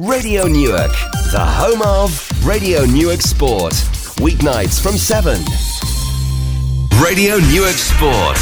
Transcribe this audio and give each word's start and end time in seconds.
Radio 0.00 0.48
Newark, 0.48 0.90
the 1.30 1.38
home 1.38 1.80
of 1.82 2.10
Radio 2.44 2.84
Newark 2.84 3.22
Sport. 3.22 3.74
Weeknights 4.18 4.82
from 4.82 4.98
7. 4.98 5.38
Radio 7.00 7.36
Newark 7.38 7.76
Sport. 7.78 8.36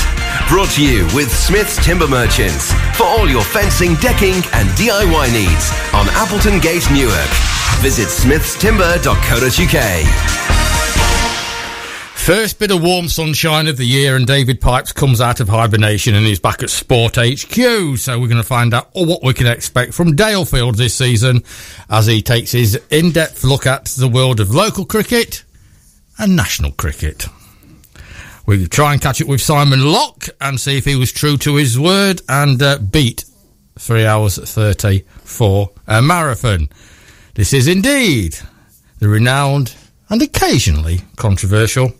Brought 0.48 0.70
to 0.70 0.82
you 0.82 1.04
with 1.14 1.30
Smith's 1.30 1.76
Timber 1.84 2.08
Merchants 2.08 2.72
for 2.96 3.04
all 3.04 3.28
your 3.28 3.44
fencing, 3.44 3.96
decking, 3.96 4.36
and 4.56 4.70
DIY 4.80 5.32
needs 5.34 5.70
on 5.92 6.08
Appleton 6.16 6.58
Gate, 6.58 6.90
Newark. 6.90 7.28
Visit 7.84 8.08
smithstimber.co.uk. 8.08 10.41
First 12.22 12.60
bit 12.60 12.70
of 12.70 12.80
warm 12.84 13.08
sunshine 13.08 13.66
of 13.66 13.76
the 13.76 13.84
year, 13.84 14.14
and 14.14 14.24
David 14.24 14.60
Pipes 14.60 14.92
comes 14.92 15.20
out 15.20 15.40
of 15.40 15.48
hibernation 15.48 16.14
and 16.14 16.24
he's 16.24 16.38
back 16.38 16.62
at 16.62 16.70
Sport 16.70 17.16
HQ. 17.16 17.98
So 17.98 18.20
we're 18.20 18.28
going 18.28 18.36
to 18.36 18.44
find 18.44 18.72
out 18.72 18.90
what 18.94 19.24
we 19.24 19.34
can 19.34 19.48
expect 19.48 19.92
from 19.92 20.14
Dalefield 20.14 20.76
this 20.76 20.94
season 20.94 21.42
as 21.90 22.06
he 22.06 22.22
takes 22.22 22.52
his 22.52 22.80
in 22.90 23.10
depth 23.10 23.42
look 23.42 23.66
at 23.66 23.86
the 23.86 24.06
world 24.06 24.38
of 24.38 24.54
local 24.54 24.84
cricket 24.84 25.42
and 26.16 26.36
national 26.36 26.70
cricket. 26.70 27.26
We'll 28.46 28.68
try 28.68 28.92
and 28.92 29.02
catch 29.02 29.20
up 29.20 29.26
with 29.26 29.40
Simon 29.40 29.84
Locke 29.84 30.28
and 30.40 30.60
see 30.60 30.78
if 30.78 30.84
he 30.84 30.94
was 30.94 31.10
true 31.10 31.36
to 31.38 31.56
his 31.56 31.76
word 31.76 32.22
and 32.28 32.62
uh, 32.62 32.78
beat 32.78 33.24
3 33.80 34.06
hours 34.06 34.38
30 34.38 35.00
for 35.24 35.72
a 35.88 36.00
marathon. 36.00 36.68
This 37.34 37.52
is 37.52 37.66
indeed 37.66 38.38
the 39.00 39.08
renowned 39.08 39.74
and 40.08 40.22
occasionally 40.22 41.00
controversial 41.16 41.94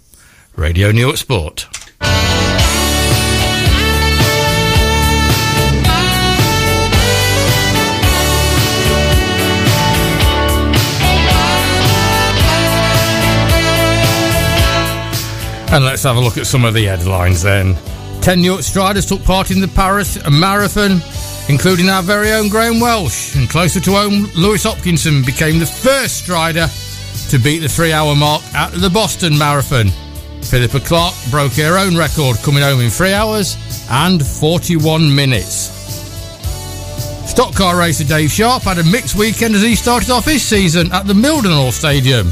Radio 0.57 0.93
Newark 0.93 1.17
Sport. 1.17 1.67
And 15.73 15.87
let's 15.87 16.03
have 16.03 16.17
a 16.17 16.21
look 16.21 16.37
at 16.37 16.47
some 16.47 16.67
of 16.67 16.75
the 16.75 16.85
headlines 16.85 17.43
then. 17.43 17.75
10 18.21 18.43
York 18.43 18.61
Striders 18.61 19.07
took 19.07 19.25
part 19.25 19.51
in 19.51 19.59
the 19.59 19.69
Paris 19.69 20.19
Marathon, 20.31 21.01
including 21.49 21.89
our 21.89 22.03
very 22.03 22.31
own 22.31 22.51
Graham 22.51 22.79
Welsh. 22.79 23.35
And 23.37 23.49
closer 23.49 23.81
to 23.81 23.91
home, 23.93 24.29
Lewis 24.37 24.65
Hopkinson 24.65 25.25
became 25.25 25.59
the 25.59 25.67
first 25.67 26.19
strider 26.19 26.67
to 27.31 27.39
beat 27.39 27.61
the 27.61 27.71
three 27.71 27.93
hour 27.93 28.15
mark 28.15 28.43
at 28.55 28.73
the 28.73 28.91
Boston 28.91 29.39
Marathon. 29.39 29.89
Philippa 30.43 30.81
Clark 30.81 31.15
broke 31.31 31.53
her 31.55 31.79
own 31.79 31.97
record, 31.97 32.37
coming 32.39 32.63
home 32.63 32.81
in 32.81 32.91
3 32.91 33.13
hours 33.13 33.57
and 33.91 34.25
41 34.25 35.15
minutes. 35.15 35.71
Stock 37.29 37.55
car 37.55 37.79
racer 37.79 38.05
Dave 38.05 38.31
Sharp 38.31 38.63
had 38.65 38.79
a 38.79 38.85
mixed 38.85 39.15
weekend 39.15 39.55
as 39.55 39.63
he 39.63 39.75
started 39.75 40.11
off 40.11 40.27
his 40.27 40.43
season 40.43 40.93
at 40.93 41.07
the 41.07 41.15
Mildenhall 41.15 41.73
Stadium. 41.73 42.29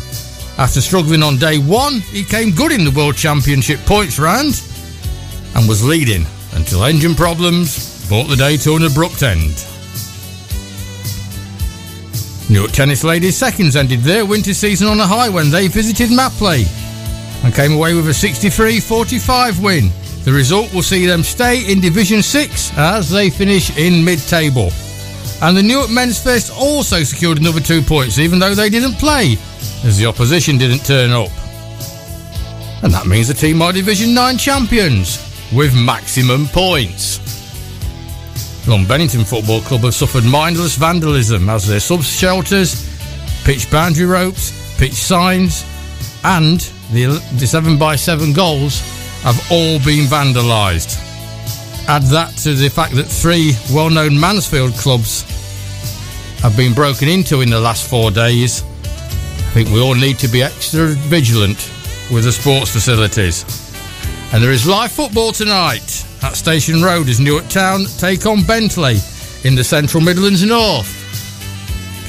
After 0.58 0.83
struggling 0.83 1.22
on 1.22 1.38
day 1.38 1.58
one, 1.58 2.00
he 2.00 2.22
came 2.22 2.50
good 2.50 2.72
in 2.72 2.84
the 2.84 2.91
World 2.91 3.16
Championship 3.16 3.81
points 3.86 4.19
round 4.19 4.61
and 5.55 5.66
was 5.66 5.83
leading 5.83 6.27
until 6.53 6.84
engine 6.84 7.14
problems 7.14 8.06
brought 8.08 8.28
the 8.28 8.36
day 8.36 8.58
to 8.58 8.77
an 8.77 8.84
abrupt 8.84 9.22
end. 9.22 9.64
Newark 12.50 12.72
Tennis 12.72 13.05
Ladies 13.05 13.36
Seconds 13.38 13.77
ended 13.77 14.00
their 14.00 14.27
winter 14.27 14.53
season 14.53 14.88
on 14.88 15.00
a 15.00 15.06
high 15.06 15.28
when 15.28 15.50
they 15.50 15.69
visited 15.69 16.11
Mapley 16.11 16.66
and 17.44 17.55
came 17.55 17.72
away 17.72 17.94
with 17.94 18.08
a 18.08 18.14
63 18.14 18.80
45 18.80 19.62
win. 19.62 19.91
The 20.24 20.33
result 20.33 20.72
will 20.74 20.83
see 20.83 21.06
them 21.06 21.22
stay 21.22 21.70
in 21.70 21.80
Division 21.80 22.22
6 22.22 22.77
as 22.77 23.10
they 23.10 23.30
finish 23.30 23.77
in 23.78 24.05
mid 24.05 24.19
table. 24.20 24.70
And 25.42 25.56
the 25.56 25.62
Newark 25.62 25.91
Men's 25.91 26.22
Fest 26.22 26.52
also 26.55 27.02
secured 27.02 27.38
another 27.38 27.60
two 27.60 27.80
points, 27.80 28.19
even 28.19 28.38
though 28.38 28.55
they 28.55 28.69
didn't 28.69 28.94
play, 28.94 29.38
as 29.84 29.97
the 29.97 30.05
opposition 30.06 30.58
didn't 30.58 30.84
turn 30.84 31.10
up. 31.10 31.30
And 32.82 32.92
that 32.92 33.06
means 33.06 33.28
the 33.28 33.34
team 33.34 33.62
are 33.62 33.72
Division 33.72 34.12
9 34.12 34.36
champions 34.36 35.19
with 35.54 35.75
maximum 35.75 36.47
points. 36.48 37.19
Long 38.69 38.87
Bennington 38.87 39.25
Football 39.25 39.62
Club 39.62 39.81
have 39.82 39.94
suffered 39.94 40.25
mindless 40.25 40.76
vandalism 40.76 41.48
as 41.48 41.66
their 41.66 41.81
sub 41.81 42.03
shelters, 42.03 42.87
pitch 43.44 43.70
boundary 43.70 44.04
ropes, 44.04 44.76
pitch 44.78 44.93
signs, 44.93 45.64
and 46.25 46.70
the, 46.92 47.22
the 47.38 47.46
7 47.46 47.78
by 47.78 47.96
7 47.96 48.32
goals 48.32 48.80
have 49.22 49.40
all 49.50 49.78
been 49.80 50.06
vandalised. 50.06 50.98
Add 51.88 52.02
that 52.04 52.36
to 52.38 52.54
the 52.54 52.68
fact 52.68 52.94
that 52.94 53.04
three 53.04 53.52
well 53.72 53.90
known 53.90 54.18
Mansfield 54.18 54.72
clubs 54.74 55.22
have 56.40 56.56
been 56.56 56.72
broken 56.72 57.08
into 57.08 57.40
in 57.40 57.50
the 57.50 57.60
last 57.60 57.88
four 57.88 58.10
days. 58.10 58.62
I 58.62 59.52
think 59.52 59.68
we 59.70 59.80
all 59.80 59.94
need 59.94 60.18
to 60.20 60.28
be 60.28 60.42
extra 60.42 60.86
vigilant 60.88 61.70
with 62.12 62.24
the 62.24 62.32
sports 62.32 62.70
facilities. 62.70 63.44
And 64.32 64.42
there 64.42 64.52
is 64.52 64.66
live 64.66 64.92
football 64.92 65.32
tonight 65.32 66.06
at 66.22 66.36
Station 66.36 66.82
Road 66.82 67.08
as 67.08 67.18
Newark 67.18 67.48
Town 67.48 67.84
take 67.98 68.26
on 68.26 68.44
Bentley 68.44 68.98
in 69.44 69.54
the 69.54 69.64
Central 69.64 70.02
Midlands 70.02 70.44
North. 70.44 71.00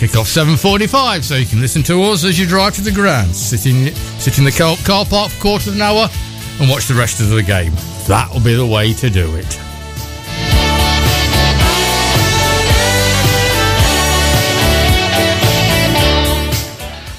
Kick 0.02 0.16
off 0.16 0.26
7.45 0.26 1.22
so 1.22 1.36
you 1.36 1.46
can 1.46 1.62
listen 1.62 1.84
to 1.84 2.02
us 2.02 2.24
as 2.24 2.40
you 2.40 2.48
drive 2.48 2.74
to 2.74 2.82
the 2.82 2.92
ground. 2.92 3.36
Sit 3.36 3.68
in, 3.68 3.94
sit 4.18 4.40
in 4.40 4.44
the 4.44 4.52
car, 4.52 4.76
car 4.78 5.06
park 5.06 5.30
for 5.30 5.38
a 5.38 5.42
quarter 5.42 5.70
of 5.70 5.76
an 5.76 5.82
hour 5.84 6.10
and 6.60 6.68
watch 6.68 6.88
the 6.88 6.96
rest 6.96 7.22
of 7.22 7.30
the 7.30 7.44
game. 7.44 7.72
That'll 8.08 8.40
be 8.40 8.56
the 8.56 8.66
way 8.66 8.94
to 8.94 9.12
do 9.12 9.36
it. 9.36 9.46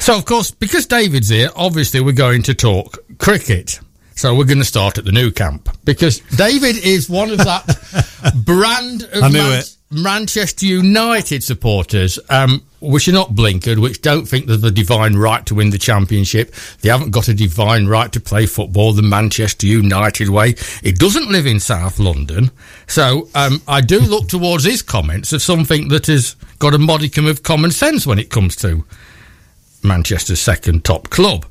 So, 0.03 0.17
of 0.17 0.25
course, 0.25 0.51
because 0.51 0.87
David's 0.87 1.29
here, 1.29 1.51
obviously 1.55 2.01
we're 2.01 2.11
going 2.11 2.43
to 2.43 2.55
talk 2.55 2.99
cricket. 3.19 3.79
So 4.15 4.35
we're 4.35 4.45
going 4.45 4.59
to 4.59 4.65
start 4.65 4.99
at 4.99 5.05
the 5.05 5.13
Nou 5.13 5.31
Camp 5.31 5.69
because 5.85 6.21
David 6.37 6.77
is 6.77 7.09
one 7.09 7.31
of 7.31 7.39
that 7.39 8.35
brand 8.45 9.03
of 9.05 9.23
I 9.23 9.29
knew 9.29 9.53
it. 9.53 9.77
Manchester 9.93 10.65
United 10.65 11.45
supporters, 11.45 12.19
um, 12.31 12.63
which 12.81 13.09
are 13.09 13.13
not 13.13 13.35
blinkered, 13.35 13.79
which 13.81 14.01
don't 14.01 14.27
think 14.27 14.47
there's 14.47 14.65
a 14.65 14.71
divine 14.71 15.17
right 15.17 15.45
to 15.47 15.55
win 15.55 15.69
the 15.69 15.77
championship. 15.79 16.55
They 16.81 16.89
haven't 16.89 17.11
got 17.11 17.29
a 17.29 17.35
divine 17.35 17.87
right 17.87 18.11
to 18.13 18.21
play 18.21 18.47
football 18.47 18.95
the 18.95 19.03
Manchester 19.03 19.67
United 19.67 20.31
way. 20.31 20.55
It 20.83 20.99
doesn't 20.99 21.31
live 21.31 21.47
in 21.47 21.61
South 21.61 21.99
London. 21.99 22.51
So 22.87 23.29
um, 23.35 23.61
I 23.69 23.83
do 23.83 24.01
look 24.01 24.29
towards 24.29 24.65
his 24.65 24.81
comments 24.81 25.35
of 25.35 25.43
something 25.43 25.89
that 25.89 26.07
has 26.07 26.37
got 26.59 26.73
a 26.75 26.79
modicum 26.79 27.27
of 27.27 27.43
common 27.43 27.71
sense 27.71 28.07
when 28.07 28.19
it 28.19 28.31
comes 28.31 28.57
to 28.57 28.85
Manchester's 29.83 30.41
second 30.41 30.85
top 30.85 31.11
club. 31.11 31.45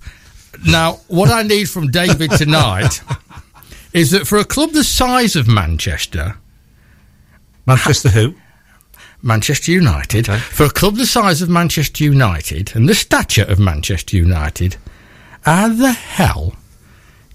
Now, 0.66 1.00
what 1.08 1.30
I 1.30 1.44
need 1.44 1.70
from 1.70 1.88
David 1.92 2.32
tonight 2.32 3.02
is 3.94 4.12
that 4.12 4.28
for 4.28 4.38
a 4.38 4.46
club 4.46 4.72
the 4.72 4.84
size 4.84 5.36
of 5.36 5.48
Manchester, 5.48 6.38
Manchester 7.66 8.10
who? 8.10 8.36
Manchester 9.24 9.72
United, 9.72 10.28
Okay. 10.30 10.40
for 10.40 10.66
a 10.66 10.70
club 10.70 10.96
the 10.96 11.06
size 11.06 11.42
of 11.42 11.50
Manchester 11.50 12.04
United 12.04 12.76
and 12.76 12.90
the 12.90 12.96
stature 12.96 13.44
of 13.44 13.60
Manchester 13.60 14.18
United, 14.18 14.78
how 15.42 15.68
the 15.70 15.92
hell 15.92 16.56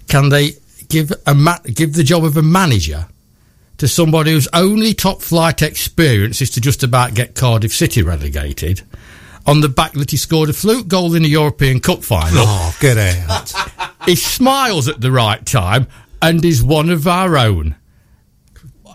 can 0.09 0.29
they 0.29 0.51
give 0.89 1.11
a 1.25 1.33
ma- 1.33 1.59
give 1.73 1.93
the 1.93 2.03
job 2.03 2.23
of 2.25 2.35
a 2.37 2.41
manager 2.43 3.07
to 3.77 3.87
somebody 3.87 4.31
whose 4.31 4.47
only 4.53 4.93
top 4.93 5.21
flight 5.21 5.61
experience 5.61 6.41
is 6.41 6.49
to 6.51 6.61
just 6.61 6.83
about 6.83 7.13
get 7.13 7.35
Cardiff 7.35 7.73
City 7.73 8.01
relegated? 8.01 8.81
On 9.47 9.61
the 9.61 9.69
back 9.69 9.93
that 9.93 10.11
he 10.11 10.17
scored 10.17 10.49
a 10.49 10.53
fluke 10.53 10.87
goal 10.87 11.15
in 11.15 11.23
a 11.23 11.27
European 11.27 11.79
Cup 11.79 12.03
final. 12.03 12.43
Oh, 12.45 12.75
get 12.79 12.97
out. 12.97 13.53
He 14.05 14.15
smiles 14.15 14.87
at 14.87 15.01
the 15.01 15.11
right 15.11 15.43
time 15.45 15.87
and 16.21 16.43
is 16.43 16.61
one 16.61 16.89
of 16.89 17.07
our 17.07 17.37
own. 17.37 17.75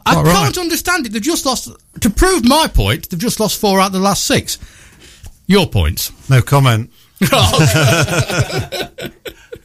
I 0.04 0.22
right. 0.22 0.26
can't 0.26 0.58
understand 0.58 1.06
it. 1.06 1.12
They've 1.12 1.22
just 1.22 1.46
lost. 1.46 1.70
To 2.00 2.10
prove 2.10 2.44
my 2.44 2.66
point, 2.66 3.10
they've 3.10 3.18
just 3.18 3.40
lost 3.40 3.60
four 3.60 3.80
out 3.80 3.86
of 3.86 3.92
the 3.92 3.98
last 3.98 4.26
six. 4.26 4.58
Your 5.46 5.66
points. 5.66 6.12
No 6.28 6.42
comment. 6.42 6.90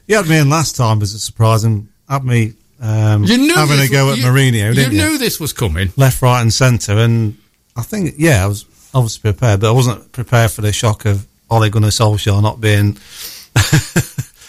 You 0.08 0.16
had 0.16 0.28
me 0.28 0.38
in 0.38 0.50
last 0.50 0.78
time 0.78 1.02
as 1.02 1.14
a 1.14 1.20
surprise 1.20 1.66
and 1.66 1.90
had 2.08 2.24
me 2.24 2.54
um, 2.80 3.26
You 3.26 3.38
knew 3.38 3.54
having 3.54 3.80
a 3.80 3.90
go 3.90 4.12
at 4.12 4.18
you, 4.18 4.24
Mourinho, 4.24 4.74
didn't 4.74 4.94
you? 4.94 4.98
knew 4.98 5.18
this 5.18 5.38
was 5.38 5.52
coming. 5.52 5.92
Left, 5.98 6.22
right, 6.22 6.42
and 6.42 6.54
centre, 6.54 6.98
and 6.98 7.38
I 7.76 7.82
think 7.82 8.16
yeah, 8.18 8.44
I 8.44 8.48
was 8.48 8.64
obviously 8.94 9.32
prepared, 9.32 9.62
but 9.62 9.70
I 9.70 9.74
wasn't 9.74 10.12
prepared 10.12 10.52
for 10.52 10.62
the 10.62 10.72
shock 10.74 11.06
of 11.06 11.28
Ole 11.50 11.70
Gunnar 11.70 11.90
Solskjaer 11.90 12.42
not 12.42 12.60
being 12.62 12.98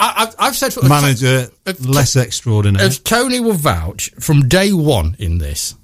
I, 0.01 0.27
I've, 0.29 0.35
I've 0.39 0.57
said 0.57 0.75
manager 0.89 1.49
of- 1.67 1.87
less 1.87 2.17
extraordinary. 2.17 2.85
As 2.85 2.99
Tony 2.99 3.41
will 3.41 3.53
vouch 3.55 4.11
from 4.21 4.49
day 4.49 4.73
one 4.73 5.17
in 5.19 5.39
this, 5.39 5.75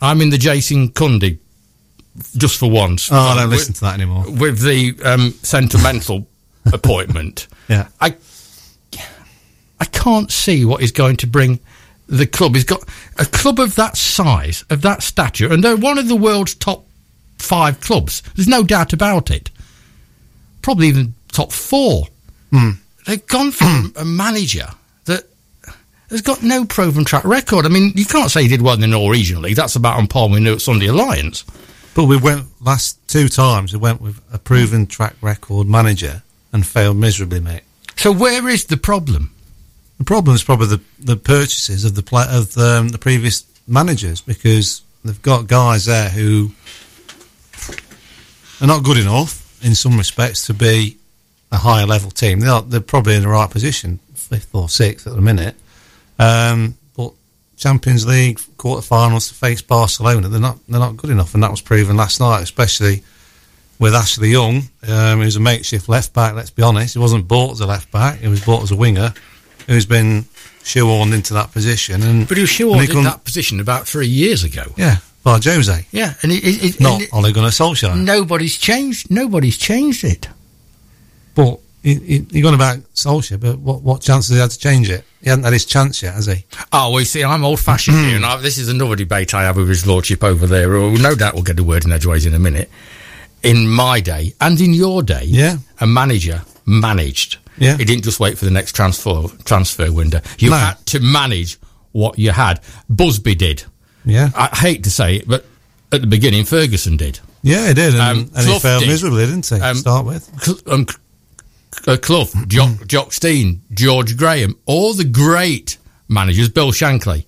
I'm 0.00 0.20
in 0.20 0.30
the 0.30 0.38
Jason 0.38 0.90
Cundy 0.90 1.38
just 2.36 2.58
for 2.58 2.70
once. 2.70 3.10
oh, 3.10 3.16
I 3.16 3.34
don't 3.36 3.50
with, 3.50 3.58
listen 3.58 3.74
to 3.74 3.80
that 3.82 3.94
anymore. 3.94 4.24
with 4.28 4.60
the 4.60 4.94
um, 5.04 5.30
sentimental 5.42 6.26
appointment. 6.72 7.46
Yeah. 7.68 7.88
I 8.00 8.16
I 9.80 9.84
can't 9.86 10.30
see 10.30 10.64
what 10.64 10.80
is 10.82 10.92
going 10.92 11.16
to 11.18 11.26
bring 11.26 11.58
the 12.06 12.26
club. 12.26 12.54
He's 12.54 12.64
got 12.64 12.84
a 13.18 13.24
club 13.24 13.58
of 13.58 13.74
that 13.76 13.96
size, 13.96 14.64
of 14.70 14.82
that 14.82 15.02
stature, 15.02 15.52
and 15.52 15.62
they're 15.64 15.76
one 15.76 15.98
of 15.98 16.06
the 16.08 16.14
world's 16.16 16.54
top 16.54 16.84
five 17.42 17.80
clubs. 17.80 18.22
There's 18.34 18.48
no 18.48 18.62
doubt 18.62 18.92
about 18.92 19.30
it. 19.30 19.50
probably 20.62 20.88
even 20.88 21.14
top 21.32 21.52
four. 21.52 22.06
Hmm. 22.50 22.70
They've 23.06 23.26
gone 23.26 23.50
from 23.50 23.92
a 23.96 24.04
manager 24.04 24.66
that 25.06 25.24
has 26.10 26.22
got 26.22 26.42
no 26.42 26.64
proven 26.64 27.04
track 27.04 27.24
record. 27.24 27.66
I 27.66 27.68
mean, 27.68 27.92
you 27.96 28.04
can't 28.04 28.30
say 28.30 28.42
he 28.42 28.48
did 28.48 28.62
well 28.62 28.74
in 28.74 28.80
the 28.80 28.86
Norwegian 28.86 29.42
League. 29.42 29.56
That's 29.56 29.76
about 29.76 29.98
on 29.98 30.06
par 30.06 30.28
with 30.28 30.60
Sunday 30.60 30.86
Alliance. 30.86 31.44
But 31.94 32.04
we 32.04 32.16
went 32.16 32.46
last 32.60 32.98
two 33.08 33.28
times. 33.28 33.72
We 33.72 33.78
went 33.78 34.00
with 34.00 34.20
a 34.32 34.38
proven 34.38 34.86
track 34.86 35.14
record 35.20 35.66
manager 35.66 36.22
and 36.52 36.66
failed 36.66 36.96
miserably, 36.96 37.40
mate. 37.40 37.62
So 37.96 38.12
where 38.12 38.48
is 38.48 38.66
the 38.66 38.76
problem? 38.76 39.34
The 39.98 40.04
problem 40.04 40.34
is 40.34 40.42
probably 40.42 40.68
the, 40.68 40.80
the 40.98 41.16
purchases 41.16 41.84
of 41.84 41.94
the 41.94 42.28
of 42.30 42.54
the, 42.54 42.78
um, 42.78 42.88
the 42.88 42.98
previous 42.98 43.44
managers 43.68 44.20
because 44.20 44.82
they've 45.04 45.22
got 45.22 45.46
guys 45.46 45.84
there 45.84 46.08
who 46.08 46.52
are 48.62 48.66
not 48.66 48.84
good 48.84 48.96
enough 48.96 49.62
in 49.62 49.74
some 49.74 49.98
respects 49.98 50.46
to 50.46 50.54
be 50.54 50.96
a 51.50 51.58
higher 51.58 51.84
level 51.84 52.10
team. 52.10 52.40
They 52.40 52.48
are, 52.48 52.62
they're 52.62 52.80
probably 52.80 53.16
in 53.16 53.22
the 53.22 53.28
right 53.28 53.50
position, 53.50 53.98
fifth 54.14 54.54
or 54.54 54.68
sixth 54.68 55.06
at 55.06 55.14
the 55.14 55.20
minute. 55.20 55.56
Um, 56.18 56.78
but 56.96 57.12
Champions 57.56 58.06
League 58.06 58.38
quarterfinals 58.56 59.28
to 59.28 59.34
face 59.34 59.60
Barcelona, 59.60 60.28
they're 60.28 60.40
not 60.40 60.58
they're 60.68 60.80
not 60.80 60.96
good 60.96 61.10
enough, 61.10 61.34
and 61.34 61.42
that 61.42 61.50
was 61.50 61.60
proven 61.60 61.96
last 61.96 62.20
night, 62.20 62.42
especially 62.42 63.02
with 63.78 63.94
Ashley 63.94 64.30
Young. 64.30 64.62
Um, 64.86 65.18
was 65.18 65.36
a 65.36 65.40
makeshift 65.40 65.88
left 65.88 66.14
back. 66.14 66.34
Let's 66.34 66.50
be 66.50 66.62
honest, 66.62 66.94
he 66.94 67.00
wasn't 67.00 67.26
bought 67.28 67.52
as 67.52 67.60
a 67.60 67.66
left 67.66 67.90
back; 67.90 68.20
he 68.20 68.28
was 68.28 68.44
bought 68.44 68.62
as 68.62 68.70
a 68.70 68.76
winger, 68.76 69.12
who's 69.66 69.86
been 69.86 70.22
shoehorned 70.62 71.12
into 71.12 71.34
that 71.34 71.52
position. 71.52 72.02
And 72.02 72.28
But 72.28 72.36
he 72.36 72.42
was 72.42 72.50
sure 72.50 72.80
he 72.80 72.86
that 72.86 73.24
position 73.24 73.60
about 73.60 73.86
three 73.88 74.06
years 74.06 74.44
ago. 74.44 74.72
yeah, 74.76 74.98
by 75.22 75.38
Jose, 75.42 75.86
Yeah, 75.92 76.14
and 76.22 76.32
it, 76.32 76.42
it, 76.44 76.64
it, 76.64 76.80
not 76.80 76.94
and 76.94 77.02
it- 77.02 77.12
Ole 77.12 77.32
Gunnar 77.32 77.48
Solskjaer. 77.50 77.96
nobody's 78.02 78.56
changed. 78.58 79.10
Nobody's 79.10 79.56
changed 79.56 80.04
it. 80.04 80.28
But 81.34 81.60
he, 81.82 81.94
he, 81.94 82.26
he 82.30 82.40
gone 82.40 82.54
about 82.54 82.78
Solskjaer, 82.94 83.40
but 83.40 83.58
what, 83.58 83.82
what 83.82 84.02
chance 84.02 84.28
has 84.28 84.36
he 84.36 84.40
had 84.40 84.50
to 84.50 84.58
change 84.58 84.90
it? 84.90 85.04
He 85.22 85.28
hasn't 85.28 85.44
had 85.44 85.52
his 85.52 85.64
chance 85.64 86.02
yet, 86.02 86.14
has 86.14 86.26
he? 86.26 86.44
Oh, 86.72 86.90
well, 86.90 87.00
you 87.00 87.06
see, 87.06 87.22
I'm 87.24 87.44
old 87.44 87.60
fashioned 87.60 87.96
here, 87.98 88.16
and 88.16 88.24
I, 88.26 88.36
this 88.38 88.58
is 88.58 88.68
another 88.68 88.96
debate 88.96 89.32
I 89.34 89.42
have 89.42 89.56
with 89.56 89.68
his 89.68 89.86
lordship 89.86 90.22
over 90.24 90.46
there. 90.46 90.68
who 90.70 90.98
no 90.98 91.14
doubt 91.14 91.34
we'll 91.34 91.42
get 91.44 91.58
a 91.58 91.64
word 91.64 91.84
in 91.84 91.92
edgeways 91.92 92.26
in 92.26 92.34
a 92.34 92.38
minute. 92.38 92.70
In 93.42 93.68
my 93.68 94.00
day, 94.00 94.34
and 94.40 94.60
in 94.60 94.72
your 94.72 95.02
day, 95.02 95.24
Yeah. 95.24 95.56
a 95.80 95.86
manager 95.86 96.42
managed. 96.66 97.38
Yeah. 97.58 97.76
He 97.76 97.84
didn't 97.84 98.04
just 98.04 98.20
wait 98.20 98.38
for 98.38 98.44
the 98.44 98.50
next 98.52 98.74
transfer 98.76 99.24
transfer 99.44 99.90
window. 99.92 100.20
You 100.38 100.50
No. 100.50 100.56
had 100.56 100.86
to 100.86 101.00
manage 101.00 101.58
what 101.92 102.18
you 102.18 102.30
had. 102.30 102.60
Busby 102.88 103.34
did. 103.34 103.64
Yeah. 104.04 104.30
I 104.34 104.48
hate 104.56 104.84
to 104.84 104.90
say 104.90 105.16
it, 105.16 105.28
but 105.28 105.44
at 105.92 106.00
the 106.00 106.06
beginning, 106.06 106.44
Ferguson 106.44 106.96
did. 106.96 107.20
Yeah, 107.42 107.68
he 107.68 107.74
did. 107.74 107.94
And, 107.94 108.02
Um, 108.02 108.30
and 108.34 108.46
he 108.48 108.58
failed 108.58 108.80
did. 108.82 108.88
miserably, 108.88 109.26
didn't 109.26 109.46
he, 109.46 109.56
Um, 109.56 109.74
to 109.74 109.80
start 109.80 110.06
with? 110.06 110.30
Cl- 110.42 110.58
um, 110.68 110.86
uh, 111.86 111.96
Clough, 111.96 112.28
Jock, 112.46 112.86
Jock 112.86 113.12
Stein, 113.12 113.62
George 113.72 114.16
Graham, 114.16 114.56
all 114.66 114.94
the 114.94 115.04
great 115.04 115.78
managers, 116.08 116.48
Bill 116.48 116.70
Shankly, 116.72 117.24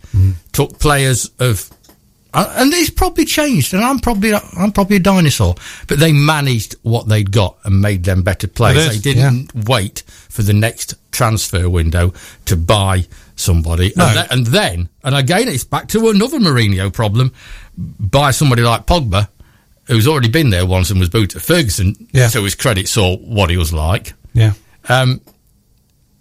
took 0.53 0.79
players 0.79 1.31
of, 1.41 1.71
uh, 2.33 2.53
and 2.57 2.73
it's 2.75 2.91
probably 2.91 3.25
changed. 3.25 3.75
And 3.75 3.83
I'm 3.85 3.99
probably 3.99 4.35
I'm 4.35 4.73
probably 4.73 4.97
a 4.97 5.01
dinosaur, 5.01 5.55
but 5.89 5.99
they 5.99 6.13
managed 6.13 6.77
what 6.83 7.09
they'd 7.09 7.31
got 7.33 7.57
and 7.65 7.81
made 7.81 8.05
them 8.05 8.23
better 8.23 8.47
players. 8.47 8.89
They 9.03 9.15
didn't 9.15 9.55
wait 9.67 10.03
for 10.29 10.43
the 10.43 10.53
next 10.55 10.95
transfer 11.13 11.69
window 11.69 12.13
to 12.47 12.57
buy 12.57 13.07
somebody, 13.37 13.93
No. 13.97 14.07
and, 14.07 14.15
th- 14.15 14.27
and 14.31 14.47
then, 14.47 14.89
and 15.03 15.15
again, 15.15 15.49
it's 15.49 15.65
back 15.65 15.89
to 15.89 16.09
another 16.11 16.39
Mourinho 16.39 16.93
problem. 16.93 17.33
Buy 17.77 18.31
somebody 18.31 18.63
like 18.63 18.87
Pogba. 18.87 19.29
Who's 19.87 20.07
already 20.09 20.29
been 20.29 20.49
there 20.51 20.65
once 20.65 20.91
and 20.91 20.99
was 20.99 21.11
booted. 21.11 21.37
At 21.37 21.43
Ferguson, 21.43 21.95
Yeah. 22.13 22.29
to 22.29 22.43
his 22.43 22.55
credit, 22.55 22.89
saw 22.89 23.17
what 23.19 23.51
he 23.51 23.57
was 23.59 23.73
like. 23.73 24.15
Yeah. 24.33 24.55
Um, 24.89 25.21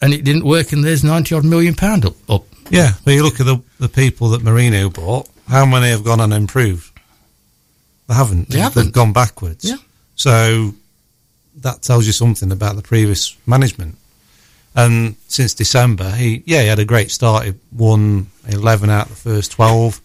and 0.01 0.13
it 0.13 0.25
didn't 0.25 0.43
work, 0.45 0.73
and 0.73 0.83
there's 0.83 1.03
90 1.03 1.33
odd 1.35 1.45
million 1.45 1.73
pound 1.73 2.05
up. 2.05 2.15
up. 2.29 2.43
Yeah, 2.69 2.93
but 3.05 3.13
you 3.13 3.23
look 3.23 3.39
at 3.39 3.45
the, 3.45 3.61
the 3.79 3.87
people 3.89 4.29
that 4.29 4.41
Mourinho 4.41 4.91
bought, 4.93 5.29
how 5.47 5.65
many 5.65 5.89
have 5.89 6.03
gone 6.03 6.19
and 6.19 6.33
improved? 6.33 6.91
They 8.07 8.15
haven't. 8.15 8.49
They 8.49 8.59
haven't. 8.59 8.83
They've 8.83 8.91
gone 8.93 9.13
backwards. 9.13 9.63
Yeah. 9.63 9.77
So 10.15 10.73
that 11.57 11.81
tells 11.83 12.05
you 12.05 12.11
something 12.11 12.51
about 12.51 12.75
the 12.75 12.81
previous 12.81 13.37
management. 13.45 13.97
And 14.75 15.15
since 15.27 15.53
December, 15.53 16.09
he 16.11 16.41
yeah 16.45 16.61
he 16.61 16.67
had 16.67 16.79
a 16.79 16.85
great 16.85 17.11
start. 17.11 17.45
He 17.45 17.53
won 17.71 18.27
eleven 18.47 18.89
out 18.89 19.05
of 19.07 19.09
the 19.11 19.29
first 19.29 19.51
twelve. 19.51 20.01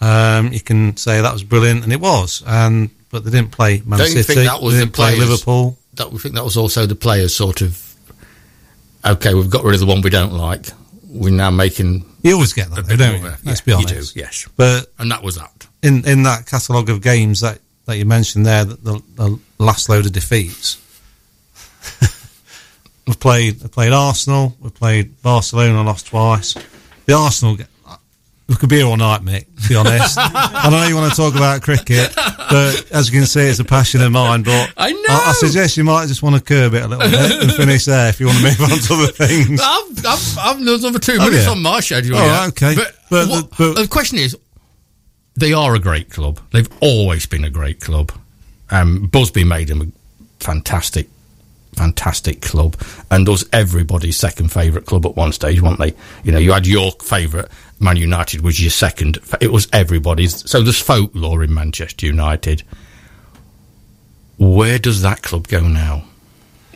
Um, 0.00 0.52
you 0.52 0.60
can 0.60 0.96
say 0.96 1.20
that 1.20 1.32
was 1.32 1.42
brilliant, 1.42 1.84
and 1.84 1.92
it 1.92 2.00
was. 2.00 2.42
And 2.46 2.90
but 3.10 3.24
they 3.24 3.30
didn't 3.30 3.50
play 3.52 3.82
Man 3.84 3.98
Don't 3.98 4.08
you 4.08 4.22
City. 4.22 4.34
think 4.34 4.48
that 4.50 4.62
was 4.62 4.74
they 4.74 4.80
didn't 4.80 4.94
play 4.94 5.14
players? 5.16 5.28
Liverpool. 5.30 5.78
That 5.94 6.12
we 6.12 6.18
think 6.18 6.34
that 6.34 6.44
was 6.44 6.56
also 6.56 6.86
the 6.86 6.94
players 6.94 7.34
sort 7.34 7.60
of. 7.62 7.82
Okay, 9.04 9.34
we've 9.34 9.50
got 9.50 9.62
rid 9.64 9.74
of 9.74 9.80
the 9.80 9.86
one 9.86 10.00
we 10.02 10.10
don't 10.10 10.32
like. 10.32 10.66
We're 11.08 11.30
now 11.32 11.50
making. 11.50 12.04
You 12.22 12.34
always 12.34 12.52
get 12.52 12.70
that, 12.70 12.86
though, 12.86 12.96
don't 12.96 13.22
you? 13.22 13.30
Let's 13.44 13.60
be 13.60 13.70
you 13.70 13.76
honest. 13.78 14.14
do, 14.14 14.20
yes. 14.20 14.48
But 14.56 14.92
And 14.98 15.10
that 15.12 15.22
was 15.22 15.36
that. 15.36 15.66
in 15.82 16.04
in 16.06 16.24
that 16.24 16.44
catalogue 16.46 16.90
of 16.90 17.00
games 17.02 17.40
that, 17.40 17.60
that 17.86 17.96
you 17.98 18.04
mentioned 18.04 18.44
there, 18.44 18.64
the, 18.64 18.74
the, 18.76 19.02
the 19.14 19.38
last 19.58 19.88
load 19.88 20.06
of 20.06 20.12
defeats, 20.12 20.76
we've 23.06 23.18
played 23.20 23.62
we 23.62 23.68
played 23.68 23.92
Arsenal, 23.92 24.56
we 24.60 24.70
played 24.70 25.20
Barcelona, 25.22 25.82
lost 25.82 26.06
twice. 26.08 26.54
The 27.06 27.14
Arsenal, 27.14 27.56
we 28.48 28.54
could 28.54 28.68
be 28.68 28.76
here 28.76 28.86
all 28.86 28.96
night, 28.96 29.22
mate. 29.22 29.46
To 29.62 29.68
be 29.68 29.74
honest, 29.74 30.16
I 30.20 30.68
know 30.70 30.86
you 30.86 30.94
want 30.96 31.10
to 31.12 31.16
talk 31.16 31.34
about 31.34 31.62
cricket, 31.62 32.12
but 32.16 32.90
as 32.92 33.10
you 33.10 33.18
can 33.18 33.26
see, 33.26 33.40
it's 33.42 33.58
a 33.58 33.64
passion 33.64 34.02
of 34.02 34.12
mine. 34.12 34.42
But 34.42 34.72
I 34.76 34.92
know. 34.92 35.00
I, 35.08 35.32
suggest 35.36 35.76
you 35.76 35.84
might 35.84 36.06
just 36.06 36.22
want 36.22 36.36
to 36.36 36.42
curb 36.42 36.74
it 36.74 36.82
a 36.84 36.88
little 36.88 37.10
bit 37.10 37.42
and 37.42 37.52
finish 37.52 37.84
there 37.86 38.08
if 38.08 38.20
you 38.20 38.26
want 38.26 38.38
to 38.38 38.44
move 38.44 38.60
on 38.60 38.78
to 38.78 38.94
other 38.94 39.12
things. 39.12 39.60
I've, 39.64 40.06
I've, 40.06 40.38
I've 40.38 40.64
there's 40.64 40.84
another 40.84 40.98
two 40.98 41.16
Oh, 41.20 41.24
minutes 41.26 41.44
yeah. 41.46 41.50
on 41.50 41.62
my 41.62 41.80
schedule. 41.80 42.16
Oh, 42.16 42.24
yeah. 42.24 42.46
okay. 42.48 42.74
But, 42.76 42.94
But 43.10 43.28
what- 43.28 43.50
the- 43.50 43.72
but- 43.74 43.82
the 43.82 43.88
question 43.88 44.18
is, 44.18 44.36
they 45.36 45.52
are 45.52 45.74
a 45.74 45.78
great 45.80 46.10
club. 46.10 46.40
They've 46.52 46.68
always 46.80 47.26
been 47.26 47.44
a 47.44 47.50
great 47.50 47.80
club. 47.80 48.10
Um, 48.70 49.06
Busby 49.08 49.44
made 49.44 49.68
them 49.68 49.82
a 49.82 50.42
fantastic, 50.44 51.08
fantastic 51.76 52.42
club, 52.42 52.76
and 53.10 53.28
was 53.28 53.48
everybody's 53.52 54.16
second 54.16 54.50
favourite 54.50 54.86
club 54.86 55.06
at 55.06 55.14
one 55.14 55.32
stage, 55.32 55.60
weren't 55.60 55.78
they? 55.78 55.94
You 56.24 56.32
know, 56.32 56.38
you 56.38 56.52
had 56.52 56.66
your 56.66 56.92
favourite. 57.02 57.48
Man 57.78 57.96
United 57.96 58.40
was 58.40 58.60
your 58.60 58.70
second. 58.70 59.18
It 59.40 59.52
was 59.52 59.68
everybody's. 59.72 60.48
So 60.50 60.62
there's 60.62 60.80
folklore 60.80 61.44
in 61.44 61.52
Manchester 61.52 62.06
United. 62.06 62.62
Where 64.38 64.78
does 64.78 65.02
that 65.02 65.22
club 65.22 65.48
go 65.48 65.60
now? 65.68 66.04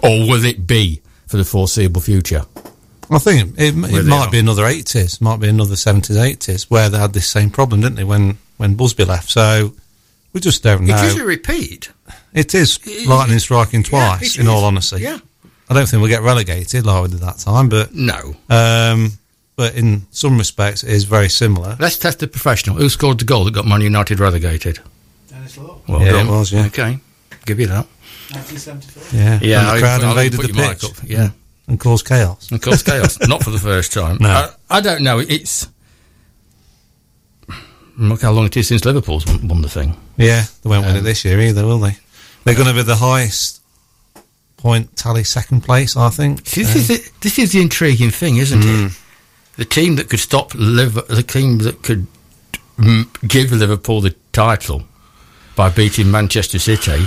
Or 0.03 0.11
will 0.29 0.45
it 0.45 0.67
be 0.67 1.03
for 1.27 1.37
the 1.37 1.45
foreseeable 1.45 2.01
future? 2.01 2.45
I 3.11 3.19
think 3.19 3.59
it, 3.59 3.75
it 3.75 4.07
might 4.07 4.27
are. 4.27 4.31
be 4.31 4.39
another 4.39 4.67
eighties, 4.67 5.21
might 5.21 5.41
be 5.41 5.49
another 5.49 5.77
seventies, 5.77 6.17
eighties, 6.17 6.71
where 6.71 6.89
they 6.89 6.99
had 6.99 7.13
this 7.13 7.29
same 7.29 7.51
problem, 7.51 7.81
didn't 7.81 7.97
they? 7.97 8.05
When 8.05 8.39
when 8.57 8.77
Busby 8.77 9.05
left, 9.05 9.31
so 9.31 9.75
we 10.33 10.41
just 10.41 10.63
don't 10.63 10.87
know. 10.87 10.95
It 10.95 11.05
is 11.05 11.17
a 11.19 11.25
repeat. 11.25 11.91
It 12.33 12.55
is 12.55 12.79
lightning 13.07 13.39
striking 13.41 13.83
twice. 13.83 14.35
it 14.37 14.41
in 14.41 14.43
is. 14.47 14.49
all 14.49 14.65
honesty, 14.65 15.01
Yeah. 15.01 15.19
I 15.69 15.75
don't 15.75 15.89
think 15.89 16.01
we'll 16.01 16.11
get 16.11 16.23
relegated 16.23 16.85
like 16.87 17.03
we 17.03 17.09
did 17.11 17.21
that 17.21 17.39
time, 17.39 17.69
but 17.69 17.95
No. 17.95 18.35
um, 18.49 19.13
but 19.57 19.75
in 19.75 20.07
some 20.11 20.37
respects, 20.39 20.83
it 20.83 20.91
is 20.93 21.05
very 21.05 21.29
similar. 21.29 21.77
Let's 21.79 21.97
test 21.99 22.19
the 22.21 22.27
professional. 22.27 22.77
Who 22.77 22.89
scored 22.89 23.19
the 23.21 23.25
goal 23.25 23.45
that 23.45 23.53
got 23.55 23.67
Man 23.67 23.81
United 23.81 24.19
relegated? 24.21 24.81
Denis 25.29 25.57
Law, 25.59 25.79
Well 25.87 26.01
Yeah, 26.03 26.13
done. 26.13 26.27
it 26.27 26.31
was, 26.31 26.53
yeah. 26.53 26.67
Okay. 26.67 26.99
Give 27.47 27.61
you 27.61 27.67
that. 27.69 27.87
1974. 28.33 29.03
Yeah, 29.19 29.39
Yeah. 29.43 29.59
and 29.61 29.69
the 29.69 29.73
I- 29.73 29.79
crowd 29.81 30.03
I'll 30.03 30.11
invaded 30.11 30.41
put 30.41 30.53
the 30.53 30.59
your 30.59 30.75
pitch 30.75 30.85
up. 30.85 30.91
Yeah. 31.05 31.31
and 31.69 31.79
caused 31.79 32.07
chaos. 32.07 32.49
And 32.51 32.61
caused 32.63 32.85
chaos. 32.87 33.19
Not 33.29 33.43
for 33.45 33.51
the 33.51 33.59
first 33.59 33.93
time. 33.93 34.19
No. 34.21 34.29
I, 34.71 34.79
I 34.79 34.81
don't 34.81 35.03
know. 35.03 35.19
It's. 35.21 35.69
Look 37.99 38.23
how 38.23 38.33
long 38.33 38.47
it 38.47 38.57
is 38.57 38.69
since 38.69 38.85
Liverpool's 38.85 39.27
won, 39.27 39.47
won 39.49 39.63
the 39.63 39.69
thing. 39.69 39.95
Yeah, 40.17 40.45
they 40.63 40.69
won't 40.71 40.87
win 40.87 40.97
it 40.97 41.01
Um, 41.01 41.05
this 41.05 41.25
year 41.25 41.39
either, 41.41 41.67
will 41.67 41.79
they? 41.81 41.97
They're 42.45 42.55
going 42.55 42.69
to 42.69 42.75
be 42.75 42.83
the 42.83 42.97
highest 42.97 43.61
point 44.57 44.97
tally, 44.97 45.25
second 45.25 45.63
place, 45.63 45.97
I 45.97 46.11
think. 46.11 46.47
See, 46.47 46.63
this, 46.63 46.77
is 46.77 46.89
the, 46.89 47.11
this 47.21 47.39
is 47.39 47.53
the 47.53 47.61
intriguing 47.63 48.11
thing, 48.11 48.37
isn't 48.37 48.61
Mm. 48.63 48.87
it? 48.89 48.93
The 49.57 49.65
team 49.65 49.97
that 49.97 50.09
could 50.09 50.21
stop 50.21 50.53
Liver, 50.55 51.03
the 51.03 51.23
team 51.23 51.59
that 51.59 51.83
could 51.83 52.07
mm, 52.79 53.07
give 53.29 53.53
Liverpool 53.53 54.01
the 54.01 54.15
title 54.33 54.85
by 55.57 55.69
beating 55.71 56.11
Manchester 56.11 56.59
City. 56.59 57.05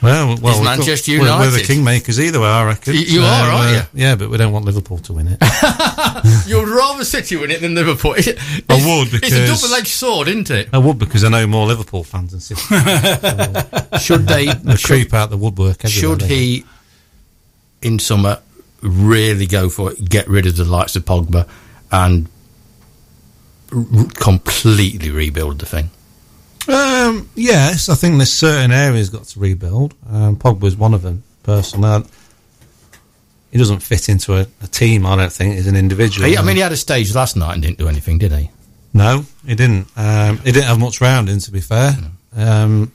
Well, 0.00 0.36
well, 0.40 0.52
Is 0.54 0.58
we've 0.60 0.64
Manchester 0.64 1.16
got- 1.16 1.22
we're- 1.22 1.38
We're 1.40 1.50
the 1.50 1.58
kingmakers 1.64 2.18
either 2.20 2.38
way, 2.40 2.46
I 2.46 2.64
reckon. 2.66 2.94
Y- 2.94 3.04
you 3.06 3.20
are, 3.22 3.50
aren't 3.50 3.76
uh, 3.76 3.86
you? 3.94 4.00
Yeah, 4.02 4.14
but 4.14 4.30
we 4.30 4.36
don't 4.36 4.52
want 4.52 4.64
Liverpool 4.64 4.98
to 4.98 5.12
win 5.12 5.28
it. 5.28 5.38
You'd 6.46 6.68
rather 6.68 7.04
City 7.04 7.36
win 7.36 7.50
it 7.50 7.60
than 7.60 7.74
Liverpool. 7.74 8.14
It's, 8.16 8.28
I 8.28 8.74
would, 8.74 9.08
it's 9.22 9.32
a 9.32 9.46
double-edged 9.46 9.88
sword, 9.88 10.28
isn't 10.28 10.50
it? 10.50 10.68
I 10.72 10.78
would 10.78 10.98
because 10.98 11.24
I 11.24 11.28
know 11.30 11.46
more 11.48 11.66
Liverpool 11.66 12.04
fans 12.04 12.30
than 12.30 12.40
City. 12.40 12.60
Should 14.00 14.26
they? 14.28 14.46
They 14.62 14.76
should, 14.76 14.86
creep 14.86 15.14
out 15.14 15.30
the 15.30 15.36
woodwork. 15.36 15.86
should 15.88 16.22
he, 16.22 16.64
in 17.82 17.98
summer, 17.98 18.38
really 18.82 19.46
go 19.46 19.68
for 19.68 19.90
it? 19.92 20.08
Get 20.08 20.28
rid 20.28 20.46
of 20.46 20.56
the 20.56 20.64
likes 20.64 20.94
of 20.94 21.04
Pogba 21.04 21.48
and 21.90 22.28
r- 23.72 23.84
completely 24.14 25.10
rebuild 25.10 25.58
the 25.58 25.66
thing. 25.66 25.90
Um, 26.68 27.28
yes, 27.34 27.88
I 27.88 27.94
think 27.94 28.16
there's 28.18 28.32
certain 28.32 28.70
areas 28.72 29.08
got 29.10 29.24
to 29.24 29.40
rebuild. 29.40 29.94
Um, 30.10 30.36
Pogba's 30.36 30.76
one 30.76 30.94
of 30.94 31.02
them, 31.02 31.22
personally. 31.42 32.04
He 33.50 33.56
doesn't 33.58 33.80
fit 33.80 34.08
into 34.10 34.34
a, 34.36 34.46
a 34.62 34.66
team, 34.66 35.06
I 35.06 35.16
don't 35.16 35.32
think, 35.32 35.56
as 35.56 35.66
an 35.66 35.76
individual. 35.76 36.28
He- 36.28 36.36
I 36.36 36.42
mean, 36.42 36.56
he 36.56 36.62
had 36.62 36.72
a 36.72 36.76
stage 36.76 37.14
last 37.14 37.36
night 37.36 37.54
and 37.54 37.62
didn't 37.62 37.78
do 37.78 37.88
anything, 37.88 38.18
did 38.18 38.32
he? 38.32 38.50
No, 38.92 39.24
he 39.46 39.54
didn't. 39.54 39.86
Um, 39.96 40.38
he 40.38 40.52
didn't 40.52 40.66
have 40.66 40.78
much 40.78 41.00
rounding, 41.00 41.38
to 41.40 41.50
be 41.50 41.60
fair. 41.60 41.92
Um, 42.36 42.92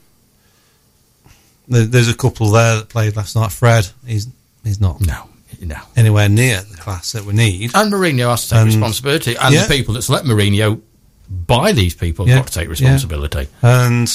there, 1.67 1.85
there's 1.85 2.09
a 2.09 2.15
couple 2.15 2.51
there 2.51 2.75
that 2.77 2.89
played 2.89 3.15
last 3.15 3.35
night. 3.35 3.51
Fred, 3.51 3.87
he's 4.05 4.27
he's 4.63 4.79
not 4.81 5.01
No, 5.01 5.27
no. 5.61 5.77
anywhere 5.95 6.29
near 6.29 6.61
the 6.61 6.77
class 6.77 7.11
that 7.13 7.23
we 7.25 7.33
need. 7.33 7.71
And 7.73 7.91
Mourinho 7.91 8.29
has 8.29 8.43
to 8.43 8.49
take 8.51 8.59
And- 8.59 8.67
responsibility, 8.67 9.35
and 9.35 9.53
yeah. 9.53 9.65
the 9.65 9.73
people 9.75 9.93
that 9.95 10.01
select 10.03 10.25
Mourinho 10.25 10.81
by 11.29 11.71
these 11.71 11.95
people 11.95 12.27
Yeah, 12.27 12.35
have 12.35 12.45
got 12.45 12.51
to 12.53 12.59
take 12.59 12.69
responsibility. 12.69 13.47
And 13.61 14.09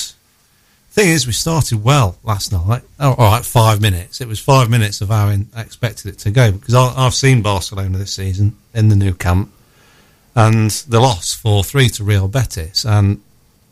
thing 0.90 1.08
is, 1.08 1.26
we 1.26 1.32
started 1.32 1.82
well 1.82 2.18
last 2.22 2.52
night. 2.52 2.82
Oh, 3.00 3.14
all 3.16 3.32
right, 3.32 3.44
five 3.44 3.80
minutes. 3.80 4.20
It 4.20 4.28
was 4.28 4.40
five 4.40 4.68
minutes 4.70 5.00
of 5.00 5.08
how 5.08 5.26
I 5.28 5.44
expected 5.56 6.06
it 6.14 6.18
to 6.20 6.30
go 6.30 6.52
because 6.52 6.74
I, 6.74 6.92
I've 6.96 7.14
seen 7.14 7.42
Barcelona 7.42 7.98
this 7.98 8.12
season 8.14 8.56
in 8.74 8.88
the 8.88 8.96
Nou 8.96 9.12
Camp, 9.14 9.50
and 10.34 10.70
they 10.70 10.98
lost 10.98 11.36
four 11.36 11.64
three 11.64 11.88
to 11.90 12.04
Real 12.04 12.28
Betis. 12.28 12.84
And 12.84 13.20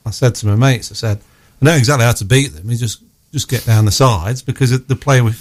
I 0.04 0.10
said 0.10 0.34
to 0.36 0.46
my 0.46 0.54
mates, 0.56 0.90
I 0.90 0.94
said, 0.94 1.18
I 1.60 1.64
know 1.64 1.74
exactly 1.74 2.04
how 2.04 2.12
to 2.12 2.24
beat 2.24 2.48
them. 2.52 2.70
You 2.70 2.76
just 2.76 3.02
just 3.32 3.48
get 3.48 3.64
down 3.66 3.84
the 3.84 3.90
sides 3.92 4.40
because 4.42 4.70
they're 4.86 4.96
playing 4.96 5.24
with 5.24 5.36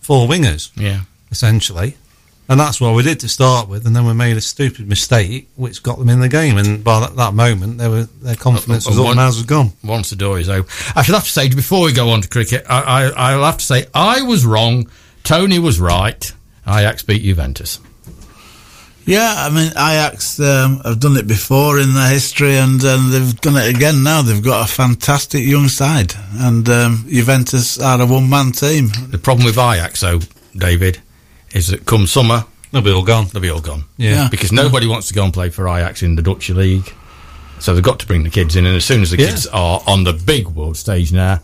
four 0.00 0.28
wingers 0.28 0.70
Yeah. 0.76 1.00
essentially. 1.30 1.96
And 2.50 2.58
that's 2.58 2.80
what 2.80 2.96
we 2.96 3.04
did 3.04 3.20
to 3.20 3.28
start 3.28 3.68
with, 3.68 3.86
and 3.86 3.94
then 3.94 4.04
we 4.04 4.12
made 4.12 4.36
a 4.36 4.40
stupid 4.40 4.88
mistake 4.88 5.48
which 5.54 5.84
got 5.84 6.00
them 6.00 6.08
in 6.08 6.18
the 6.18 6.28
game. 6.28 6.58
And 6.58 6.82
by 6.82 6.98
that, 6.98 7.14
that 7.14 7.32
moment, 7.32 7.78
they 7.78 7.86
were, 7.86 8.08
their 8.22 8.34
confidence 8.34 8.88
was 8.88 8.98
Uh, 8.98 9.04
up, 9.04 9.10
and 9.12 9.20
ours 9.20 9.36
was 9.36 9.46
gone. 9.46 9.72
Once 9.84 10.10
the 10.10 10.16
door 10.16 10.36
is 10.40 10.48
open. 10.48 10.68
I 10.96 11.02
should 11.02 11.14
have 11.14 11.24
to 11.24 11.30
say, 11.30 11.48
before 11.48 11.84
we 11.84 11.92
go 11.92 12.10
on 12.10 12.22
to 12.22 12.28
cricket, 12.28 12.66
I, 12.68 12.80
I, 12.82 13.32
I'll 13.34 13.44
have 13.44 13.58
to 13.58 13.64
say, 13.64 13.86
I 13.94 14.22
was 14.22 14.44
wrong. 14.44 14.90
Tony 15.22 15.60
was 15.60 15.78
right. 15.78 16.32
Ajax 16.66 17.04
beat 17.04 17.22
Juventus. 17.22 17.78
Yeah, 19.06 19.32
I 19.36 19.48
mean, 19.50 19.70
Ajax 19.70 20.40
um, 20.40 20.80
have 20.84 20.98
done 20.98 21.16
it 21.18 21.28
before 21.28 21.78
in 21.78 21.94
their 21.94 22.10
history, 22.10 22.56
and 22.56 22.84
um, 22.84 23.12
they've 23.12 23.40
done 23.40 23.58
it 23.58 23.72
again 23.72 24.02
now. 24.02 24.22
They've 24.22 24.42
got 24.42 24.68
a 24.68 24.72
fantastic 24.72 25.44
young 25.44 25.68
side, 25.68 26.14
and 26.34 26.68
um, 26.68 27.04
Juventus 27.08 27.78
are 27.80 28.00
a 28.00 28.06
one-man 28.06 28.50
team. 28.50 28.88
The 29.10 29.18
problem 29.18 29.46
with 29.46 29.56
Ajax, 29.56 30.00
though, 30.00 30.18
David, 30.56 31.00
is 31.54 31.68
that 31.68 31.86
come 31.86 32.06
summer, 32.06 32.44
They'll 32.72 32.82
be 32.82 32.90
all 32.92 33.02
gone. 33.04 33.26
they'll 33.32 33.42
be 33.42 33.50
all 33.50 33.60
gone. 33.60 33.84
Yeah. 33.96 34.10
Yeah. 34.10 34.28
Because 34.30 34.52
nobody 34.52 34.86
wants 34.86 35.08
to 35.08 35.14
go 35.14 35.24
and 35.24 35.32
play 35.34 35.50
for 35.50 35.66
Ajax 35.68 36.02
in 36.04 36.14
the 36.16 36.22
Dutch 36.22 36.48
league. 36.50 36.92
So 37.58 37.74
they've 37.74 37.82
got 37.84 37.98
to 38.00 38.06
bring 38.06 38.22
the 38.22 38.30
kids 38.30 38.54
in, 38.56 38.64
and 38.64 38.76
as 38.76 38.84
soon 38.84 39.02
as 39.02 39.10
the 39.10 39.18
Yeah. 39.18 39.26
kids 39.30 39.46
are 39.48 39.82
on 39.86 40.04
the 40.04 40.12
big 40.12 40.46
world 40.48 40.76
stage 40.76 41.12
now, 41.12 41.40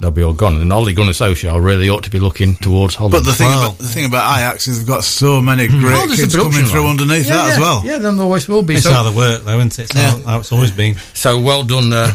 they'll 0.00 0.10
be 0.10 0.22
all 0.24 0.32
gone. 0.32 0.60
And 0.60 0.72
Ole 0.72 0.92
Gunnar 0.94 1.12
Solskjaer 1.12 1.62
really 1.62 1.88
ought 1.88 2.02
to 2.04 2.10
be 2.10 2.18
looking 2.18 2.56
towards 2.56 2.94
Holland. 2.96 3.12
But 3.12 3.24
the 3.24 3.32
thing, 3.34 3.48
Well- 3.48 3.66
about, 3.66 3.78
the 3.78 3.86
thing 3.86 4.06
about 4.06 4.38
Ajax 4.38 4.66
is 4.66 4.78
they've 4.78 4.88
got 4.88 5.04
so 5.04 5.40
many 5.42 5.68
great 5.68 5.94
Oh, 5.94 6.06
there's 6.06 6.18
a 6.18 6.22
kids 6.22 6.34
coming 6.34 6.50
production 6.52 6.70
through 6.72 6.80
line. 6.82 6.90
underneath 6.90 7.28
yeah, 7.28 7.36
that 7.36 7.46
yeah. 7.48 7.52
as 7.54 7.60
well. 7.60 7.82
Yeah, 7.84 7.98
then 7.98 8.16
there 8.16 8.24
always 8.24 8.48
will 8.48 8.62
be. 8.62 8.74
It's 8.74 8.82
So- 8.84 8.92
how 8.92 9.02
they 9.04 9.14
work, 9.14 9.44
though, 9.44 9.58
isn't 9.58 9.78
it? 9.78 9.82
It's 9.84 9.94
Yeah. 9.94 10.10
how, 10.10 10.22
how 10.30 10.38
it's 10.40 10.50
always 10.50 10.70
been. 10.72 10.96
So 11.14 11.38
well 11.38 11.62
done, 11.62 11.92
uh, 11.92 12.12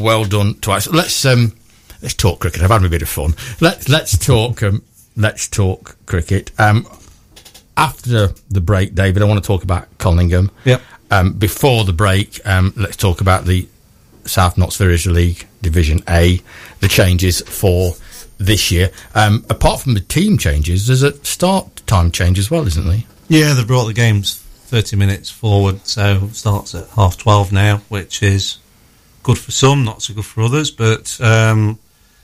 well 0.00 0.24
done 0.24 0.54
twice. 0.60 0.88
Let's 0.88 1.24
um, 1.26 1.52
let's 2.02 2.14
talk 2.14 2.40
cricket. 2.40 2.62
I've 2.62 2.70
had 2.70 2.82
a 2.84 2.88
bit 2.88 3.02
of 3.02 3.08
fun. 3.10 3.34
Let's 3.60 3.88
let's 3.88 4.18
talk 4.18 4.62
um, 4.64 4.82
let's 5.18 5.48
talk 5.48 5.96
cricket. 6.06 6.50
Um, 6.58 6.86
after 7.76 8.28
the 8.48 8.60
break, 8.60 8.94
David, 8.94 9.22
I 9.22 9.26
want 9.26 9.42
to 9.42 9.46
talk 9.46 9.62
about 9.62 9.86
Collingham. 9.98 10.50
Yep. 10.64 10.80
Um, 11.10 11.32
before 11.34 11.84
the 11.84 11.92
break, 11.92 12.40
um, 12.46 12.72
let's 12.76 12.96
talk 12.96 13.20
about 13.20 13.44
the 13.44 13.68
South 14.24 14.56
Notts 14.56 14.80
League 14.80 15.46
Division 15.60 16.02
A, 16.08 16.40
the 16.80 16.88
changes 16.88 17.40
for 17.42 17.92
this 18.38 18.70
year. 18.70 18.90
Um, 19.14 19.44
apart 19.50 19.80
from 19.80 19.94
the 19.94 20.00
team 20.00 20.38
changes, 20.38 20.86
there's 20.86 21.02
a 21.02 21.12
start 21.24 21.82
time 21.86 22.10
change 22.10 22.38
as 22.38 22.50
well, 22.50 22.66
isn't 22.66 22.86
there? 22.86 23.04
Yeah, 23.28 23.54
they 23.54 23.64
brought 23.64 23.86
the 23.86 23.94
games 23.94 24.38
30 24.38 24.96
minutes 24.96 25.30
forward, 25.30 25.86
so 25.86 26.24
it 26.24 26.34
starts 26.34 26.74
at 26.74 26.88
half 26.90 27.16
12 27.16 27.52
now, 27.52 27.78
which 27.88 28.22
is 28.22 28.58
good 29.22 29.38
for 29.38 29.50
some, 29.50 29.84
not 29.84 30.02
so 30.02 30.14
good 30.14 30.24
for 30.24 30.42
others, 30.42 30.70
but 30.70 31.18
um, 31.20 31.78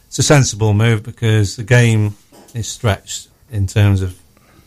it's 0.07 0.19
a 0.19 0.23
sensible 0.23 0.75
move 0.75 1.03
because 1.03 1.57
the 1.57 1.65
game 1.65 2.17
is 2.55 2.69
stretched 2.69 3.29
in 3.51 3.67
terms 3.67 4.03
of 4.03 4.19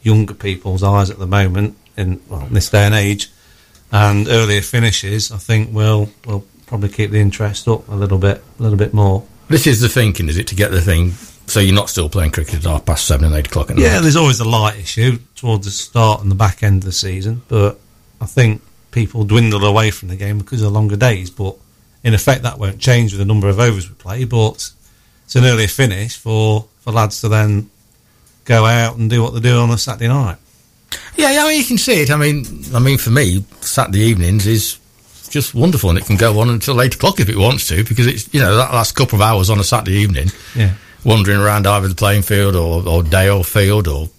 younger 0.04 0.34
people's 0.34 0.84
eyes 0.84 1.10
at 1.10 1.20
the 1.20 1.28
moment 1.28 1.76
in, 1.98 2.22
well, 2.30 2.46
in 2.46 2.54
this 2.54 2.70
day 2.70 2.86
and 2.86 2.94
age, 2.96 3.30
and 3.92 4.28
earlier 4.28 4.62
finishes, 4.62 5.32
I 5.32 5.38
think, 5.38 5.74
will 5.74 6.10
will 6.26 6.46
probably 6.66 6.90
keep 6.90 7.12
the 7.12 7.20
interest 7.20 7.68
up 7.68 7.88
a 7.88 7.96
little 7.96 8.18
bit, 8.18 8.44
a 8.60 8.62
little 8.62 8.78
bit 8.78 8.94
more. 8.94 9.26
This 9.48 9.66
is 9.66 9.80
the 9.80 9.90
thinking, 9.90 10.28
is 10.28 10.38
it, 10.38 10.48
to 10.48 10.56
get 10.56 10.72
the 10.72 10.82
thing 10.82 11.12
so 11.48 11.62
you're 11.62 11.74
not 11.74 11.90
still 11.90 12.10
playing 12.10 12.32
cricket 12.32 12.56
at 12.56 12.64
half 12.64 12.86
past 12.86 13.06
seven 13.06 13.26
and 13.26 13.36
eight 13.36 13.48
o'clock 13.48 13.70
at 13.70 13.78
night? 13.78 13.84
Yeah, 13.84 14.02
there's 14.02 14.18
always 14.18 14.42
a 14.42 14.48
light 14.48 14.78
issue 14.78 15.20
towards 15.36 15.66
the 15.66 15.72
start 15.72 16.22
and 16.22 16.30
the 16.30 16.36
back 16.36 16.62
end 16.62 16.84
of 16.84 16.86
the 16.86 16.92
season, 16.92 17.42
but 17.48 17.80
I 18.20 18.26
think 18.26 18.62
people 18.92 19.24
dwindle 19.24 19.64
away 19.64 19.92
from 19.92 20.10
the 20.10 20.16
game 20.18 20.40
because 20.40 20.62
of 20.62 20.74
longer 20.74 20.98
days. 20.98 21.30
But 21.30 21.56
in 22.04 22.14
effect, 22.14 22.44
that 22.44 22.60
won't 22.60 22.80
change 22.80 23.14
with 23.14 23.20
the 23.20 23.26
number 23.26 23.48
of 23.48 23.60
overs 23.60 23.88
we 23.88 23.96
play. 23.96 24.26
But 24.26 24.72
it's 25.24 25.36
an 25.36 25.46
earlier 25.46 25.68
finish 25.68 26.18
for, 26.18 26.68
for 26.80 26.92
lads 26.92 27.22
to 27.22 27.30
then 27.30 27.70
go 28.48 28.66
out 28.66 28.98
and 28.98 29.10
do 29.10 29.22
what 29.22 29.34
they 29.34 29.40
do 29.40 29.58
on 29.60 29.70
a 29.70 29.78
Saturday 29.78 30.08
night. 30.08 30.38
Yeah, 31.16 31.32
yeah, 31.32 31.44
I 31.44 31.48
mean, 31.50 31.60
you 31.60 31.66
can 31.66 31.78
see 31.78 32.02
it. 32.02 32.10
I 32.12 32.16
mean, 32.18 32.46
I 32.74 32.80
mean, 32.80 32.98
for 32.98 33.10
me, 33.12 33.44
Saturday 33.62 34.00
evenings 34.02 34.48
is 34.48 34.80
just 35.30 35.54
wonderful, 35.54 35.90
and 35.90 36.00
it 36.00 36.06
can 36.06 36.16
go 36.16 36.40
on 36.40 36.50
until 36.50 36.82
eight 36.82 36.96
o'clock 36.96 37.20
if 37.20 37.28
it 37.30 37.36
wants 37.38 37.68
to, 37.68 37.84
because 37.84 38.08
it's 38.08 38.34
you 38.34 38.40
know 38.40 38.56
that 38.56 38.74
last 38.74 38.94
couple 38.96 39.18
of 39.18 39.22
hours 39.22 39.50
on 39.50 39.60
a 39.60 39.64
Saturday 39.64 39.98
evening, 39.98 40.30
Yeah. 40.56 40.74
wandering 41.04 41.40
around 41.40 41.68
either 41.68 41.88
the 41.90 41.96
playing 41.96 42.22
field 42.24 42.56
or, 42.56 42.88
or 42.88 43.04
Dalefield 43.04 43.88
or. 43.88 44.10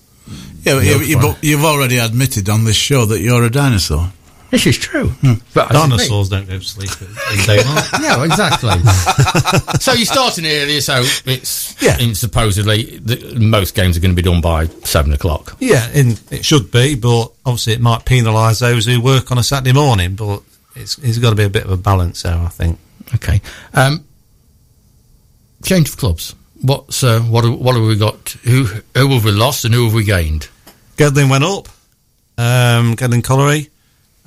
Yeah, 0.64 0.74
but 0.74 0.84
you, 0.84 0.98
you, 1.00 1.18
but 1.18 1.42
you've 1.42 1.64
already 1.64 1.96
admitted 1.98 2.50
on 2.50 2.64
this 2.64 2.76
show 2.76 3.06
that 3.06 3.20
you're 3.20 3.42
a 3.44 3.50
dinosaur. 3.50 4.12
This 4.50 4.66
is 4.66 4.78
true. 4.78 5.12
But 5.52 5.68
Dinosaurs 5.70 6.30
don't 6.30 6.48
go 6.48 6.58
to 6.58 6.64
sleep 6.64 6.90
in 7.02 7.44
daylight. 7.46 7.84
Yeah, 8.00 8.24
exactly. 8.24 8.70
so 9.80 9.92
you're 9.92 10.06
starting 10.06 10.46
earlier, 10.46 10.80
so 10.80 11.02
it's 11.26 11.76
Yeah. 11.82 11.98
and 12.00 12.16
supposedly 12.16 12.98
the, 12.98 13.36
most 13.38 13.74
games 13.74 13.96
are 13.96 14.00
going 14.00 14.14
to 14.16 14.22
be 14.22 14.26
done 14.26 14.40
by 14.40 14.66
seven 14.84 15.12
o'clock. 15.12 15.56
yeah, 15.60 15.90
in, 15.92 16.16
it 16.30 16.44
should 16.46 16.70
be, 16.70 16.94
but 16.94 17.30
obviously 17.44 17.74
it 17.74 17.80
might 17.80 18.04
penalise 18.06 18.60
those 18.60 18.86
who 18.86 19.00
work 19.02 19.30
on 19.30 19.36
a 19.38 19.42
Saturday 19.42 19.72
morning. 19.74 20.14
But 20.14 20.40
it's, 20.76 20.96
it's 20.98 21.18
got 21.18 21.30
to 21.30 21.36
be 21.36 21.44
a 21.44 21.50
bit 21.50 21.64
of 21.64 21.70
a 21.70 21.76
balance 21.76 22.22
there, 22.22 22.36
I 22.38 22.48
think. 22.48 22.78
Okay. 23.16 23.42
Um, 23.74 24.04
change 25.62 25.88
of 25.90 25.96
clubs. 25.98 26.34
What's 26.62 27.02
uh, 27.04 27.20
what? 27.20 27.44
have- 27.44 27.58
What 27.58 27.76
have 27.76 27.84
we 27.84 27.96
got? 27.96 28.30
Who 28.44 28.64
who 28.64 29.08
have 29.14 29.24
we 29.24 29.30
lost 29.32 29.64
and 29.64 29.74
who 29.74 29.84
have 29.84 29.94
we 29.94 30.04
gained? 30.04 30.48
Gedling 30.96 31.28
went 31.30 31.44
up. 31.44 31.68
Um, 32.36 32.96
Gedling 32.96 33.22
Colliery. 33.22 33.68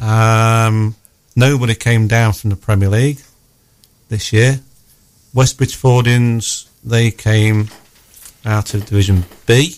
Um, 0.01 0.95
nobody 1.35 1.75
came 1.75 2.07
down 2.07 2.33
from 2.33 2.49
the 2.49 2.55
Premier 2.55 2.89
League 2.89 3.21
this 4.09 4.33
year. 4.33 4.59
West 5.33 5.57
Bridgfordians, 5.57 6.67
they 6.83 7.11
came 7.11 7.69
out 8.43 8.73
of 8.73 8.85
Division 8.85 9.25
B. 9.45 9.75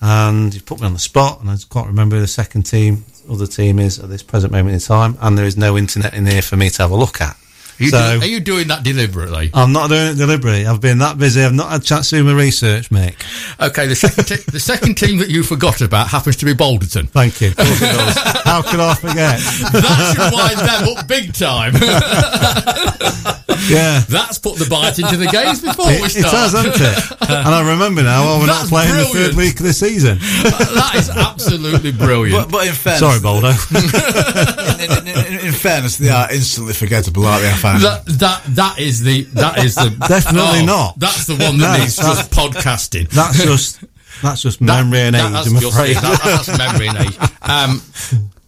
And 0.00 0.54
you 0.54 0.60
put 0.60 0.80
me 0.80 0.86
on 0.86 0.92
the 0.92 0.98
spot, 0.98 1.40
and 1.40 1.50
I 1.50 1.56
can't 1.70 1.86
remember 1.86 2.18
the 2.20 2.26
second 2.26 2.64
team, 2.64 3.04
other 3.30 3.46
team 3.46 3.78
is 3.78 3.98
at 3.98 4.08
this 4.08 4.22
present 4.22 4.52
moment 4.52 4.74
in 4.74 4.80
time. 4.80 5.16
And 5.20 5.38
there 5.38 5.46
is 5.46 5.56
no 5.56 5.76
internet 5.76 6.14
in 6.14 6.26
here 6.26 6.42
for 6.42 6.56
me 6.56 6.70
to 6.70 6.82
have 6.82 6.90
a 6.90 6.96
look 6.96 7.20
at. 7.20 7.36
Are 7.78 7.82
you, 7.84 7.90
So- 7.90 7.98
do- 8.18 8.24
are 8.24 8.28
you 8.28 8.40
doing 8.40 8.68
that 8.68 8.82
deliberately? 8.82 9.50
I'm 9.52 9.72
not 9.72 9.88
doing 9.90 10.06
it 10.08 10.14
deliberately. 10.14 10.66
I've 10.66 10.80
been 10.80 10.98
that 10.98 11.18
busy. 11.18 11.42
I've 11.42 11.52
not 11.52 11.70
had 11.70 11.82
a 11.82 11.84
chance 11.84 12.10
to 12.10 12.16
do 12.16 12.24
my 12.24 12.32
research, 12.32 12.90
mate. 12.90 13.14
Okay, 13.60 13.86
the 13.86 13.94
second 13.96 14.24
te- 14.24 14.50
the 14.50 14.60
second 14.60 14.96
team 14.96 15.18
that 15.18 15.28
you 15.28 15.42
forgot 15.42 15.80
about 15.82 16.08
happens 16.08 16.36
to 16.36 16.46
be 16.46 16.54
Balderton. 16.54 17.08
Thank 17.08 17.40
you. 17.40 17.48
Of 17.48 17.56
course 17.56 17.82
it 17.82 17.92
does. 17.92 18.16
How 18.44 18.62
could 18.62 18.80
I 18.80 18.94
forget? 18.94 19.38
That 19.72 20.14
should 20.14 20.32
wind 20.32 20.58
them 20.58 20.96
up 20.98 21.06
big 21.06 21.32
time. 21.34 21.74
Yeah. 23.68 24.04
That's 24.08 24.38
put 24.38 24.56
the 24.58 24.66
bite 24.70 24.98
into 25.00 25.16
the 25.16 25.26
games 25.26 25.60
before 25.60 25.86
we 25.86 25.92
It, 25.94 26.04
it 26.16 26.22
start. 26.22 26.34
has, 26.34 26.52
hasn't 26.52 26.76
it? 26.76 27.30
and 27.30 27.48
I 27.48 27.68
remember 27.72 28.02
now, 28.02 28.22
oh, 28.22 28.38
we're 28.38 28.46
not 28.46 28.58
That's 28.58 28.70
playing 28.70 28.94
the 28.94 29.04
third 29.06 29.34
week 29.34 29.58
of 29.58 29.66
the 29.66 29.72
season. 29.72 30.18
that 30.20 30.92
is 30.94 31.10
absolutely 31.10 31.90
brilliant. 31.90 32.44
But, 32.46 32.52
but 32.52 32.66
in 32.68 32.74
fairness, 32.74 33.00
Sorry, 33.00 33.18
Boldo. 33.18 33.50
in, 34.78 35.08
in, 35.08 35.16
in, 35.40 35.46
in 35.46 35.52
fairness, 35.52 35.96
they 35.96 36.10
are 36.10 36.30
instantly 36.32 36.74
forgettable, 36.74 37.26
aren't 37.26 37.42
they? 37.42 37.50
I 37.66 37.78
find. 37.78 37.82
that 37.84 38.06
that 38.18 38.42
that 38.56 38.78
is 38.78 39.02
the 39.02 39.22
that 39.34 39.58
is 39.64 39.74
the 39.74 39.90
Definitely 40.08 40.60
Oh, 40.62 40.66
not. 40.66 40.98
That's 40.98 41.26
the 41.26 41.34
one 41.36 41.58
that 41.58 41.72
No, 41.76 41.78
needs 41.82 41.96
that's- 41.96 42.28
just 42.28 42.30
podcasting. 42.30 43.08
That's 43.10 43.42
just 43.50 43.80
that's 44.22 44.42
just 44.42 44.58
That- 44.60 44.66
memory 44.84 45.00
and 45.00 45.16
age. 45.16 45.22
that's 45.32 45.46
I'm 45.48 45.58
just 45.58 45.72
afraid. 45.74 45.96
That- 45.96 46.20
that's 46.24 46.58
memory 46.58 46.88
and 46.88 46.98
age. 46.98 47.18
Um, 47.42 47.80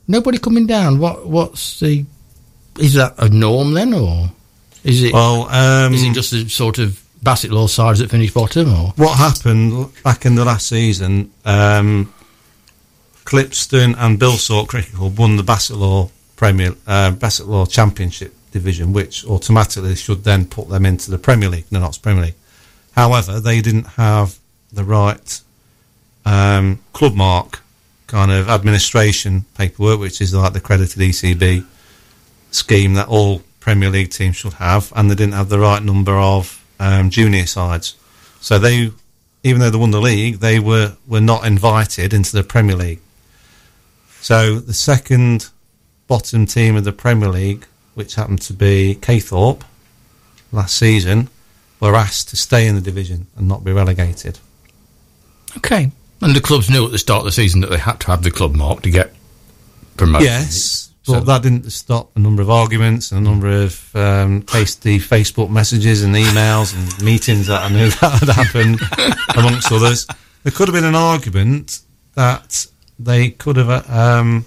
nobody 0.08 0.38
coming 0.38 0.66
down. 0.66 0.98
What 0.98 1.26
what's 1.26 1.78
the? 1.80 2.04
Is 2.78 2.94
that 2.94 3.14
a 3.18 3.28
norm 3.28 3.75
then, 3.75 3.94
or 3.94 4.30
is 4.84 5.02
it? 5.04 5.12
well, 5.12 5.48
um, 5.50 5.92
is 5.94 6.02
it 6.02 6.12
just 6.14 6.32
a 6.32 6.48
sort 6.48 6.78
of 6.78 7.00
Bassetlaw 7.25 7.68
sides 7.68 7.98
that 8.00 8.10
finish 8.10 8.32
bottom, 8.32 8.72
or 8.72 8.92
what 8.96 9.16
happened 9.18 9.90
back 10.02 10.25
in 10.26 10.34
the 10.37 10.44
last 10.44 10.68
season? 10.68 11.30
Um, 11.44 12.12
Clipston 13.25 13.94
and 13.98 14.18
Bilsthorpe 14.18 14.68
Cricket 14.68 14.94
Club 14.94 15.18
won 15.18 15.37
the 15.37 15.42
Bassetlaw 15.42 16.10
Premier 16.37 16.75
uh, 16.87 17.10
Bassetlaw 17.12 17.70
Championship 17.70 18.34
division, 18.58 18.92
which 18.92 19.24
automatically 19.24 19.94
should 19.94 20.24
then 20.24 20.46
put 20.46 20.68
them 20.68 20.84
into 20.84 21.10
the 21.10 21.18
Premier 21.18 21.48
League, 21.48 21.66
the 21.70 21.80
Notts 21.80 21.98
Premier 21.98 22.24
League. 22.26 22.34
However, 22.92 23.40
they 23.40 23.60
didn't 23.60 23.86
have 23.96 24.38
the 24.72 24.84
right 24.84 25.40
um, 26.26 26.80
club 26.92 27.14
mark 27.14 27.62
kind 28.06 28.30
of 28.30 28.48
administration 28.48 29.44
paperwork, 29.56 30.00
which 30.00 30.20
is 30.20 30.34
like 30.34 30.52
the 30.52 30.60
credited 30.60 31.00
ECB 31.00 31.64
scheme 32.50 32.94
that 32.94 33.08
all 33.08 33.42
Premier 33.60 33.90
League 33.90 34.10
teams 34.10 34.36
should 34.36 34.54
have, 34.54 34.92
and 34.96 35.10
they 35.10 35.14
didn't 35.14 35.34
have 35.34 35.48
the 35.48 35.58
right 35.58 35.82
number 35.82 36.16
of 36.16 36.64
um, 36.80 37.10
junior 37.10 37.46
sides. 37.46 37.96
So 38.40 38.58
they, 38.58 38.90
even 39.42 39.60
though 39.60 39.70
they 39.70 39.78
won 39.78 39.90
the 39.90 40.00
league, 40.00 40.36
they 40.36 40.58
were, 40.58 40.96
were 41.06 41.20
not 41.20 41.46
invited 41.46 42.14
into 42.14 42.32
the 42.32 42.42
Premier 42.42 42.76
League. 42.76 43.00
So 44.20 44.58
the 44.58 44.74
second 44.74 45.48
bottom 46.06 46.46
team 46.46 46.76
of 46.76 46.84
the 46.84 46.92
Premier 46.92 47.28
League, 47.28 47.66
which 47.98 48.14
happened 48.14 48.40
to 48.40 48.52
be 48.52 48.96
Caythorpe 49.02 49.62
last 50.52 50.76
season, 50.76 51.28
were 51.80 51.96
asked 51.96 52.28
to 52.28 52.36
stay 52.36 52.68
in 52.68 52.76
the 52.76 52.80
division 52.80 53.26
and 53.36 53.48
not 53.48 53.64
be 53.64 53.72
relegated. 53.72 54.38
Okay. 55.56 55.90
And 56.20 56.34
the 56.36 56.40
clubs 56.40 56.70
knew 56.70 56.84
at 56.86 56.92
the 56.92 56.98
start 56.98 57.20
of 57.20 57.24
the 57.26 57.32
season 57.32 57.60
that 57.62 57.70
they 57.70 57.78
had 57.78 57.98
to 58.00 58.06
have 58.06 58.22
the 58.22 58.30
club 58.30 58.54
mark 58.54 58.82
to 58.82 58.90
get 58.90 59.12
promoted. 59.96 60.26
Yes, 60.28 60.90
So- 61.02 61.14
but 61.14 61.26
that 61.26 61.42
didn't 61.42 61.70
stop 61.72 62.10
a 62.16 62.20
number 62.20 62.40
of 62.40 62.50
arguments 62.50 63.10
and 63.10 63.26
a 63.26 63.30
number 63.30 63.48
of 63.48 63.96
um, 63.96 64.42
tasty 64.42 65.00
Facebook 65.00 65.50
messages 65.50 66.04
and 66.04 66.14
emails 66.14 66.74
and 66.76 67.02
meetings 67.04 67.48
that 67.48 67.62
I 67.62 67.68
knew 67.68 67.90
that 68.00 68.12
had 68.20 68.28
happened, 68.28 68.80
amongst 69.36 69.72
others. 69.72 70.06
There 70.44 70.52
could 70.52 70.68
have 70.68 70.74
been 70.74 70.84
an 70.84 70.94
argument 70.94 71.80
that 72.14 72.66
they 72.98 73.30
could 73.30 73.56
have, 73.56 73.70
uh, 73.70 73.82
um, 73.88 74.44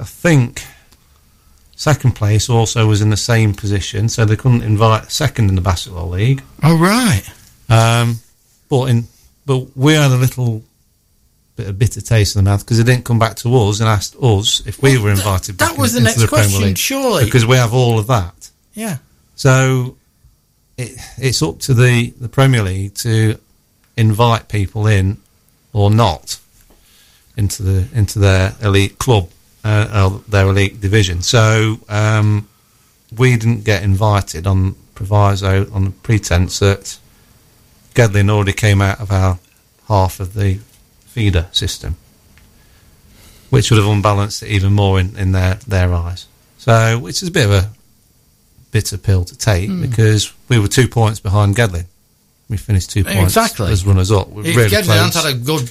I 0.00 0.04
think, 0.04 0.64
second 1.88 2.12
place 2.12 2.48
also 2.48 2.86
was 2.86 3.00
in 3.02 3.10
the 3.10 3.16
same 3.32 3.52
position, 3.54 4.08
so 4.08 4.24
they 4.24 4.36
couldn't 4.36 4.62
invite 4.62 5.12
second 5.12 5.48
in 5.50 5.54
the 5.54 5.62
Bassetlaw 5.62 6.08
league. 6.10 6.42
Oh, 6.62 6.76
right. 6.78 7.22
Um, 7.68 8.20
but 8.70 8.84
in 8.90 9.04
but 9.46 9.60
we 9.76 9.92
had 9.92 10.10
a 10.10 10.16
little 10.16 10.62
bit 11.56 11.68
of 11.68 11.78
bitter 11.78 12.00
taste 12.00 12.34
in 12.36 12.42
the 12.44 12.50
mouth 12.50 12.64
because 12.64 12.78
they 12.78 12.84
didn't 12.90 13.04
come 13.04 13.18
back 13.18 13.36
to 13.36 13.54
us 13.56 13.80
and 13.80 13.88
asked 13.88 14.16
us 14.16 14.62
if 14.66 14.80
we 14.82 14.94
Well, 14.94 15.02
were 15.04 15.10
that- 15.10 15.18
invited. 15.18 15.58
that 15.58 15.70
back 15.70 15.78
was 15.78 15.94
in- 15.94 16.02
the 16.02 16.08
next 16.08 16.16
Premier 16.16 16.28
question, 16.28 16.62
League. 16.62 16.78
surely. 16.78 17.24
because 17.26 17.44
we 17.46 17.56
have 17.56 17.74
all 17.74 17.98
of 17.98 18.06
that. 18.06 18.50
Yeah. 18.72 18.96
So 19.36 19.96
it, 20.78 20.92
it's 21.18 21.42
up 21.42 21.58
to 21.66 21.74
the 21.74 22.14
the 22.18 22.28
Premier 22.30 22.62
League 22.62 22.94
to 23.06 23.38
invite 23.96 24.48
people 24.48 24.86
in 24.86 25.18
or 25.74 25.90
not 25.90 26.38
into 27.36 27.62
the 27.62 27.86
into 27.94 28.18
their 28.20 28.54
elite 28.62 28.96
club, 28.98 29.28
uh, 29.64 29.88
uh, 29.90 30.18
their 30.28 30.46
elite 30.46 30.80
division. 30.80 31.22
So 31.22 31.78
um, 31.88 32.48
we 33.16 33.36
didn't 33.36 33.64
get 33.64 33.82
invited 33.82 34.46
on 34.46 34.74
proviso 34.94 35.70
on 35.72 35.84
the 35.86 35.90
pretense 35.90 36.58
that 36.60 36.98
Gedling 37.94 38.30
already 38.30 38.52
came 38.52 38.80
out 38.82 39.00
of 39.00 39.10
our 39.10 39.38
half 39.88 40.20
of 40.20 40.34
the 40.34 40.58
feeder 41.06 41.46
system, 41.52 41.96
which 43.50 43.70
would 43.70 43.78
have 43.78 43.86
unbalanced 43.90 44.42
it 44.42 44.50
even 44.50 44.72
more 44.72 44.98
in, 45.00 45.16
in 45.16 45.32
their, 45.32 45.54
their 45.66 45.92
eyes. 45.92 46.26
So, 46.58 46.98
which 46.98 47.22
is 47.22 47.28
a 47.28 47.32
bit 47.32 47.46
of 47.46 47.52
a 47.52 47.70
bitter 48.72 48.98
pill 48.98 49.24
to 49.24 49.36
take 49.38 49.70
because 49.80 50.32
we 50.48 50.58
were 50.58 50.66
two 50.68 50.88
points 50.88 51.20
behind 51.20 51.54
Gedling. 51.54 51.86
We 52.48 52.56
finished 52.56 52.90
two 52.90 53.04
points 53.04 53.36
Exactly. 53.36 53.70
as 53.70 53.86
runners 53.86 54.10
up. 54.10 54.28
We're 54.28 54.44
If 54.46 54.56
really 54.56 54.70
Gedling 54.70 55.14
had 55.14 55.34
a 55.34 55.38
good, 55.38 55.70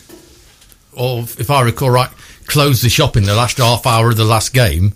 or 0.94 1.20
if 1.24 1.52
I 1.52 1.62
recall 1.62 1.90
right, 1.90 2.10
closed 2.48 2.84
the 2.84 2.90
shop 2.90 3.18
in 3.18 3.24
the 3.24 3.36
last 3.36 3.58
half 3.58 3.86
hour 3.86 4.10
of 4.10 4.18
the 4.18 4.26
last 4.26 4.54
game, 4.54 4.94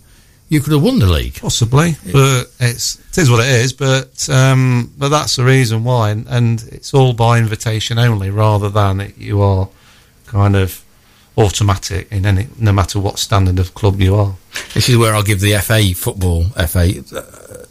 you 0.50 0.62
could 0.62 0.74
have 0.74 0.84
won 0.84 1.00
the 1.00 1.08
league. 1.08 1.36
Possibly, 1.36 1.96
but 2.12 2.52
it's 2.60 2.96
it 3.10 3.18
is 3.18 3.30
what 3.30 3.46
it 3.46 3.52
is. 3.52 3.74
But 3.74 4.30
um, 4.30 4.94
but 4.98 5.10
that's 5.10 5.36
the 5.36 5.44
reason 5.44 5.84
why, 5.84 6.12
and, 6.12 6.26
and 6.28 6.64
it's 6.72 6.94
all 6.94 7.14
by 7.14 7.38
invitation 7.38 8.00
only, 8.00 8.30
rather 8.30 8.70
than 8.70 9.02
it, 9.02 9.18
you 9.18 9.42
are 9.42 9.68
kind 10.28 10.56
of 10.56 10.84
automatic 11.38 12.12
in 12.12 12.26
any, 12.26 12.48
no 12.58 12.72
matter 12.72 13.00
what 13.00 13.20
standard 13.20 13.60
of 13.60 13.74
club 13.74 14.02
you 14.02 14.16
are. 14.16 14.36
This 14.74 14.90
is 14.90 14.98
where 14.98 15.14
I'll 15.14 15.24
give 15.24 15.40
the 15.40 15.58
FA 15.60 15.94
football 15.94 16.46
FA 16.46 17.04
uh, 17.16 17.66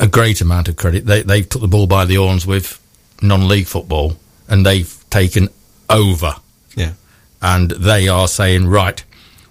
a 0.00 0.08
great 0.08 0.40
amount 0.40 0.68
of 0.68 0.76
credit. 0.76 1.06
They 1.06 1.22
they 1.22 1.42
took 1.42 1.62
the 1.62 1.68
ball 1.68 1.86
by 1.86 2.04
the 2.04 2.16
horns 2.16 2.46
with 2.46 2.80
non-league 3.22 3.66
football, 3.66 4.16
and 4.48 4.66
they've 4.66 5.04
taken 5.08 5.48
over. 5.88 6.34
Yeah, 6.74 6.92
and 7.42 7.70
they 7.72 8.08
are 8.08 8.28
saying, 8.28 8.66
right, 8.68 9.02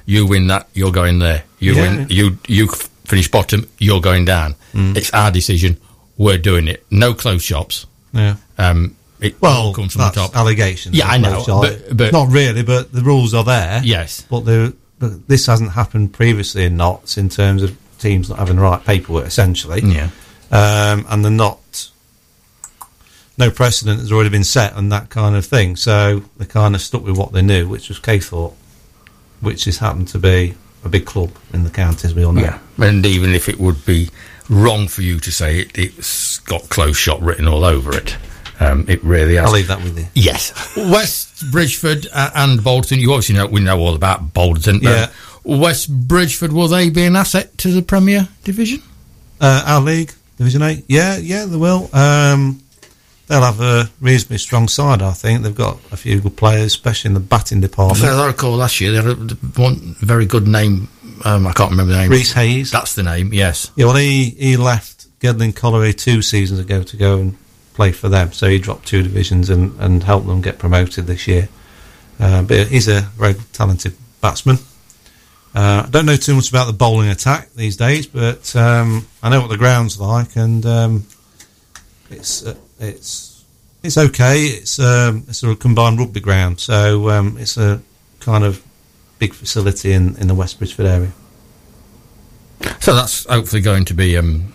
you 0.06 0.26
win 0.26 0.48
that, 0.48 0.68
you're 0.74 0.92
going 0.92 1.20
there. 1.20 1.44
You 1.60 1.76
Yeah. 1.76 1.82
win, 1.82 2.08
you 2.10 2.38
you 2.48 2.68
finish 3.06 3.30
bottom, 3.30 3.68
you're 3.78 4.02
going 4.02 4.26
down. 4.26 4.56
Mm. 4.74 4.96
It's 4.98 5.12
our 5.12 5.30
decision. 5.32 5.78
We're 6.18 6.38
doing 6.38 6.68
it. 6.68 6.86
No 6.90 7.14
closed 7.14 7.44
shops. 7.46 7.86
yeah. 8.14 8.36
Um, 8.58 8.96
it 9.20 9.40
Well, 9.42 9.74
comes 9.74 9.94
from 9.94 10.02
that's 10.02 10.16
the 10.16 10.22
top. 10.22 10.36
allegations. 10.36 10.96
Yeah, 10.96 11.08
I 11.08 11.18
know, 11.18 11.44
but- 11.48 11.96
but- 11.96 12.12
not 12.12 12.30
really. 12.32 12.64
But 12.64 12.92
the 12.92 13.02
rules 13.04 13.34
are 13.36 13.44
there. 13.44 13.82
Yes. 13.84 14.24
but, 14.30 14.46
the, 14.46 14.74
but 15.00 15.28
this 15.28 15.46
hasn't 15.46 15.72
happened 15.74 16.12
previously 16.14 16.66
in 16.66 16.76
Notts 16.78 17.18
in 17.18 17.30
terms 17.30 17.62
of 17.64 17.76
teams 18.00 18.30
not 18.30 18.40
having 18.40 18.56
the 18.56 18.62
right 18.64 18.84
paperwork, 18.84 19.28
essentially. 19.28 19.82
Yeah. 19.84 20.10
um, 20.52 21.06
and 21.10 21.24
they're 21.24 21.32
not. 21.32 21.60
No 23.42 23.50
precedent 23.50 24.00
has 24.00 24.12
already 24.12 24.30
been 24.30 24.44
set 24.44 24.74
on 24.74 24.90
that 24.90 25.10
kind 25.10 25.36
of 25.36 25.44
thing, 25.44 25.76
so 25.76 26.22
they 26.38 26.46
kind 26.46 26.76
of 26.76 26.82
stuck 26.82 27.04
with 27.04 27.18
what 27.18 27.34
they 27.34 27.42
knew, 27.42 27.68
which 27.68 27.90
was 27.90 28.00
Caythorpe, 28.00 28.54
which 29.40 29.66
has 29.66 29.80
happened 29.80 30.10
to 30.10 30.20
be 30.20 30.54
a 30.84 30.90
big 30.90 31.08
club 31.08 31.32
in 31.52 31.64
the 31.64 31.72
county, 31.72 32.08
as 32.08 32.14
we 32.14 32.24
all 32.24 32.34
know. 32.34 32.44
Yeah. 32.44 32.60
And 32.78 33.04
even 33.04 33.32
if 33.32 33.50
it 33.50 33.60
would 33.60 33.84
be 33.84 34.10
wrong 34.48 34.88
for 34.88 35.02
you 35.02 35.20
to 35.20 35.32
say 35.32 35.60
it, 35.60 35.76
it's 35.76 36.38
got 36.38 36.70
close 36.70 36.96
shot 36.96 37.20
written 37.20 37.48
all 37.48 37.66
over 37.66 37.98
it. 37.98 38.16
Um, 38.60 38.86
it 38.88 39.04
really 39.04 39.38
has. 39.38 39.48
I'll 39.48 39.54
leave 39.54 39.70
that 39.70 39.82
with 39.82 39.98
you. 39.98 40.06
Yes. 40.14 40.54
West 40.78 41.52
Bridgford 41.52 42.06
uh, 42.14 42.30
and 42.36 42.64
Bolton. 42.64 43.00
You 43.00 43.12
obviously 43.12 43.34
know 43.34 43.48
we 43.48 43.62
know 43.62 43.80
all 43.80 43.96
about 43.96 44.36
Bolton. 44.36 44.82
Yeah. 44.84 45.10
West 45.44 45.90
Bridgford 46.08 46.54
will 46.54 46.68
they 46.68 46.92
be 46.92 47.06
an 47.06 47.16
asset 47.16 47.58
to 47.58 47.72
the 47.72 47.82
Premier 47.82 48.28
Division? 48.44 48.84
Uh, 49.40 49.64
our 49.66 49.82
league, 49.82 50.14
Division 50.38 50.62
Eight, 50.62 50.86
yeah, 50.88 51.18
yeah, 51.18 51.46
they 51.46 51.58
will. 51.58 51.90
Um, 51.92 52.61
they'll 53.32 53.42
have 53.42 53.62
a 53.62 53.90
reasonably 54.02 54.38
strong 54.38 54.68
side, 54.68 55.02
I 55.02 55.14
think. 55.14 55.42
They've 55.42 55.56
got 55.56 55.80
a 55.92 55.98
few 55.98 56.20
good 56.20 56.36
players, 56.36 56.74
especially 56.74 57.10
in 57.10 57.14
the 57.14 57.22
batting 57.22 57.62
department. 57.62 58.04
As 58.04 58.18
I 58.18 58.28
recall 58.28 58.52
last 58.52 58.82
year, 58.82 58.92
they 58.92 58.98
had 59.02 59.32
one 59.58 59.96
very 60.00 60.26
good 60.26 60.48
name. 60.48 60.90
Um, 61.24 61.48
I 61.48 61.54
can't 61.54 61.72
remember 61.72 61.94
the 61.94 62.00
name. 62.00 62.12
Reese 62.12 62.34
Hayes. 62.34 62.72
That's 62.72 62.94
the 62.94 63.04
name. 63.04 63.34
Yes. 63.34 63.72
Yeah, 63.78 63.86
well, 63.86 63.96
he, 63.96 64.32
he 64.32 64.58
left 64.58 65.08
Gedling 65.22 65.56
Colliery 65.56 65.94
two 65.94 66.22
seasons 66.22 66.60
ago 66.60 66.84
to 66.84 66.98
go 66.98 67.20
and 67.20 67.38
play 67.74 67.94
for 67.94 68.10
them. 68.10 68.34
So 68.34 68.50
he 68.50 68.60
dropped 68.60 68.86
two 68.86 69.02
divisions 69.02 69.50
and, 69.50 69.80
and 69.80 70.04
helped 70.04 70.28
them 70.28 70.42
get 70.42 70.60
promoted 70.60 71.08
this 71.08 71.26
year. 71.26 71.48
Uh, 72.20 72.44
but 72.44 72.68
he's 72.68 72.90
a 72.90 73.02
very 73.16 73.36
talented 73.54 73.96
batsman. 74.20 74.58
Uh, 75.56 75.84
I 75.86 75.90
don't 75.90 76.06
know 76.06 76.18
too 76.18 76.36
much 76.36 76.50
about 76.50 76.66
the 76.66 76.74
bowling 76.74 77.10
attack 77.10 77.54
these 77.54 77.78
days, 77.78 78.08
but 78.08 78.54
um, 78.58 79.08
I 79.24 79.30
know 79.30 79.40
what 79.40 79.50
the 79.50 79.58
ground's 79.58 80.00
like, 80.00 80.36
and 80.36 80.66
um, 80.66 81.06
it's 82.10 82.46
uh, 82.46 82.56
it's 82.82 83.44
it's 83.84 83.98
okay. 83.98 84.46
It's 84.46 84.80
um, 84.80 85.26
it's 85.28 85.44
a 85.44 85.56
combined 85.56 86.00
rugby 86.00 86.20
ground, 86.20 86.60
so 86.60 87.10
um, 87.10 87.38
it's 87.38 87.58
a 87.58 87.82
kind 88.20 88.44
of 88.44 88.64
big 89.20 89.34
facility 89.34 89.94
in, 89.94 90.16
in 90.18 90.28
the 90.28 90.36
West 90.36 90.58
Bridgford 90.58 90.86
area. 90.86 91.12
So 92.80 92.94
that's 92.96 93.26
hopefully 93.26 93.62
going 93.62 93.86
to 93.86 93.94
be 93.94 94.18
um, 94.18 94.54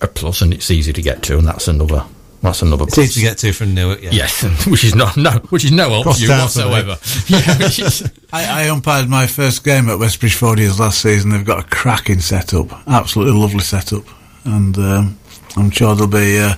a 0.00 0.06
plus, 0.06 0.42
and 0.42 0.52
it's 0.52 0.70
easy 0.70 0.92
to 0.92 1.02
get 1.02 1.22
to, 1.24 1.38
and 1.38 1.46
that's 1.46 1.68
another. 1.68 2.04
That's 2.42 2.62
another. 2.62 2.84
It's 2.84 2.94
plus. 2.94 3.06
easy 3.06 3.20
to 3.20 3.26
get 3.26 3.38
to 3.38 3.52
from 3.52 3.74
Newark, 3.74 4.02
yeah. 4.02 4.10
Yes, 4.12 4.42
which 4.66 4.84
is 4.84 4.94
not 4.94 5.16
no, 5.16 5.30
which 5.50 5.64
is 5.64 5.72
no 5.72 5.90
help 5.90 6.04
Cross 6.04 6.16
to 6.18 6.22
you 6.22 6.28
town 6.28 6.48
for 6.48 6.58
me. 6.60 6.64
whatsoever. 6.70 6.98
yeah, 7.28 7.58
which 7.58 7.78
is, 7.78 8.10
I, 8.32 8.62
I 8.62 8.68
umpired 8.68 9.08
my 9.08 9.26
first 9.26 9.62
game 9.62 9.88
at 9.88 9.98
West 9.98 10.20
Bridgfordians 10.20 10.78
last 10.78 11.02
season. 11.02 11.30
They've 11.30 11.44
got 11.44 11.64
a 11.64 11.68
cracking 11.68 12.20
setup, 12.20 12.72
absolutely 12.86 13.38
lovely 13.38 13.60
setup, 13.60 14.04
and 14.44 14.76
um, 14.78 15.18
I'm 15.56 15.70
sure 15.70 15.94
there'll 15.94 16.10
be 16.10 16.38
uh, 16.38 16.54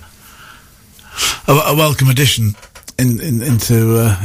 a, 1.49 1.53
a 1.53 1.77
welcome 1.77 2.09
addition 2.09 2.55
in, 2.99 3.21
in, 3.21 3.43
into 3.43 3.97
uh, 3.99 4.17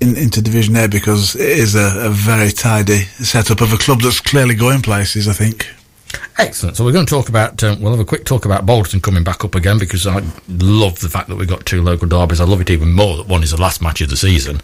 in, 0.00 0.16
into 0.16 0.40
Division 0.42 0.76
A 0.76 0.88
because 0.88 1.34
it 1.36 1.58
is 1.58 1.74
a, 1.74 2.06
a 2.06 2.10
very 2.10 2.50
tidy 2.50 3.02
setup 3.24 3.60
of 3.60 3.72
a 3.72 3.78
club 3.78 4.00
that's 4.00 4.20
clearly 4.20 4.54
going 4.54 4.82
places. 4.82 5.28
I 5.28 5.32
think. 5.32 5.66
Excellent. 6.38 6.76
So 6.76 6.84
we're 6.84 6.92
going 6.92 7.06
to 7.06 7.10
talk 7.10 7.28
about. 7.28 7.62
Um, 7.62 7.80
we'll 7.80 7.92
have 7.92 8.00
a 8.00 8.04
quick 8.04 8.24
talk 8.24 8.44
about 8.44 8.66
Bolton 8.66 9.00
coming 9.00 9.22
back 9.24 9.44
up 9.44 9.54
again 9.54 9.78
because 9.78 10.06
I 10.06 10.22
love 10.48 10.98
the 11.00 11.08
fact 11.08 11.28
that 11.28 11.36
we've 11.36 11.48
got 11.48 11.64
two 11.66 11.82
local 11.82 12.08
derbies. 12.08 12.40
I 12.40 12.44
love 12.44 12.60
it 12.60 12.70
even 12.70 12.92
more 12.92 13.16
that 13.18 13.28
one 13.28 13.42
is 13.42 13.52
the 13.52 13.60
last 13.60 13.80
match 13.82 14.00
of 14.00 14.10
the 14.10 14.16
season. 14.16 14.60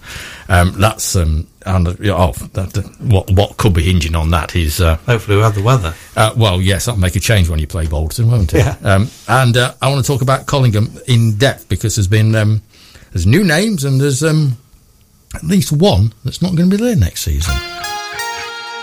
Um, 0.48 0.72
that's 0.80 1.14
um, 1.16 1.46
and 1.66 1.86
oh, 1.88 2.32
that, 2.52 2.72
that- 2.72 3.00
what 3.00 3.30
what 3.30 3.56
could 3.56 3.74
be 3.74 3.82
hinging 3.82 4.14
on 4.16 4.30
that 4.30 4.56
is 4.56 4.80
uh, 4.80 4.96
Hopefully, 5.06 5.36
we'll 5.36 5.44
have 5.46 5.54
the 5.54 5.62
weather. 5.62 5.94
uh, 6.16 6.32
well, 6.36 6.60
yes, 6.60 6.86
that'll 6.86 7.00
make 7.00 7.16
a 7.16 7.20
change 7.20 7.48
when 7.48 7.58
you 7.58 7.66
play 7.66 7.86
Bolton, 7.86 8.30
won't 8.30 8.52
it? 8.54 8.58
Yeah. 8.58 8.76
Um, 8.82 9.08
and 9.28 9.56
uh, 9.56 9.74
I 9.80 9.88
want 9.90 10.04
to 10.04 10.10
talk 10.12 10.22
about 10.22 10.46
Collingham 10.46 10.90
in 11.06 11.36
depth 11.36 11.68
because 11.68 11.96
there's 11.96 12.08
been 12.08 12.34
um, 12.34 12.62
there's 13.12 13.26
new 13.26 13.44
names 13.44 13.84
and 13.84 14.00
there's 14.00 14.22
um, 14.22 14.56
at 15.34 15.44
least 15.44 15.70
one 15.72 16.12
that's 16.24 16.42
not 16.42 16.56
going 16.56 16.68
to 16.70 16.76
be 16.76 16.82
there 16.82 16.96
next 16.96 17.22
season. 17.22 17.54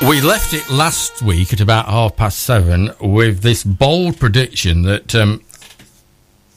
We 0.01 0.21
left 0.21 0.53
it 0.53 0.69
last 0.69 1.21
week 1.21 1.53
at 1.53 1.61
about 1.61 1.85
half 1.85 2.17
past 2.17 2.39
seven 2.39 2.91
with 2.99 3.41
this 3.41 3.63
bold 3.63 4.19
prediction 4.19 4.83
that 4.83 5.15
um, 5.15 5.41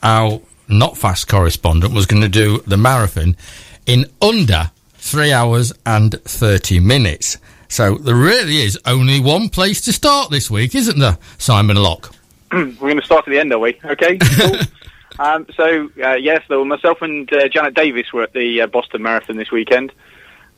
our 0.03 0.41
not 0.69 0.99
fast 0.99 1.29
correspondent 1.29 1.95
was 1.95 2.05
going 2.05 2.21
to 2.21 2.29
do 2.29 2.59
the 2.67 2.77
marathon 2.77 3.37
in 3.87 4.07
under 4.21 4.71
three 4.95 5.33
hours 5.33 5.73
and 5.87 6.21
30 6.25 6.81
minutes. 6.81 7.39
So 7.69 7.95
there 7.95 8.17
really 8.17 8.59
is 8.59 8.79
only 8.85 9.21
one 9.21 9.49
place 9.49 9.81
to 9.83 9.93
start 9.93 10.31
this 10.31 10.51
week, 10.51 10.75
isn't 10.75 10.99
there, 10.99 11.17
Simon 11.39 11.77
Locke? 11.77 12.13
We're 12.53 12.73
going 12.75 13.01
to 13.01 13.07
start 13.07 13.27
at 13.27 13.31
the 13.31 13.39
end, 13.39 13.53
are 13.53 13.59
we? 13.61 13.79
Okay. 13.85 14.19
Cool. 14.19 14.57
um, 15.19 15.47
so 15.55 15.89
uh, 16.03 16.15
yes, 16.15 16.43
though 16.49 16.65
myself 16.65 17.01
and 17.03 17.33
uh, 17.33 17.49
Janet 17.49 17.75
Davis 17.75 18.13
were 18.13 18.25
at 18.25 18.33
the 18.33 18.63
uh, 18.63 18.67
Boston 18.67 19.03
Marathon 19.03 19.37
this 19.37 19.53
weekend. 19.53 19.93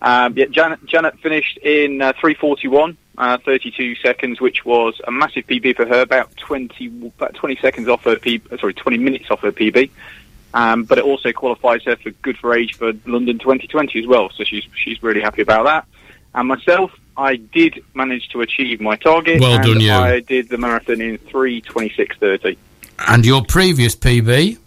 Um, 0.03 0.37
yeah, 0.37 0.47
Janet, 0.47 0.85
Janet 0.87 1.19
finished 1.21 1.59
in 1.59 2.01
uh, 2.01 2.13
3:41, 2.15 2.97
uh, 3.19 3.39
32 3.39 3.97
seconds, 3.97 4.41
which 4.41 4.65
was 4.65 5.01
a 5.07 5.11
massive 5.11 5.47
PB 5.47 5.77
for 5.77 5.87
her, 5.87 6.01
about 6.01 6.35
20 6.37 7.11
about 7.19 7.35
20 7.35 7.57
seconds 7.57 7.89
off 7.89 8.05
her 8.05 8.17
PB, 8.17 8.61
sorry, 8.61 8.75
20 8.75 8.99
minutes 8.99 9.31
off 9.31 9.41
her 9.41 9.53
PB. 9.53 9.91
Um, 10.53 10.85
but 10.85 10.99
it 10.99 11.05
also 11.05 11.33
qualifies 11.33 11.85
her 11.85 11.97
for 11.97 12.11
good 12.11 12.37
for 12.39 12.55
age 12.55 12.75
for 12.77 12.93
London 13.07 13.39
2020 13.39 14.01
as 14.01 14.07
well. 14.07 14.31
So 14.31 14.45
she's 14.45 14.65
she's 14.75 15.03
really 15.03 15.21
happy 15.21 15.43
about 15.43 15.65
that. 15.65 15.87
And 16.35 16.49
myself, 16.49 16.93
I 17.17 17.37
did 17.37 17.85
manage 17.95 18.29
to 18.31 18.41
achieve 18.41 18.81
my 18.81 18.97
target. 18.97 19.41
Well 19.41 19.55
and 19.55 19.65
done, 19.65 19.81
you. 19.81 19.93
I 19.93 20.21
did 20.21 20.49
the 20.49 20.59
marathon 20.59 21.01
in 21.01 21.19
3:26:30. 21.19 22.57
And 23.07 23.25
your 23.25 23.45
previous 23.45 23.95
PB? 23.97 24.59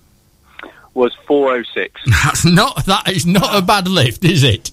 Was 0.93 1.15
4:06. 1.27 1.89
That's 2.23 2.45
not, 2.45 2.86
that 2.86 3.10
is 3.10 3.25
not 3.25 3.56
a 3.56 3.62
bad 3.63 3.88
lift, 3.88 4.23
is 4.23 4.43
it? 4.43 4.69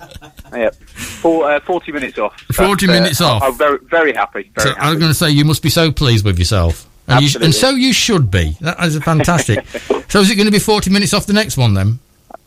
Yep. 0.53 0.75
Four, 0.75 1.51
uh, 1.51 1.61
40 1.61 1.93
minutes 1.93 2.19
off. 2.19 2.39
40 2.53 2.87
That's, 2.87 2.99
uh, 2.99 3.01
minutes 3.01 3.21
off. 3.23 3.43
I'm 3.43 3.57
very, 3.57 3.79
very 3.85 4.13
happy. 4.13 4.51
Very 4.55 4.75
So 4.75 4.79
I 4.79 4.91
was 4.91 4.99
going 4.99 5.11
to 5.11 5.15
say, 5.15 5.31
you 5.31 5.47
must 5.47 5.63
be 5.63 5.71
so 5.71 5.91
pleased 5.91 6.25
with 6.25 6.39
yourself. 6.39 6.87
And, 7.09 7.25
you, 7.25 7.41
and 7.41 7.55
so 7.55 7.71
you 7.71 7.93
should 7.93 8.31
be. 8.31 8.57
That 8.61 8.79
is 8.85 8.99
fantastic. 8.99 9.67
so 10.09 10.21
is 10.21 10.31
it 10.31 10.37
going 10.37 10.47
to 10.47 10.53
be 10.53 10.59
40 10.59 10.91
minutes 10.91 11.15
off 11.15 11.27
the 11.27 11.33
next 11.33 11.57
one 11.57 11.75
then? 11.75 11.99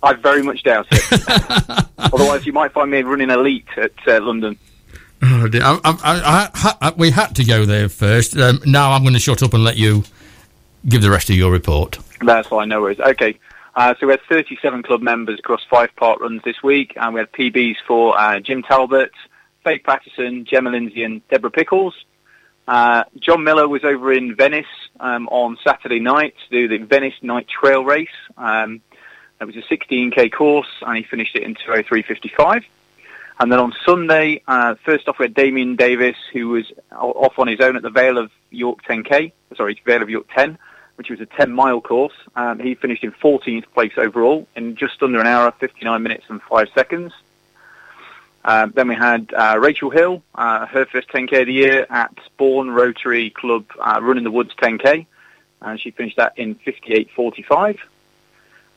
I 0.04 0.14
very 0.14 0.44
much 0.44 0.64
doubt 0.64 0.88
it. 0.92 1.86
Otherwise, 1.98 2.46
you 2.46 2.54
might 2.54 2.74
find 2.74 2.92
me 2.92 3.02
running 3.02 3.30
elite 3.30 3.68
at 3.78 3.92
uh, 4.08 4.22
London. 4.22 4.58
Oh, 5.22 5.48
dear. 5.48 5.64
I, 5.64 5.80
I, 5.84 5.98
I, 6.04 6.50
I, 6.54 6.76
I, 6.82 6.94
we 6.96 7.10
had 7.10 7.36
to 7.38 7.46
go 7.46 7.66
there 7.66 7.90
first. 7.90 8.38
Um, 8.38 8.60
now 8.66 8.92
I'm 8.92 9.02
going 9.02 9.14
to 9.14 9.20
shut 9.20 9.42
up 9.42 9.54
and 9.54 9.64
let 9.64 9.78
you 9.78 10.04
give 10.88 11.02
the 11.02 11.10
rest 11.10 11.30
of 11.30 11.36
your 11.36 11.52
report. 11.52 12.00
That's 12.22 12.48
fine, 12.48 12.70
no 12.70 12.82
worries. 12.82 13.00
Okay. 13.00 13.40
Uh, 13.76 13.96
so 14.00 14.06
we 14.06 14.14
had 14.14 14.22
37 14.30 14.84
club 14.84 15.02
members 15.02 15.40
across 15.40 15.62
five 15.70 15.90
parkruns 15.96 16.44
this 16.44 16.62
week, 16.62 16.94
and 16.96 17.14
we 17.14 17.20
had 17.20 17.32
PBs 17.32 17.78
for 17.88 18.18
uh, 18.20 18.40
Jim 18.40 18.62
Talbot, 18.62 19.12
Faith 19.64 19.82
Patterson, 19.84 20.46
Gemma 20.46 20.70
Lindsay, 20.70 21.04
and 21.04 21.28
Deborah 21.30 21.50
Pickles. 21.50 21.96
Uh, 22.68 23.04
John 23.20 23.44
Miller 23.44 23.68
was 23.68 23.84
over 23.84 24.14
in 24.14 24.36
Venice 24.36 24.66
um, 25.00 25.28
on 25.30 25.58
Saturday 25.64 26.00
night 26.00 26.36
to 26.44 26.50
do 26.50 26.68
the 26.68 26.86
Venice 26.86 27.16
Night 27.22 27.48
Trail 27.48 27.84
Race. 27.84 28.08
Um, 28.38 28.82
it 29.42 29.46
was 29.46 29.56
a 29.56 29.62
16k 29.62 30.32
course, 30.32 30.70
and 30.82 30.96
he 30.96 31.04
finished 31.04 31.36
it 31.36 31.44
in 31.44 31.56
203.55. 31.56 32.64
And 33.40 33.52
then 33.52 33.60
on 33.60 33.74
Sunday, 33.86 34.42
uh, 34.48 34.76
first 34.86 35.10
off, 35.10 35.18
we 35.18 35.26
had 35.26 35.34
Damien 35.34 35.76
Davis, 35.76 36.16
who 36.32 36.50
was 36.50 36.72
off 36.92 37.40
on 37.40 37.48
his 37.48 37.60
own 37.60 37.76
at 37.76 37.82
the 37.82 37.90
Vale 37.90 38.20
of 38.20 38.32
York 38.52 38.84
10K, 38.84 39.34
sorry, 39.58 39.82
Vale 39.84 40.04
of 40.04 40.10
York 40.10 40.28
10, 40.34 40.58
which 40.96 41.10
was 41.10 41.20
a 41.20 41.26
10 41.26 41.52
mile 41.52 41.82
course. 41.82 42.14
Um, 42.36 42.60
he 42.60 42.76
finished 42.76 43.04
in 43.04 43.12
14th 43.12 43.66
place 43.74 43.94
overall 43.98 44.48
in 44.56 44.76
just 44.76 45.02
under 45.02 45.20
an 45.20 45.28
hour, 45.28 45.52
59 45.52 46.02
minutes 46.04 46.26
and 46.30 46.42
5 46.42 46.68
seconds. 46.74 47.14
Um, 48.46 48.74
then 48.76 48.90
we 48.90 48.96
had 48.96 49.34
uh, 49.34 49.58
Rachel 49.60 49.90
Hill, 49.90 50.22
uh, 50.36 50.66
her 50.66 50.86
first 50.86 51.08
10k 51.10 51.42
of 51.42 51.48
the 51.48 51.54
year 51.54 51.88
at 51.90 52.18
Bourne 52.38 52.72
Rotary 52.72 53.30
Club 53.30 53.66
uh, 53.80 54.00
Run 54.02 54.18
in 54.18 54.24
the 54.24 54.32
Woods 54.32 54.52
10k, 54.62 55.06
and 55.62 55.80
she 55.80 55.92
finished 55.92 56.18
that 56.18 56.38
in 56.38 56.56
58.45. 56.56 57.80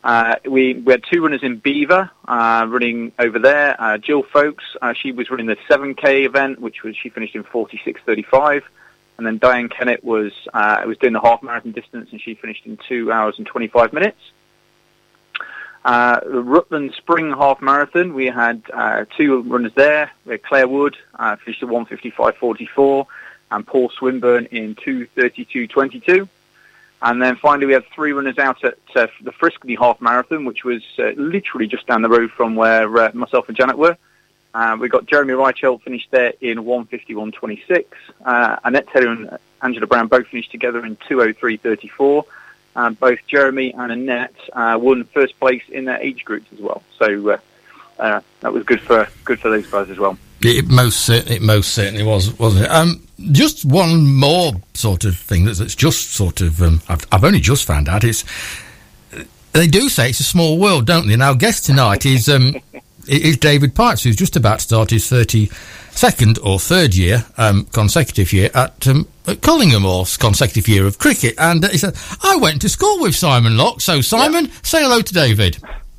Uh, 0.04 0.36
we, 0.48 0.74
we 0.74 0.92
had 0.92 1.02
two 1.10 1.20
runners 1.20 1.42
in 1.42 1.56
Belvoir 1.56 2.12
uh, 2.28 2.64
running 2.68 3.10
over 3.18 3.40
there. 3.40 3.80
Uh, 3.80 3.98
Jill 3.98 4.22
Folks, 4.22 4.62
uh, 4.80 4.94
she 4.94 5.10
was 5.10 5.30
running 5.30 5.46
the 5.46 5.56
7k 5.68 6.24
event, 6.24 6.60
which 6.60 6.84
was 6.84 6.96
she 6.96 7.08
finished 7.08 7.34
in 7.34 7.42
46.35. 7.42 8.62
And 9.18 9.26
then 9.26 9.38
Diane 9.38 9.68
Kennett 9.68 10.04
was 10.04 10.32
uh, 10.52 10.82
was 10.86 10.98
doing 10.98 11.14
the 11.14 11.20
half 11.20 11.42
marathon 11.42 11.72
distance, 11.72 12.10
and 12.12 12.20
she 12.20 12.34
finished 12.34 12.66
in 12.66 12.78
two 12.88 13.10
hours 13.10 13.36
and 13.38 13.46
25 13.46 13.92
minutes. 13.92 14.18
Uh, 15.86 16.18
the 16.18 16.42
Rutland 16.42 16.94
Spring 16.96 17.30
Half 17.30 17.62
Marathon, 17.62 18.12
we 18.12 18.26
had 18.26 18.60
uh, 18.72 19.04
two 19.16 19.42
runners 19.42 19.70
there. 19.76 20.10
We 20.24 20.32
had 20.32 20.42
Claire 20.42 20.66
Wood, 20.66 20.96
uh, 21.14 21.36
finished 21.36 21.62
at 21.62 21.68
155.44, 21.68 23.06
and 23.52 23.64
Paul 23.64 23.90
Swinburne 23.90 24.46
in 24.46 24.74
232.22. 24.74 26.28
And 27.02 27.22
then 27.22 27.36
finally, 27.36 27.66
we 27.66 27.72
had 27.74 27.86
three 27.94 28.10
runners 28.10 28.36
out 28.36 28.64
at 28.64 28.78
uh, 28.96 29.06
the 29.22 29.30
Friskney 29.30 29.78
Half 29.78 30.00
Marathon, 30.00 30.44
which 30.44 30.64
was 30.64 30.82
uh, 30.98 31.10
literally 31.16 31.68
just 31.68 31.86
down 31.86 32.02
the 32.02 32.08
road 32.08 32.32
from 32.32 32.56
where 32.56 32.98
uh, 32.98 33.10
myself 33.14 33.46
and 33.46 33.56
Janet 33.56 33.78
were. 33.78 33.96
Uh, 34.56 34.74
we 34.80 34.88
got 34.88 35.04
Jeremy 35.04 35.34
Reichelt 35.34 35.82
finished 35.82 36.10
there 36.12 36.32
in 36.40 36.56
151.26. 36.60 37.84
Uh, 38.24 38.56
Annette 38.64 38.88
Taylor 38.88 39.12
and 39.12 39.38
Angela 39.60 39.86
Brown 39.86 40.08
both 40.08 40.28
finished 40.28 40.50
together 40.50 40.82
in 40.86 40.96
203.34. 40.96 42.24
Um, 42.74 42.94
both 42.94 43.18
Jeremy 43.26 43.74
and 43.74 43.92
Annette 43.92 44.34
uh, 44.54 44.78
won 44.80 45.04
first 45.04 45.38
place 45.38 45.62
in 45.68 45.84
their 45.84 45.98
age 45.98 46.24
groups 46.24 46.46
as 46.54 46.58
well. 46.58 46.82
So 46.98 47.32
uh, 47.32 47.38
uh, 47.98 48.20
that 48.40 48.50
was 48.54 48.64
good 48.64 48.80
for 48.80 49.06
good 49.26 49.40
for 49.40 49.50
those 49.50 49.66
guys 49.66 49.90
as 49.90 49.98
well. 49.98 50.16
It 50.40 50.66
most 50.68 51.06
it 51.10 51.42
most 51.42 51.74
certainly 51.74 52.02
was, 52.02 52.32
wasn't 52.38 52.64
it? 52.64 52.70
Um, 52.70 53.06
just 53.32 53.66
one 53.66 54.06
more 54.06 54.54
sort 54.72 55.04
of 55.04 55.18
thing 55.18 55.44
that's, 55.44 55.58
that's 55.58 55.74
just 55.74 56.12
sort 56.12 56.40
of 56.40 56.62
um, 56.62 56.80
I've, 56.88 57.06
I've 57.12 57.24
only 57.24 57.40
just 57.40 57.66
found 57.66 57.90
out. 57.90 58.04
It's 58.04 58.24
they 59.52 59.66
do 59.66 59.90
say 59.90 60.10
it's 60.10 60.20
a 60.20 60.24
small 60.24 60.58
world, 60.58 60.86
don't 60.86 61.06
they? 61.08 61.14
And 61.14 61.22
our 61.22 61.34
guest 61.34 61.66
tonight 61.66 62.06
is 62.06 62.28
um, 62.30 62.56
is 63.08 63.36
David 63.36 63.74
Pipes, 63.74 64.02
who's 64.02 64.16
just 64.16 64.36
about 64.36 64.58
to 64.60 64.64
start 64.64 64.90
his 64.90 65.08
thirty 65.08 65.46
second 65.90 66.38
or 66.38 66.58
third 66.58 66.94
year 66.94 67.24
um, 67.38 67.64
consecutive 67.66 68.32
year 68.32 68.50
at, 68.54 68.86
um, 68.86 69.08
at 69.26 69.40
Collingham 69.40 69.84
or 69.84 70.04
consecutive 70.18 70.68
year 70.68 70.86
of 70.86 70.98
cricket. 70.98 71.34
And 71.38 71.64
uh, 71.64 71.68
he 71.68 71.78
said, 71.78 71.96
"I 72.22 72.36
went 72.36 72.60
to 72.62 72.68
school 72.68 73.00
with 73.00 73.14
Simon 73.14 73.56
Locke." 73.56 73.80
So 73.80 74.00
Simon, 74.00 74.50
say 74.62 74.82
hello 74.82 75.00
to 75.00 75.14
David. 75.14 75.58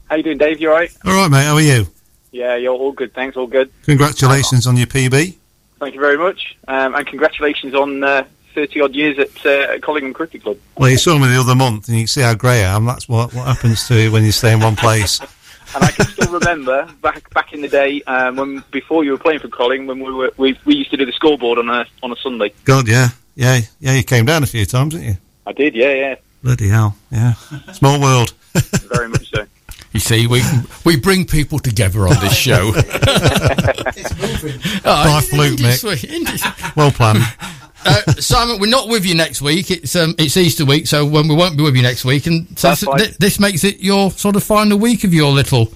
How 0.10 0.16
you 0.16 0.24
doing, 0.24 0.38
Dave? 0.38 0.62
You 0.62 0.70
all 0.70 0.76
right? 0.76 0.98
All 1.06 1.14
right, 1.14 1.30
mate. 1.30 1.44
How 1.44 1.56
are 1.56 1.62
you? 1.62 1.88
Yeah, 2.32 2.56
you're 2.56 2.74
all 2.74 2.92
good. 2.92 3.14
Thanks, 3.14 3.36
all 3.36 3.48
good. 3.48 3.72
Congratulations 3.84 4.68
on 4.68 4.78
your 4.78 4.88
PB. 4.88 5.36
Thank 5.80 5.94
you 5.94 6.00
very 6.00 6.18
much, 6.18 6.58
um, 6.68 6.96
and 6.96 7.06
congratulations 7.06 7.76
on 7.76 8.04
uh, 8.04 8.26
30 8.56 8.82
odd 8.82 8.96
years 8.96 9.20
at, 9.20 9.46
uh, 9.46 9.74
at 9.74 9.84
Collingham 9.84 10.14
Cricket 10.14 10.42
Club. 10.42 10.58
Well, 10.76 10.90
you 10.90 10.98
saw 10.98 11.20
me 11.20 11.28
the 11.28 11.40
other 11.40 11.54
month, 11.54 11.88
and 11.88 11.98
you 11.98 12.02
can 12.04 12.08
see 12.08 12.22
how 12.22 12.34
grey 12.34 12.66
I 12.66 12.76
am. 12.76 12.86
That's 12.86 13.08
what 13.08 13.34
what 13.34 13.46
happens 13.46 13.88
to 13.88 14.02
you 14.02 14.12
when 14.12 14.24
you 14.24 14.32
stay 14.32 14.54
in 14.54 14.60
one 14.60 14.76
place. 14.76 15.22
And 15.76 15.84
I 15.84 15.92
can 15.92 16.06
still 16.06 16.32
remember 16.32 16.88
back 17.02 17.30
back 17.34 17.54
in 17.54 17.62
the 17.62 17.68
day 17.68 18.02
um, 18.04 18.36
when 18.38 18.64
before 18.72 19.04
you 19.04 19.12
were 19.12 19.18
playing 19.18 19.40
for 19.40 19.48
Collingham, 19.50 19.88
when 19.88 20.00
we 20.00 20.12
were 20.14 20.32
we, 20.38 20.58
we 20.66 20.76
used 20.76 20.92
to 20.92 20.98
do 20.98 21.06
the 21.06 21.12
scoreboard 21.12 21.60
on 21.60 21.70
a 21.70 21.86
on 22.02 22.12
a 22.12 22.16
Sunday. 22.18 22.54
God, 22.64 22.88
yeah, 22.88 23.10
yeah, 23.36 23.62
yeah. 23.80 23.94
You 23.94 24.04
came 24.04 24.26
down 24.26 24.44
a 24.44 24.48
few 24.48 24.66
times, 24.66 24.94
didn't 24.94 25.08
you? 25.08 25.18
I 25.46 25.52
did, 25.54 25.76
yeah, 25.76 25.94
yeah, 25.94 26.16
Bloody 26.44 26.68
hell, 26.70 26.96
yeah. 27.12 27.34
Small 27.74 28.00
world. 28.02 28.34
very 28.54 29.10
much 29.10 29.30
so. 29.30 29.46
You 29.94 30.00
see, 30.00 30.28
we 30.28 30.42
we 30.86 30.96
bring 30.98 31.26
people 31.26 31.60
together 31.60 32.08
on 32.08 32.16
this 32.22 32.36
show. 32.36 32.72
It's 32.76 34.44
moving. 34.44 34.60
Oh, 34.86 35.04
By 35.04 35.18
isn't 35.18 35.36
fluke, 35.36 35.60
Mick. 35.60 35.80
sweet? 35.80 36.04
Isn't 36.04 36.30
it? 36.30 36.76
Well 36.76 36.92
planned. 36.92 37.24
uh, 37.86 38.02
Simon, 38.14 38.60
we're 38.60 38.70
not 38.70 38.88
with 38.90 39.06
you 39.06 39.16
next 39.16 39.42
week. 39.42 39.72
It's 39.72 39.96
um, 39.96 40.16
it's 40.18 40.36
Easter 40.38 40.66
week, 40.66 40.88
so 40.88 41.06
when 41.06 41.28
we 41.28 41.36
won't 41.36 41.58
be 41.58 41.64
with 41.64 41.76
you 41.76 41.82
next 41.84 42.04
week, 42.06 42.26
and 42.28 42.48
so 42.60 42.70
That's 42.70 42.82
this, 42.82 42.88
fine. 42.90 42.98
th- 43.00 43.18
this 43.18 43.40
makes 43.40 43.64
it 43.64 43.80
your 43.80 44.12
sort 44.12 44.36
of 44.36 44.44
final 44.44 44.78
week 44.78 45.04
of 45.04 45.14
your 45.14 45.32
little 45.32 45.72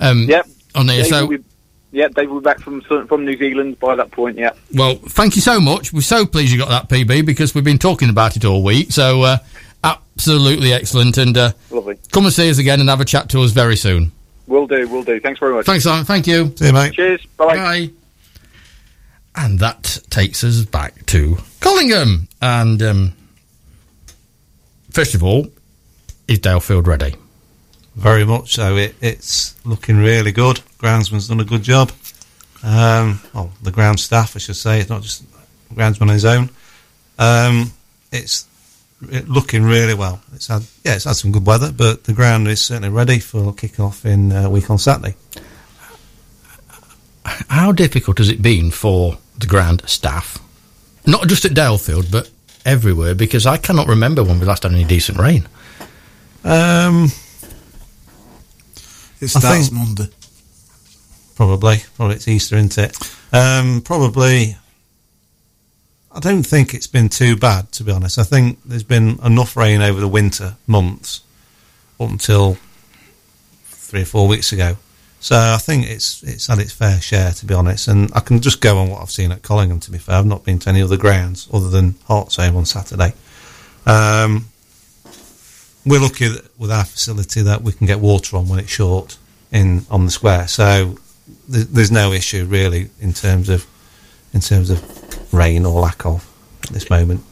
um, 0.00 0.28
Yep. 0.28 0.46
on 0.74 0.88
here. 0.88 1.02
Dave 1.02 1.06
So, 1.10 1.26
will 1.26 1.38
be, 1.38 1.44
yeah, 1.92 2.08
Dave 2.08 2.30
will 2.30 2.40
be 2.40 2.44
back 2.44 2.60
from 2.60 2.80
from 2.82 3.24
New 3.24 3.36
Zealand 3.36 3.78
by 3.80 3.94
that 3.94 4.10
point. 4.10 4.36
Yeah, 4.38 4.50
well, 4.74 4.96
thank 4.96 5.36
you 5.36 5.42
so 5.42 5.60
much. 5.60 5.92
We're 5.92 6.00
so 6.00 6.26
pleased 6.26 6.52
you 6.52 6.58
got 6.58 6.68
that 6.68 6.88
PB 6.88 7.24
because 7.24 7.54
we've 7.54 7.64
been 7.64 7.78
talking 7.78 8.10
about 8.10 8.36
it 8.36 8.44
all 8.44 8.62
week. 8.62 8.92
So, 8.92 9.22
uh, 9.22 9.38
absolutely 9.84 10.72
excellent, 10.72 11.16
and 11.16 11.36
uh, 11.36 11.52
lovely. 11.70 11.98
come 12.12 12.24
and 12.26 12.34
see 12.34 12.50
us 12.50 12.58
again 12.58 12.80
and 12.80 12.88
have 12.88 13.00
a 13.00 13.04
chat 13.04 13.28
to 13.30 13.40
us 13.42 13.52
very 13.52 13.76
soon. 13.76 14.12
Will 14.46 14.66
do, 14.66 14.86
will 14.88 15.02
do. 15.02 15.18
Thanks 15.20 15.40
very 15.40 15.54
much. 15.54 15.66
Thanks, 15.66 15.84
Simon. 15.84 16.04
Thank 16.04 16.26
you. 16.26 16.54
See 16.56 16.66
you, 16.66 16.72
mate. 16.72 16.92
Cheers. 16.94 17.24
Bye. 17.36 17.56
Bye. 17.56 17.90
And 19.36 19.58
that 19.58 19.98
takes 20.08 20.42
us 20.42 20.64
back 20.64 21.04
to 21.06 21.36
Collingham. 21.60 22.28
And 22.40 22.82
um, 22.82 23.12
first 24.90 25.14
of 25.14 25.22
all, 25.22 25.48
is 26.26 26.38
Dalefield 26.40 26.86
ready? 26.86 27.14
Very 27.94 28.24
much 28.24 28.54
so. 28.54 28.76
It, 28.76 28.94
it's 29.00 29.54
looking 29.64 29.98
really 29.98 30.32
good. 30.32 30.60
Groundsman's 30.78 31.28
done 31.28 31.40
a 31.40 31.44
good 31.44 31.62
job. 31.62 31.92
Um, 32.62 33.20
well, 33.34 33.52
the 33.62 33.70
ground 33.70 34.00
staff, 34.00 34.36
I 34.36 34.38
should 34.38 34.56
say. 34.56 34.80
It's 34.80 34.90
not 34.90 35.02
just 35.02 35.24
groundsman 35.74 36.02
on 36.02 36.08
his 36.08 36.24
own. 36.24 36.50
Um, 37.18 37.72
it's 38.12 38.46
it 39.10 39.28
looking 39.28 39.62
really 39.62 39.94
well. 39.94 40.20
It's 40.34 40.46
had 40.48 40.62
yeah, 40.84 40.94
it's 40.94 41.04
had 41.04 41.16
some 41.16 41.32
good 41.32 41.46
weather, 41.46 41.72
but 41.72 42.04
the 42.04 42.12
ground 42.12 42.48
is 42.48 42.60
certainly 42.60 42.88
ready 42.88 43.18
for 43.18 43.52
kick 43.52 43.78
off 43.78 44.04
in 44.06 44.32
uh, 44.32 44.48
week 44.48 44.70
on 44.70 44.78
Saturday. 44.78 45.14
How 47.24 47.72
difficult 47.72 48.18
has 48.18 48.28
it 48.28 48.40
been 48.40 48.70
for 48.70 49.18
the 49.38 49.46
ground 49.46 49.82
staff, 49.86 50.38
not 51.06 51.28
just 51.28 51.44
at 51.44 51.52
Dalefield, 51.52 52.10
but 52.10 52.30
everywhere? 52.64 53.14
Because 53.14 53.46
I 53.46 53.56
cannot 53.56 53.86
remember 53.88 54.22
when 54.24 54.40
we 54.40 54.46
last 54.46 54.62
had 54.64 54.72
any 54.72 54.84
decent 54.84 55.18
rain. 55.18 55.46
Um, 56.44 57.10
It 59.20 59.28
starts 59.28 59.68
think- 59.68 59.72
Monday. 59.72 60.08
Probably, 61.36 61.82
probably 61.96 62.16
it's 62.16 62.28
Easter, 62.28 62.56
isn't 62.56 62.78
it? 62.78 62.96
Um, 63.32 63.82
probably. 63.82 64.56
I 66.10 66.18
don't 66.20 66.44
think 66.44 66.72
it's 66.72 66.86
been 66.86 67.10
too 67.10 67.36
bad, 67.36 67.70
to 67.72 67.84
be 67.84 67.92
honest. 67.92 68.18
I 68.18 68.22
think 68.22 68.58
there's 68.64 68.82
been 68.82 69.18
enough 69.22 69.54
rain 69.54 69.82
over 69.82 70.00
the 70.00 70.08
winter 70.08 70.56
months 70.66 71.20
up 72.00 72.08
until 72.08 72.56
three 73.66 74.00
or 74.02 74.06
four 74.06 74.26
weeks 74.28 74.50
ago. 74.50 74.78
So 75.20 75.36
I 75.36 75.58
think 75.58 75.86
it's 75.86 76.22
it's 76.22 76.46
had 76.46 76.58
its 76.58 76.72
fair 76.72 77.00
share, 77.00 77.32
to 77.32 77.46
be 77.46 77.54
honest. 77.54 77.88
And 77.88 78.10
I 78.14 78.20
can 78.20 78.40
just 78.40 78.60
go 78.60 78.78
on 78.78 78.90
what 78.90 79.02
I've 79.02 79.10
seen 79.10 79.32
at 79.32 79.42
Collingham. 79.42 79.80
To 79.80 79.90
be 79.90 79.98
fair, 79.98 80.16
I've 80.16 80.26
not 80.26 80.44
been 80.44 80.58
to 80.60 80.68
any 80.68 80.82
other 80.82 80.96
grounds 80.96 81.48
other 81.52 81.68
than 81.68 81.94
Hartsholme 82.08 82.56
on 82.56 82.66
Saturday. 82.66 83.14
Um, 83.86 84.46
we're 85.84 86.00
lucky 86.00 86.28
with 86.58 86.70
our 86.70 86.84
facility 86.84 87.42
that 87.42 87.62
we 87.62 87.72
can 87.72 87.86
get 87.86 88.00
water 88.00 88.36
on 88.36 88.48
when 88.48 88.58
it's 88.58 88.70
short 88.70 89.18
in 89.52 89.86
on 89.90 90.04
the 90.04 90.10
square. 90.10 90.48
So 90.48 90.98
th- 91.50 91.68
there's 91.68 91.92
no 91.92 92.12
issue 92.12 92.44
really 92.44 92.90
in 93.00 93.12
terms 93.12 93.48
of 93.48 93.66
in 94.34 94.40
terms 94.40 94.70
of 94.70 95.32
rain 95.32 95.64
or 95.64 95.80
lack 95.80 96.04
of 96.04 96.28
at 96.64 96.70
this 96.70 96.90
moment. 96.90 97.22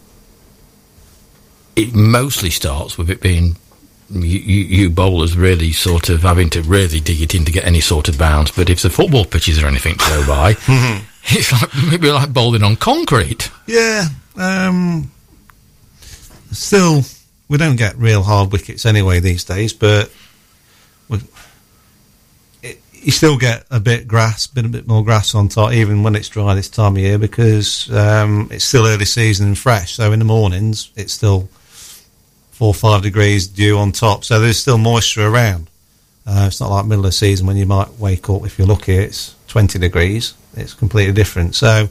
It 1.77 1.93
mostly 1.93 2.51
starts 2.51 2.97
with 2.97 3.11
it 3.11 3.21
being 3.21 3.57
you, 4.23 4.39
you, 4.39 4.91
bowlers 4.91 5.37
really 5.37 5.73
sort 5.73 6.09
of 6.09 6.23
having 6.23 6.51
to 6.51 6.63
really 6.63 7.01
dig 7.01 7.21
it 7.21 7.35
in 7.35 7.45
to 7.45 7.53
get 7.53 7.65
any 7.65 7.81
sort 7.81 8.09
of 8.09 8.19
bounce. 8.19 8.51
But 8.51 8.71
if 8.71 8.83
the 8.83 8.91
football 8.91 9.25
pitches 9.25 9.63
or 9.63 9.67
anything 9.67 9.97
to 9.97 10.09
go 10.09 10.27
by, 10.29 10.57
it's 11.25 11.53
like 11.53 11.71
maybe 11.91 12.11
like 12.11 12.33
bowling 12.33 12.63
on 12.63 12.77
concrete. 12.77 13.51
Yeah. 13.67 14.07
Um, 14.37 15.11
still, 16.53 17.03
we 17.49 17.59
don't 17.59 17.77
get 17.77 17.97
real 17.97 18.23
hard 18.23 18.53
wickets 18.53 18.87
anyway 18.87 19.21
these 19.21 19.45
days, 19.45 19.73
but 19.73 20.13
we, 21.09 21.19
it, 22.63 22.81
you 22.93 23.13
still 23.13 23.37
get 23.37 23.65
a 23.71 23.81
bit 23.81 24.09
grass, 24.09 24.47
bit 24.47 24.65
a 24.65 24.69
bit 24.69 24.87
more 24.87 25.05
grass 25.05 25.35
on 25.35 25.49
top, 25.49 25.73
even 25.73 26.03
when 26.03 26.17
it's 26.17 26.29
dry 26.29 26.55
this 26.55 26.69
time 26.69 26.93
of 26.93 26.99
year, 26.99 27.19
because 27.19 27.93
um, 27.93 28.49
it's 28.51 28.65
still 28.65 28.87
early 28.87 29.05
season 29.05 29.49
and 29.49 29.59
fresh. 29.59 29.95
So 29.95 30.13
in 30.13 30.19
the 30.19 30.25
mornings, 30.25 30.91
it's 30.97 31.13
still 31.13 31.49
four 32.55 32.69
or 32.69 32.75
five 32.75 33.03
degrees 33.03 33.47
dew 33.47 33.79
on 33.79 33.93
top, 33.93 34.25
so 34.25 34.41
there's 34.41 34.59
still 34.59 34.79
moisture 34.79 35.27
around. 35.27 35.69
Uh, 36.27 36.45
it's 36.47 36.61
not 36.61 36.71
like 36.71 36.87
middle 36.87 37.05
of 37.05 37.13
season 37.13 37.47
when 37.47 37.57
you 37.57 37.67
might 37.67 37.91
wake 37.99 38.31
up 38.31 38.47
if 38.47 38.59
you're 38.59 38.67
lucky. 38.67 38.95
It's 38.95 39.35
20 39.49 39.79
degrees. 39.79 40.35
It's 40.57 40.73
completely 40.73 41.13
different. 41.13 41.55
So 41.55 41.89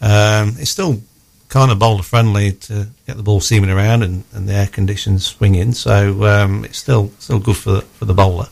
um, 0.00 0.54
it's 0.58 0.70
still 0.70 1.00
kind 1.48 1.70
of 1.70 1.78
bowler 1.78 2.02
friendly 2.02 2.52
to 2.52 2.86
get 3.06 3.16
the 3.16 3.22
ball 3.22 3.40
seaming 3.40 3.70
around 3.70 4.02
and, 4.02 4.24
and 4.32 4.48
the 4.48 4.54
air 4.54 4.66
conditions 4.66 5.26
swinging. 5.26 5.72
So 5.72 6.24
um, 6.24 6.64
it's 6.64 6.78
still 6.78 7.10
still 7.18 7.38
good 7.38 7.56
for 7.56 7.72
the, 7.72 7.80
for 7.82 8.04
the 8.04 8.14
bowler. 8.14 8.46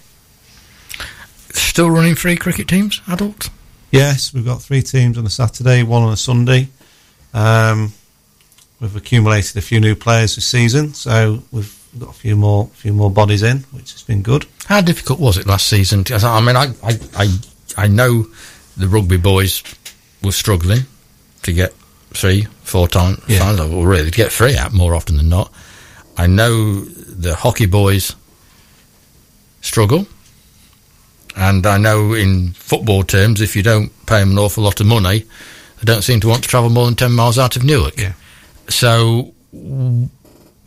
Still 1.53 1.91
running 1.91 2.15
three 2.15 2.37
cricket 2.37 2.69
teams, 2.69 3.01
adults. 3.09 3.51
Yes, 3.91 4.33
we've 4.33 4.45
got 4.45 4.63
three 4.63 4.83
teams 4.83 5.19
on 5.19 5.27
a 5.27 5.31
Saturday, 5.31 5.83
one 5.83 6.03
on 6.03 6.13
a 6.13 6.17
Sunday. 6.17 6.69
Um, 7.35 7.93
we've 8.81 8.97
accumulated 8.97 9.57
a 9.57 9.61
few 9.61 9.81
new 9.81 9.95
players 9.95 10.35
this 10.35 10.47
season, 10.47 10.95
so 10.95 11.43
we've 11.53 11.77
got 11.99 12.11
a 12.11 12.13
few 12.13 12.37
more 12.37 12.67
few 12.75 12.93
more 12.93 13.11
bodies 13.11 13.43
in, 13.43 13.59
which 13.73 13.93
has 13.93 14.03
been 14.03 14.23
good. 14.23 14.47
How 14.67 14.81
difficult 14.81 15.19
was 15.21 15.37
it 15.37 15.47
last 15.47 15.67
season? 15.67 16.05
I 16.11 16.41
mean, 16.41 16.57
I, 16.57 16.67
I, 16.83 16.99
I, 17.17 17.29
I 17.77 17.87
know 17.89 18.27
the 18.77 18.89
rugby 18.89 19.17
boys 19.17 19.63
were 20.23 20.33
struggling 20.33 20.81
to 21.43 21.53
get 21.53 21.73
three, 22.13 22.47
four 22.63 22.89
times, 22.89 23.21
Yeah. 23.29 23.39
times, 23.41 23.61
or 23.61 23.87
really 23.87 24.11
to 24.11 24.17
get 24.17 24.33
three 24.33 24.57
out 24.57 24.73
more 24.73 24.95
often 24.95 25.17
than 25.17 25.29
not. 25.29 25.53
I 26.17 26.27
know 26.27 26.81
the 26.85 27.35
hockey 27.35 27.67
boys 27.67 28.15
struggle. 29.61 30.07
And 31.37 31.65
I 31.67 31.79
know 31.79 32.13
in 32.15 32.53
football 32.53 33.05
terms, 33.05 33.41
if 33.41 33.55
you 33.55 33.63
don't 33.63 33.91
pay 34.07 34.21
them 34.21 34.33
an 34.33 34.39
awful 34.39 34.65
lot 34.65 34.81
of 34.81 34.87
money, 34.87 35.21
they 35.79 35.85
don't 35.85 36.03
seem 36.03 36.21
to 36.21 36.29
want 36.29 36.43
to 36.43 36.49
travel 36.49 36.71
more 36.71 36.87
than 36.87 36.97
10 36.97 37.13
miles 37.13 37.39
out 37.39 37.57
of 37.57 37.65
Newark. 37.65 37.97
Yeah. 37.99 38.13
So 38.71 39.33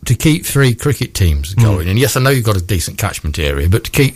to 0.05 0.15
keep 0.15 0.45
three 0.45 0.75
cricket 0.75 1.13
teams 1.13 1.53
going, 1.55 1.87
and 1.87 1.97
yes, 1.97 2.15
I 2.15 2.21
know 2.21 2.29
you've 2.29 2.45
got 2.45 2.57
a 2.57 2.61
decent 2.63 2.97
catchment 2.97 3.39
area, 3.39 3.69
but 3.69 3.85
to 3.85 3.91
keep 3.91 4.15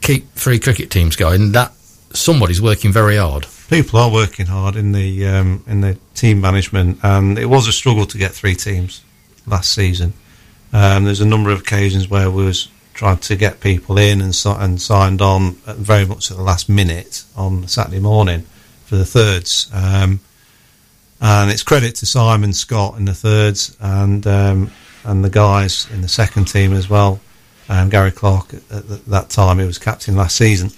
keep 0.00 0.30
three 0.32 0.58
cricket 0.58 0.90
teams 0.90 1.16
going, 1.16 1.52
that 1.52 1.72
somebody's 2.12 2.60
working 2.60 2.92
very 2.92 3.16
hard. 3.16 3.46
People 3.68 3.98
are 3.98 4.10
working 4.10 4.46
hard 4.46 4.76
in 4.76 4.92
the 4.92 5.26
um, 5.26 5.62
in 5.66 5.80
the 5.80 5.98
team 6.14 6.40
management, 6.40 6.98
and 7.02 7.38
it 7.38 7.46
was 7.46 7.66
a 7.68 7.72
struggle 7.72 8.06
to 8.06 8.18
get 8.18 8.32
three 8.32 8.54
teams 8.54 9.02
last 9.46 9.72
season. 9.72 10.12
Um, 10.72 11.04
there's 11.04 11.20
a 11.20 11.26
number 11.26 11.50
of 11.50 11.60
occasions 11.60 12.08
where 12.08 12.30
we 12.30 12.44
was 12.44 12.68
trying 12.94 13.18
to 13.18 13.36
get 13.36 13.60
people 13.60 13.98
in 13.98 14.20
and, 14.20 14.34
si- 14.34 14.48
and 14.56 14.80
signed 14.80 15.20
on 15.20 15.52
very 15.66 16.04
much 16.04 16.30
at 16.30 16.36
the 16.36 16.42
last 16.42 16.68
minute 16.68 17.24
on 17.36 17.66
Saturday 17.68 18.00
morning 18.00 18.42
for 18.84 18.96
the 18.96 19.04
thirds. 19.04 19.68
Um, 19.72 20.20
and 21.24 21.50
it's 21.50 21.62
credit 21.62 21.94
to 21.96 22.06
Simon 22.06 22.52
Scott 22.52 22.98
in 22.98 23.06
the 23.06 23.14
thirds 23.14 23.74
and 23.80 24.26
um, 24.26 24.70
and 25.04 25.24
the 25.24 25.30
guys 25.30 25.90
in 25.90 26.02
the 26.02 26.08
second 26.08 26.44
team 26.46 26.74
as 26.74 26.90
well. 26.90 27.18
Um, 27.66 27.88
Gary 27.88 28.10
Clark 28.10 28.52
at, 28.52 28.90
at 28.90 29.06
that 29.06 29.30
time, 29.30 29.58
he 29.58 29.64
was 29.64 29.78
captain 29.78 30.16
last 30.16 30.36
season, 30.36 30.70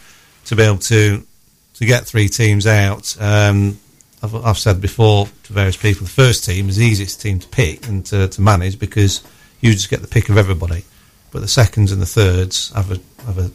to 0.45 0.55
be 0.55 0.63
able 0.63 0.79
to 0.79 1.27
to 1.75 1.85
get 1.85 2.05
three 2.05 2.29
teams 2.29 2.65
out. 2.65 3.17
Um, 3.21 3.81
I've, 4.23 4.35
I've 4.37 4.59
said 4.59 4.81
before 4.81 5.27
to 5.43 5.53
various 5.53 5.77
people, 5.77 6.05
the 6.05 6.13
first 6.13 6.45
team 6.45 6.69
is 6.69 6.77
the 6.77 6.85
easiest 6.87 7.21
team 7.21 7.41
to 7.41 7.49
pick 7.49 7.89
and 7.89 8.07
to, 8.07 8.29
to 8.29 8.41
manage 8.41 8.79
because 8.79 9.23
you 9.61 9.73
just 9.73 9.91
get 9.91 10.01
the 10.01 10.09
pick 10.09 10.29
of 10.29 10.39
everybody. 10.39 10.85
But 11.33 11.41
the 11.41 11.49
seconds 11.49 11.91
and 11.91 12.01
the 12.01 12.07
thirds 12.07 12.71
have 12.71 12.93
a 12.93 13.01
have 13.25 13.39
a 13.39 13.51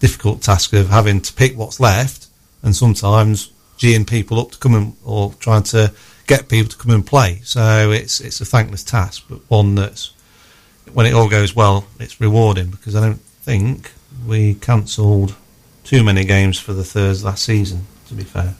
difficult 0.00 0.42
task 0.42 0.74
of 0.74 0.90
having 0.90 1.22
to 1.22 1.32
pick 1.32 1.56
what's 1.56 1.80
left, 1.80 2.26
and 2.62 2.76
sometimes 2.76 3.50
geeing 3.78 4.06
people 4.06 4.38
up 4.38 4.50
to 4.52 4.58
come 4.58 4.74
and 4.74 4.96
or 5.02 5.32
trying 5.40 5.62
to 5.62 5.92
get 6.26 6.48
people 6.48 6.70
to 6.70 6.76
come 6.76 6.92
and 6.92 7.06
play. 7.06 7.40
So 7.44 7.90
it's 7.90 8.20
it's 8.20 8.40
a 8.40 8.44
thankless 8.44 8.82
task, 8.82 9.24
but 9.28 9.40
one 9.48 9.74
that's 9.74 10.12
when 10.92 11.06
it 11.06 11.14
all 11.14 11.28
goes 11.28 11.54
well, 11.54 11.86
it's 12.00 12.20
rewarding 12.20 12.70
because 12.70 12.94
I 12.96 13.00
don't 13.00 13.20
think 13.20 13.92
we 14.26 14.54
cancelled 14.54 15.34
too 15.84 16.02
many 16.02 16.24
games 16.24 16.58
for 16.58 16.72
the 16.72 16.84
thirds 16.84 17.24
last 17.24 17.44
season. 17.44 17.86
To 18.08 18.14
be 18.14 18.22
fair, 18.24 18.54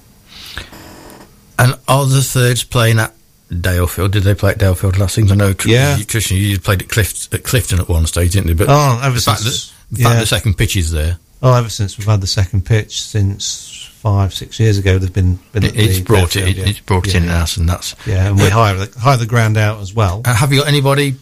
And 1.58 1.74
are 1.88 2.04
the 2.06 2.22
thirds 2.22 2.64
playing 2.64 2.98
at 2.98 3.14
Dalefield? 3.50 4.10
Did 4.10 4.24
they 4.24 4.34
play 4.34 4.50
at 4.52 4.58
Dalefield 4.58 4.98
last 4.98 5.14
season? 5.14 5.30
I 5.40 5.44
know, 5.46 5.52
tr- 5.52 5.68
Yeah. 5.68 5.96
you- 5.96 6.36
you 6.36 6.58
played 6.58 6.82
at, 6.82 6.88
Clift, 6.88 7.32
at 7.32 7.44
Clifton 7.44 7.78
at 7.78 7.88
one 7.88 8.06
stage, 8.06 8.32
didn't 8.32 8.48
you? 8.48 8.54
But 8.56 8.68
oh, 8.68 9.00
ever 9.02 9.14
the 9.14 9.20
fact, 9.20 9.44
that, 9.44 9.50
since 9.50 9.72
the 9.92 10.02
fact 10.02 10.14
yeah. 10.14 10.20
the 10.20 10.26
second 10.26 10.54
pitch 10.58 10.76
is 10.76 10.90
there, 10.90 11.18
oh, 11.42 11.54
ever 11.54 11.68
since 11.68 11.96
we've 11.96 12.06
had 12.08 12.20
the 12.20 12.26
second 12.26 12.66
pitch 12.66 13.00
since 13.02 13.75
five 14.06 14.32
six 14.32 14.60
years 14.60 14.78
ago, 14.78 14.98
they've 14.98 15.12
been 15.12 15.36
been 15.50 15.64
it, 15.64 15.74
it's 15.74 15.98
brought 15.98 16.36
it, 16.36 16.56
yeah. 16.56 16.68
it's 16.68 16.78
brought 16.78 17.08
it 17.08 17.14
yeah, 17.14 17.22
in 17.22 17.26
house, 17.26 17.56
and 17.56 17.68
that's. 17.68 17.96
Yeah, 18.06 18.28
and 18.28 18.38
we 18.38 18.48
hire 18.48 18.76
the, 18.76 18.96
hire 19.00 19.16
the 19.16 19.26
ground 19.26 19.56
out 19.56 19.80
as 19.80 19.92
well. 19.92 20.22
Uh, 20.24 20.32
have 20.32 20.52
you 20.52 20.60
got 20.60 20.68
anybody? 20.68 21.16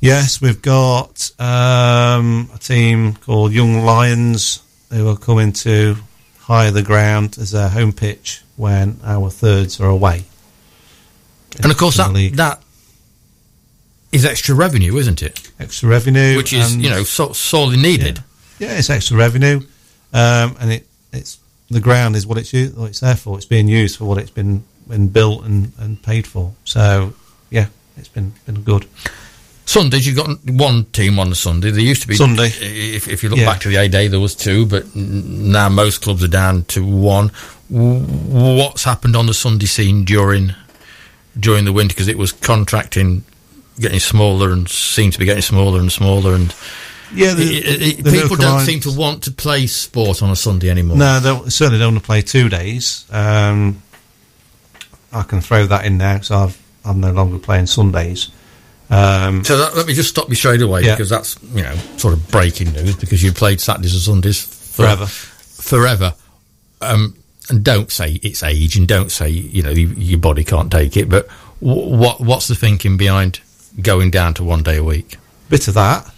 Yes, 0.00 0.40
we've 0.40 0.62
got 0.62 1.30
um, 1.38 2.48
a 2.54 2.58
team 2.58 3.16
called 3.16 3.52
Young 3.52 3.84
Lions 3.84 4.62
who 4.90 5.10
are 5.10 5.16
coming 5.16 5.52
to 5.52 5.96
hire 6.38 6.70
the 6.70 6.82
ground 6.82 7.36
as 7.38 7.50
their 7.50 7.68
home 7.68 7.92
pitch 7.92 8.40
when 8.56 8.98
our 9.04 9.28
thirds 9.28 9.78
are 9.78 9.90
away. 9.90 10.24
And 11.62 11.70
of 11.70 11.76
course, 11.76 11.98
that 11.98 12.14
league. 12.14 12.36
that 12.36 12.62
is 14.10 14.24
extra 14.24 14.54
revenue, 14.54 14.96
isn't 14.96 15.20
it? 15.20 15.52
extra 15.60 15.86
revenue, 15.86 16.38
Which 16.38 16.54
is, 16.54 16.78
you 16.78 16.88
know, 16.88 17.04
so, 17.04 17.34
sorely 17.34 17.76
needed. 17.76 18.24
yeah, 18.58 18.78
it's 18.78 18.88
extra 18.88 19.18
revenue, 19.18 19.60
um, 20.14 20.56
and 20.60 20.72
it 20.72 20.86
it's 21.12 21.41
the 21.72 21.80
ground 21.80 22.16
is 22.16 22.26
what 22.26 22.38
it's 22.38 22.52
u- 22.52 22.72
what 22.76 22.90
it's 22.90 23.00
there 23.00 23.16
for. 23.16 23.36
It's 23.36 23.46
being 23.46 23.68
used 23.68 23.96
for 23.98 24.04
what 24.04 24.18
it's 24.18 24.30
been 24.30 24.64
been 24.88 25.08
built 25.08 25.44
and, 25.44 25.72
and 25.78 26.02
paid 26.02 26.26
for. 26.26 26.52
So 26.64 27.14
yeah, 27.50 27.66
it's 27.96 28.08
been 28.08 28.32
been 28.46 28.62
good. 28.62 28.86
Sundays, 29.64 30.06
you've 30.06 30.16
got 30.16 30.28
one 30.44 30.84
team 30.86 31.18
on 31.20 31.30
the 31.30 31.36
Sunday. 31.36 31.70
There 31.70 31.80
used 31.80 32.02
to 32.02 32.08
be 32.08 32.16
Sunday. 32.16 32.48
If, 32.48 33.06
if 33.08 33.22
you 33.22 33.28
look 33.28 33.38
Yeah. 33.38 33.46
back 33.46 33.60
to 33.60 33.68
the 33.68 33.76
A 33.76 33.88
Day, 33.88 34.08
there 34.08 34.18
was 34.20 34.34
two, 34.34 34.66
but 34.66 34.84
now 34.96 35.68
most 35.68 36.02
clubs 36.02 36.22
are 36.24 36.28
down 36.28 36.64
to 36.64 36.84
one. 36.84 37.30
What's 37.68 38.84
happened 38.84 39.14
on 39.16 39.26
the 39.26 39.34
Sunday 39.34 39.66
scene 39.66 40.04
during 40.04 40.54
during 41.38 41.64
the 41.64 41.72
winter? 41.72 41.94
Because 41.94 42.08
it 42.08 42.18
was 42.18 42.32
contracting, 42.32 43.22
getting 43.78 44.00
smaller, 44.00 44.50
and 44.52 44.68
seemed 44.68 45.12
to 45.14 45.18
be 45.20 45.24
getting 45.24 45.42
smaller 45.42 45.78
and 45.80 45.90
smaller, 45.92 46.34
and 46.34 46.52
Yeah, 47.14 47.34
the, 47.34 47.42
it- 47.42 47.82
it- 48.00 48.04
the 48.04 48.10
people 48.10 48.36
don't 48.36 48.60
seem 48.60 48.80
to 48.80 48.92
want 48.92 49.24
to 49.24 49.30
play 49.30 49.66
sport 49.66 50.22
on 50.22 50.30
a 50.30 50.36
Sunday 50.36 50.70
anymore. 50.70 50.96
No, 50.96 51.20
they 51.20 51.50
certainly 51.50 51.78
don't 51.78 51.94
want 51.94 52.02
to 52.04 52.06
play 52.06 52.22
two 52.22 52.48
days. 52.48 53.04
Um, 53.10 53.82
I 55.12 55.22
can 55.22 55.40
throw 55.40 55.66
that 55.66 55.84
in 55.84 55.98
there 55.98 56.14
because 56.14 56.30
I've, 56.30 56.62
I'm 56.84 57.00
no 57.00 57.12
longer 57.12 57.38
playing 57.38 57.66
Sundays. 57.66 58.30
Um, 58.90 59.44
So 59.44 59.56
that, 59.58 59.76
let 59.76 59.86
me 59.86 59.94
just 59.94 60.08
stop 60.10 60.28
you 60.28 60.34
straight 60.34 60.62
away 60.62 60.82
Yeah. 60.82 60.94
because 60.94 61.08
that's 61.10 61.36
you 61.54 61.62
know 61.62 61.74
sort 61.96 62.14
of 62.14 62.28
breaking 62.30 62.72
news 62.72 62.96
because 62.96 63.22
you 63.22 63.32
played 63.32 63.60
Saturdays 63.60 63.92
and 63.94 64.02
Sundays 64.02 64.40
for, 64.42 64.82
Forever. 64.82 65.06
forever. 65.06 66.14
Um, 66.80 67.16
and 67.48 67.64
don't 67.64 67.90
say 67.90 68.18
it's 68.22 68.42
age, 68.42 68.76
and 68.76 68.86
don't 68.88 69.10
say 69.10 69.28
you 69.28 69.62
know 69.62 69.70
you, 69.70 69.88
your 69.88 70.18
body 70.18 70.44
can't 70.44 70.70
take 70.70 70.96
it. 70.96 71.08
But 71.08 71.28
w- 71.62 71.96
what 71.96 72.20
what's 72.20 72.48
the 72.48 72.54
thinking 72.54 72.96
behind 72.96 73.40
going 73.80 74.10
down 74.10 74.34
to 74.34 74.44
one 74.44 74.62
day 74.62 74.76
a 74.78 74.84
week? 74.84 75.16
bit 75.48 75.68
of 75.68 75.74
that, 75.74 76.10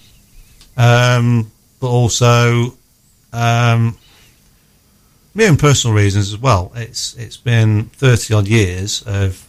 um, 0.77 1.51
but 1.81 1.89
also 1.89 2.75
um, 3.33 3.97
my 5.35 5.45
own 5.47 5.57
personal 5.57 5.97
reasons 5.97 6.33
as 6.33 6.39
well. 6.39 6.73
It's 6.75 7.15
it's 7.17 7.37
been 7.37 7.85
thirty 7.97 8.35
odd 8.35 8.47
years 8.49 9.03
of 9.07 9.45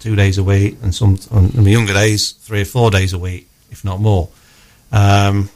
two 0.00 0.14
days 0.16 0.38
a 0.38 0.44
week, 0.44 0.76
and 0.82 0.94
some 0.94 1.18
on 1.30 1.50
my 1.56 1.70
younger 1.70 1.92
days 1.92 2.32
three 2.32 2.62
or 2.62 2.64
four 2.66 2.90
days 2.90 3.12
a 3.12 3.18
week, 3.18 3.48
if 3.70 3.84
not 3.84 4.00
more. 4.00 4.28
Um, 4.92 5.50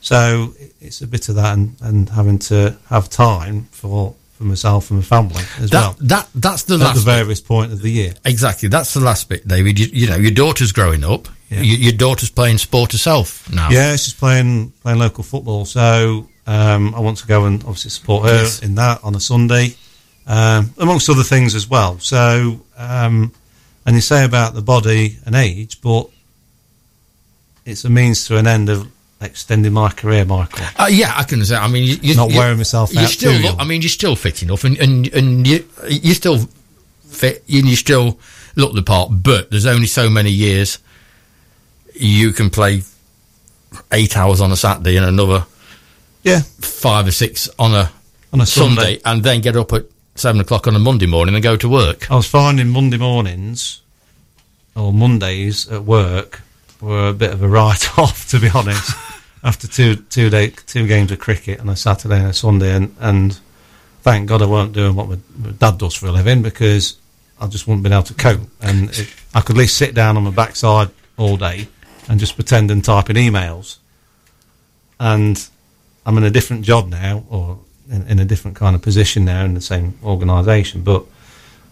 so 0.00 0.52
it's 0.80 1.00
a 1.00 1.06
bit 1.06 1.28
of 1.28 1.36
that, 1.36 1.56
and, 1.56 1.76
and 1.80 2.08
having 2.10 2.38
to 2.40 2.76
have 2.90 3.08
time 3.08 3.64
for 3.70 4.14
for 4.34 4.44
myself 4.44 4.90
and 4.90 4.98
my 4.98 5.04
family 5.04 5.42
as 5.60 5.70
That 5.70 5.80
well 5.80 5.96
that 6.00 6.28
that's 6.34 6.64
the 6.64 6.74
at 6.74 6.78
the 6.78 6.84
last 6.86 7.04
bit. 7.04 7.14
various 7.14 7.40
point 7.40 7.72
of 7.72 7.80
the 7.82 7.90
year. 7.90 8.14
exactly. 8.24 8.68
That's 8.68 8.92
the 8.92 9.00
last 9.00 9.28
bit, 9.28 9.46
David. 9.46 9.78
You, 9.78 9.86
you 9.92 10.08
know, 10.08 10.16
your 10.16 10.32
daughter's 10.32 10.72
growing 10.72 11.04
up. 11.04 11.28
Yeah. 11.54 11.60
Your, 11.62 11.78
your 11.78 11.92
daughter's 11.92 12.30
playing 12.30 12.58
sport 12.58 12.92
herself 12.92 13.50
now. 13.52 13.70
Yeah, 13.70 13.96
she's 13.96 14.14
playing 14.14 14.72
playing 14.82 14.98
local 14.98 15.24
football, 15.24 15.64
so 15.64 16.28
um, 16.46 16.94
I 16.94 17.00
want 17.00 17.18
to 17.18 17.26
go 17.26 17.44
and 17.46 17.62
obviously 17.62 17.90
support 17.90 18.28
her 18.28 18.42
Yes. 18.42 18.62
in 18.62 18.74
that 18.76 19.02
on 19.02 19.14
a 19.14 19.20
Sunday, 19.20 19.74
um, 20.26 20.72
amongst 20.78 21.08
other 21.08 21.22
things 21.22 21.54
as 21.54 21.68
well. 21.68 21.98
So, 22.00 22.60
um, 22.76 23.32
and 23.86 23.94
you 23.96 24.02
say 24.02 24.24
about 24.24 24.54
the 24.54 24.62
body 24.62 25.18
and 25.26 25.34
age, 25.34 25.80
but 25.80 26.08
it's 27.64 27.84
a 27.84 27.90
means 27.90 28.26
to 28.26 28.36
an 28.36 28.46
end 28.46 28.68
of 28.68 28.86
extending 29.20 29.72
my 29.72 29.90
career, 29.90 30.24
Michael. 30.24 30.66
Uh, 30.78 30.86
yeah, 30.90 31.12
I 31.16 31.22
can 31.24 31.44
say. 31.44 31.56
I 31.56 31.68
mean, 31.68 31.84
you, 31.84 31.96
you, 32.02 32.14
Not 32.14 32.30
you- 32.30 32.38
wearing 32.38 32.58
myself 32.58 32.92
you 32.92 33.00
out 33.00 33.08
still 33.08 33.32
too 33.32 33.38
look. 33.38 33.44
young. 33.52 33.60
I 33.60 33.64
mean, 33.64 33.80
you're 33.82 33.88
still 33.88 34.16
fit 34.16 34.42
enough, 34.42 34.64
and 34.64 34.76
and 34.78 35.06
and 35.14 35.46
you 35.46 35.64
you 35.88 36.14
still 36.14 36.38
fit, 37.08 37.42
and 37.48 37.66
you 37.68 37.76
still 37.76 38.18
look 38.56 38.74
the 38.74 38.82
part. 38.82 39.10
But 39.12 39.50
there's 39.50 39.66
only 39.66 39.86
so 39.86 40.10
many 40.10 40.30
years 40.30 40.78
you 41.94 42.32
can 42.32 42.50
play 42.50 42.82
eight 43.92 44.16
hours 44.16 44.40
on 44.40 44.52
a 44.52 44.56
Saturday 44.56 44.96
and 44.96 45.06
another 45.06 45.46
Yeah, 46.22 46.40
five 46.60 47.06
or 47.06 47.10
six 47.12 47.48
on 47.58 47.72
a 47.74 47.90
on 48.32 48.40
a 48.40 48.46
Sunday, 48.46 48.74
Sunday. 48.74 49.00
and 49.04 49.22
then 49.22 49.40
get 49.40 49.56
up 49.56 49.72
at 49.72 49.84
seven 50.16 50.40
o'clock 50.40 50.66
on 50.66 50.74
a 50.76 50.78
Monday 50.78 51.06
morning 51.06 51.34
and 51.34 51.42
go 51.42 51.56
to 51.56 51.68
work. 51.68 52.10
I 52.10 52.16
was 52.16 52.26
finding 52.26 52.68
Monday 52.68 52.98
mornings 52.98 53.80
or 54.74 54.92
Mondays 54.92 55.68
at 55.70 55.84
work 55.84 56.40
were 56.80 57.08
a 57.08 57.12
bit 57.14 57.32
of 57.32 57.42
a 57.42 57.48
write 57.48 57.98
off, 57.98 58.28
to 58.30 58.40
be 58.40 58.48
honest. 58.54 58.92
After 59.44 59.66
two 59.68 59.96
two 59.96 60.30
day 60.30 60.48
two 60.66 60.86
games 60.86 61.12
of 61.12 61.18
cricket 61.18 61.60
on 61.60 61.68
a 61.68 61.76
Saturday 61.76 62.18
and 62.18 62.28
a 62.28 62.32
Sunday, 62.32 62.74
and, 62.74 62.94
and 62.98 63.38
thank 64.02 64.26
God 64.28 64.40
I 64.40 64.46
weren't 64.46 64.72
doing 64.72 64.94
what 64.96 65.08
my, 65.08 65.18
my 65.38 65.50
dad 65.50 65.76
does 65.78 65.94
for 65.94 66.06
a 66.06 66.12
living 66.12 66.40
because 66.42 66.96
I 67.40 67.46
just 67.46 67.66
wouldn't 67.66 67.82
been 67.82 67.92
able 67.92 68.04
to 68.04 68.14
cope. 68.14 68.40
And 68.62 68.88
it, 68.90 69.12
I 69.34 69.42
could 69.42 69.56
at 69.56 69.58
least 69.60 69.76
sit 69.76 69.94
down 69.94 70.16
on 70.16 70.24
my 70.24 70.30
backside 70.30 70.88
all 71.18 71.36
day 71.36 71.68
and 72.08 72.20
just 72.20 72.34
pretend 72.34 72.70
and 72.70 72.84
type 72.84 73.10
in 73.10 73.16
emails. 73.16 73.78
And 75.00 75.46
I'm 76.06 76.16
in 76.18 76.24
a 76.24 76.30
different 76.30 76.64
job 76.64 76.88
now, 76.88 77.24
or 77.28 77.58
in, 77.90 78.06
in 78.06 78.18
a 78.18 78.24
different 78.24 78.56
kind 78.56 78.74
of 78.76 78.82
position 78.82 79.24
now 79.24 79.44
in 79.44 79.54
the 79.54 79.60
same 79.60 79.98
organisation, 80.04 80.82
but 80.82 81.04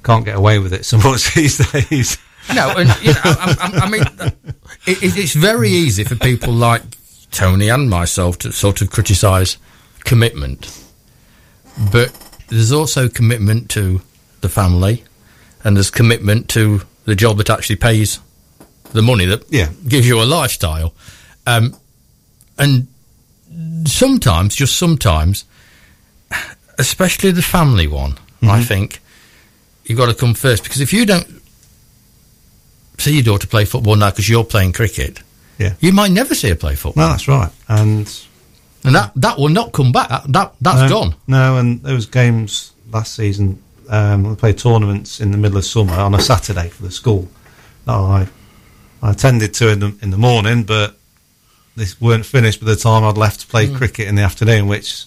can't 0.02 0.24
get 0.24 0.36
away 0.36 0.58
with 0.58 0.72
it 0.72 0.84
so 0.84 0.96
much 1.04 1.34
these 1.34 1.58
days. 1.72 2.18
No, 2.54 2.70
and 2.76 2.88
you 3.02 3.12
know, 3.12 3.20
I, 3.24 3.56
I, 3.60 3.78
I 3.86 3.88
mean, 3.90 4.02
it, 4.86 5.02
it- 5.02 5.16
it's 5.16 5.34
very 5.34 5.68
easy 5.70 6.02
for 6.04 6.16
people 6.16 6.52
like 6.52 6.82
Tony 7.30 7.68
and 7.68 7.88
myself 7.88 8.38
to 8.38 8.52
sort 8.52 8.82
of 8.82 8.90
criticise 8.90 9.56
commitment, 10.00 10.82
but 11.92 12.12
there's 12.48 12.72
also 12.72 13.08
commitment 13.08 13.70
to 13.70 14.02
the 14.40 14.48
family, 14.48 15.04
and 15.62 15.76
there's 15.76 15.90
commitment 15.90 16.48
to 16.50 16.82
the 17.04 17.14
job 17.14 17.36
that 17.38 17.48
actually 17.48 17.76
pays 17.76 18.18
the 18.92 19.02
money 19.02 19.26
that 19.26 19.44
Yeah. 19.50 19.68
gives 19.88 20.06
you 20.06 20.20
a 20.22 20.24
lifestyle, 20.24 20.94
um, 21.46 21.74
and 22.58 22.86
sometimes, 23.86 24.54
just 24.54 24.76
sometimes, 24.76 25.44
especially 26.78 27.30
the 27.32 27.42
family 27.42 27.86
one, 27.86 28.18
I 28.42 28.62
think 28.64 29.00
you've 29.84 29.98
got 29.98 30.06
to 30.06 30.14
come 30.14 30.34
first 30.34 30.62
because 30.64 30.80
if 30.80 30.92
you 30.92 31.06
don't 31.06 31.26
see 32.98 33.14
your 33.14 33.22
daughter 33.22 33.46
play 33.46 33.64
football 33.64 33.96
now 33.96 34.10
because 34.10 34.28
you're 34.28 34.44
playing 34.44 34.72
cricket, 34.72 35.20
Yeah. 35.58 35.74
you 35.80 35.92
might 35.92 36.10
never 36.12 36.34
see 36.34 36.48
her 36.48 36.54
play 36.56 36.74
football, 36.74 37.04
No, 37.04 37.10
that's 37.10 37.28
right. 37.28 37.50
And 37.68 38.10
and 38.84 38.94
that 38.96 39.12
that 39.16 39.38
will 39.38 39.48
not 39.48 39.72
come 39.72 39.92
back. 39.92 40.08
That, 40.08 40.24
that 40.30 40.54
that's 40.60 40.80
no, 40.82 40.88
gone. 40.88 41.14
No, 41.28 41.56
and 41.58 41.82
there 41.84 41.94
was 41.94 42.06
games 42.06 42.72
last 42.90 43.14
season. 43.14 43.62
Um, 43.88 44.24
we 44.24 44.34
played 44.34 44.58
tournaments 44.58 45.20
in 45.20 45.30
the 45.30 45.38
middle 45.38 45.58
of 45.58 45.64
summer 45.64 45.92
on 45.94 46.14
a 46.14 46.20
Saturday 46.20 46.68
for 46.68 46.82
the 46.82 46.90
school. 46.90 47.28
That 47.84 47.92
I 47.94 48.26
I 49.02 49.10
attended 49.10 49.52
to 49.54 49.68
in 49.70 49.80
the 49.80 49.94
in 50.02 50.10
the 50.10 50.16
morning, 50.18 50.62
but 50.64 50.96
this 51.76 52.00
weren't 52.00 52.24
finished 52.26 52.60
by 52.60 52.66
the 52.66 52.76
time 52.76 53.02
I'd 53.04 53.16
left 53.18 53.40
to 53.40 53.46
play 53.46 53.68
cricket 53.68 54.06
in 54.08 54.14
the 54.14 54.22
afternoon, 54.22 54.68
which 54.68 55.04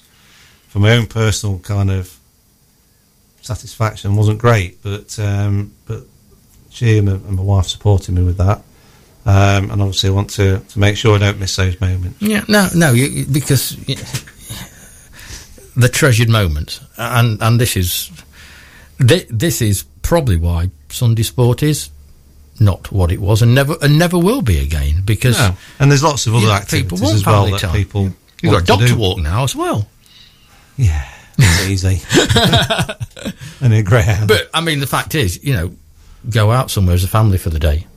for 0.67 0.79
my 0.79 0.91
own 0.97 1.05
personal 1.05 1.59
kind 1.59 1.89
of 1.91 2.17
satisfaction 3.41 4.15
wasn't 4.15 4.39
great. 4.39 4.81
But 4.83 5.17
um, 5.19 5.73
but 5.85 6.03
she 6.69 6.97
and 6.97 7.07
my, 7.07 7.13
and 7.13 7.31
my 7.37 7.43
wife 7.43 7.67
supported 7.67 8.13
me 8.13 8.23
with 8.23 8.37
that. 8.37 8.63
Um, 9.27 9.71
and 9.71 9.81
obviously, 9.81 10.09
I 10.09 10.13
want 10.13 10.29
to, 10.31 10.59
to 10.59 10.79
make 10.79 10.97
sure 10.97 11.15
I 11.15 11.19
don't 11.19 11.39
miss 11.39 11.55
those 11.55 11.79
moments. 11.81 12.21
Yeah, 12.21 12.43
no, 12.47 12.67
no, 12.75 12.91
you- 12.91 13.25
because 13.25 13.75
you, 13.87 13.95
the 15.75 15.89
treasured 15.89 16.29
moments, 16.29 16.79
and 16.97 17.41
and 17.41 17.59
this 17.59 17.75
is 17.75 18.11
this 18.99 19.61
is 19.61 19.83
probably 20.03 20.37
why 20.37 20.69
Sunday 20.89 21.23
sport 21.23 21.63
is 21.63 21.89
not 22.59 22.91
what 22.91 23.11
it 23.11 23.19
was, 23.19 23.41
and 23.41 23.53
never 23.53 23.75
and 23.81 23.97
never 23.99 24.17
will 24.17 24.41
be 24.41 24.59
again. 24.59 25.01
Because 25.05 25.37
No. 25.37 25.55
And 25.79 25.91
there's 25.91 26.03
lots 26.03 26.27
of 26.27 26.35
other 26.35 26.47
activities 26.51 27.01
want 27.01 27.15
as 27.15 27.25
well 27.25 27.45
that 27.47 27.59
time. 27.59 27.73
people 27.73 28.11
You've 28.41 28.65
got 28.65 28.81
a 28.81 28.87
to 28.87 28.93
do. 28.93 28.97
walk 28.97 29.17
now 29.19 29.43
as 29.43 29.55
well. 29.55 29.87
Yeah, 30.77 31.05
it's 31.37 31.67
easy. 31.85 32.01
and 33.61 33.73
a 33.73 33.83
greyhound. 33.83 34.27
But 34.27 34.49
I 34.53 34.61
mean, 34.61 34.79
the 34.79 34.87
fact 34.87 35.15
is, 35.15 35.43
you 35.43 35.53
know, 35.53 35.75
go 36.29 36.51
out 36.51 36.69
somewhere 36.71 36.95
as 36.95 37.03
a 37.03 37.07
family 37.07 37.37
for 37.37 37.49
the 37.49 37.59
day, 37.59 37.87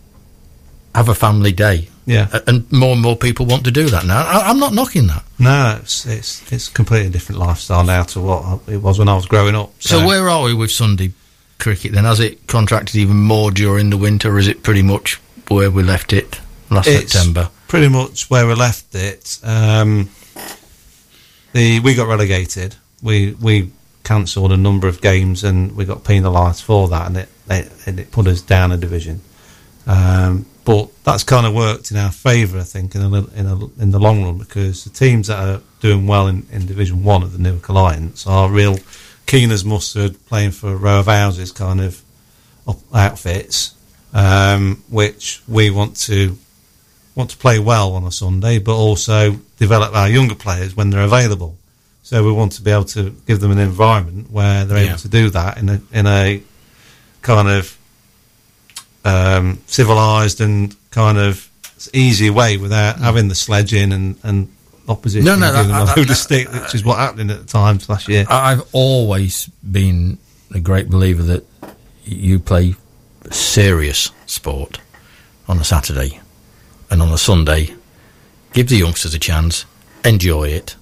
have 0.94 1.08
a 1.08 1.14
family 1.14 1.52
day, 1.52 1.88
yeah, 2.06 2.28
and 2.46 2.70
more 2.72 2.92
and 2.92 3.00
more 3.02 3.16
people 3.16 3.46
want 3.46 3.64
to 3.64 3.70
do 3.70 3.88
that 3.90 4.06
now. 4.06 4.24
I, 4.26 4.48
I'm 4.50 4.58
not 4.58 4.72
knocking 4.74 5.06
that. 5.08 5.24
no, 5.38 5.78
it's 5.82 6.06
it's 6.06 6.50
it's 6.52 6.68
completely 6.68 7.10
different 7.10 7.40
lifestyle 7.40 7.84
now 7.84 8.02
to 8.04 8.20
what 8.20 8.60
it 8.68 8.78
was 8.78 8.98
when 8.98 9.08
I 9.08 9.14
was 9.14 9.26
growing 9.26 9.54
up. 9.54 9.72
So, 9.80 10.06
where 10.06 10.28
are 10.28 10.44
we 10.44 10.54
with 10.54 10.70
Sunday 10.70 11.12
cricket 11.58 11.92
then? 11.92 12.04
Has 12.04 12.20
it 12.20 12.46
contracted 12.46 12.96
even 12.96 13.16
more 13.16 13.50
during 13.50 13.90
the 13.90 13.96
winter, 13.96 14.32
or 14.34 14.38
is 14.38 14.48
it 14.48 14.62
pretty 14.62 14.82
much 14.82 15.20
where 15.48 15.70
we 15.70 15.82
left 15.82 16.12
it 16.12 16.40
last 16.70 16.88
It's 16.88 17.12
September? 17.12 17.50
pretty 17.68 17.88
much 17.88 18.30
where 18.30 18.46
we 18.46 18.54
left 18.54 18.94
it. 18.94 19.38
Um, 19.42 20.10
the 21.52 21.80
we 21.80 21.94
got 21.94 22.08
relegated. 22.08 22.76
We 23.02 23.34
we 23.34 23.70
cancelled 24.04 24.52
a 24.52 24.56
number 24.56 24.88
of 24.88 25.00
games 25.00 25.44
and 25.44 25.76
we 25.76 25.84
got 25.84 26.04
penalised 26.04 26.62
for 26.62 26.88
that, 26.88 27.06
and 27.08 27.16
it, 27.18 27.28
it 27.50 27.72
and 27.86 28.00
it 28.00 28.10
put 28.10 28.26
us 28.26 28.40
down 28.40 28.72
a 28.72 28.76
division. 28.76 29.20
Um, 29.86 30.46
but 30.64 30.90
that's 31.02 31.24
kind 31.24 31.46
of 31.46 31.54
worked 31.54 31.90
in 31.90 31.96
our 31.96 32.10
favour, 32.10 32.58
I 32.58 32.62
think, 32.62 32.94
in 32.94 33.00
a, 33.00 33.06
in 33.06 33.46
a, 33.46 33.82
in 33.82 33.90
the 33.90 33.98
long 33.98 34.22
run, 34.22 34.36
because 34.36 34.84
the 34.84 34.90
teams 34.90 35.28
that 35.28 35.38
are 35.38 35.62
doing 35.80 36.06
well 36.06 36.26
in, 36.26 36.46
in 36.52 36.66
Division 36.66 37.02
One 37.04 37.22
of 37.22 37.32
the 37.32 37.38
Newark 37.38 37.68
Alliance 37.70 38.26
are 38.26 38.50
real 38.50 38.76
keen 39.28 39.52
as 39.52 39.64
mustard, 39.64 40.16
playing 40.26 40.50
for 40.50 40.72
a 40.72 40.76
row 40.76 40.98
of 41.00 41.06
houses 41.06 41.52
kind 41.52 41.80
of 41.80 42.02
outfits, 42.92 43.74
um, 44.12 44.82
which 44.90 45.40
we 45.46 45.70
want 45.70 45.96
to 46.08 46.36
want 47.14 47.30
to 47.30 47.36
play 47.36 47.58
well 47.58 47.92
on 47.92 48.04
a 48.04 48.10
Sunday, 48.12 48.58
but 48.58 48.76
also 48.76 49.32
develop 49.58 49.94
our 49.94 50.08
younger 50.08 50.34
players 50.34 50.76
when 50.76 50.90
they're 50.90 51.02
available. 51.04 51.56
So 52.02 52.24
we 52.24 52.32
want 52.32 52.52
to 52.52 52.62
be 52.62 52.70
able 52.70 52.84
to 52.86 53.10
give 53.26 53.40
them 53.40 53.50
an 53.50 53.58
environment 53.58 54.30
where 54.30 54.64
they're 54.64 54.84
Yeah. 54.84 54.90
able 54.90 54.98
to 55.00 55.08
do 55.08 55.30
that 55.30 55.58
in 55.58 55.68
a 55.68 55.80
in 55.92 56.06
a 56.06 56.42
kind 57.22 57.48
of 57.48 57.76
um, 59.04 59.58
civilized 59.66 60.40
and 60.40 60.74
kind 60.90 61.18
of 61.18 61.48
easy 61.92 62.30
way 62.30 62.56
without 62.56 62.98
having 62.98 63.28
the 63.28 63.34
sledging 63.34 63.92
and 63.92 64.16
and 64.22 64.48
opposition 64.88 65.24
No, 65.24 65.36
no, 65.36 65.52
giving 65.52 65.68
them 65.68 65.82
a 65.82 65.84
load 65.96 66.10
of 66.10 66.16
stick, 66.16 66.52
which 66.52 66.74
is 66.74 66.84
what 66.84 66.98
happened 66.98 67.30
at 67.30 67.38
the 67.40 67.46
times 67.46 67.88
last 67.88 68.08
year. 68.08 68.26
I've 68.28 68.62
always 68.72 69.48
been 69.70 70.18
a 70.54 70.60
great 70.60 70.88
believer 70.88 71.22
that 71.22 71.44
you 72.04 72.38
play 72.38 72.74
serious 73.30 74.10
sport 74.26 74.80
on 75.46 75.58
a 75.58 75.64
Saturday 75.64 76.20
and 76.90 77.02
on 77.02 77.10
a 77.10 77.18
Sunday. 77.18 77.74
Give 78.52 78.68
the 78.68 78.76
youngsters 78.76 79.14
a 79.14 79.18
chance, 79.18 79.66
enjoy 80.04 80.48
it, 80.48 80.76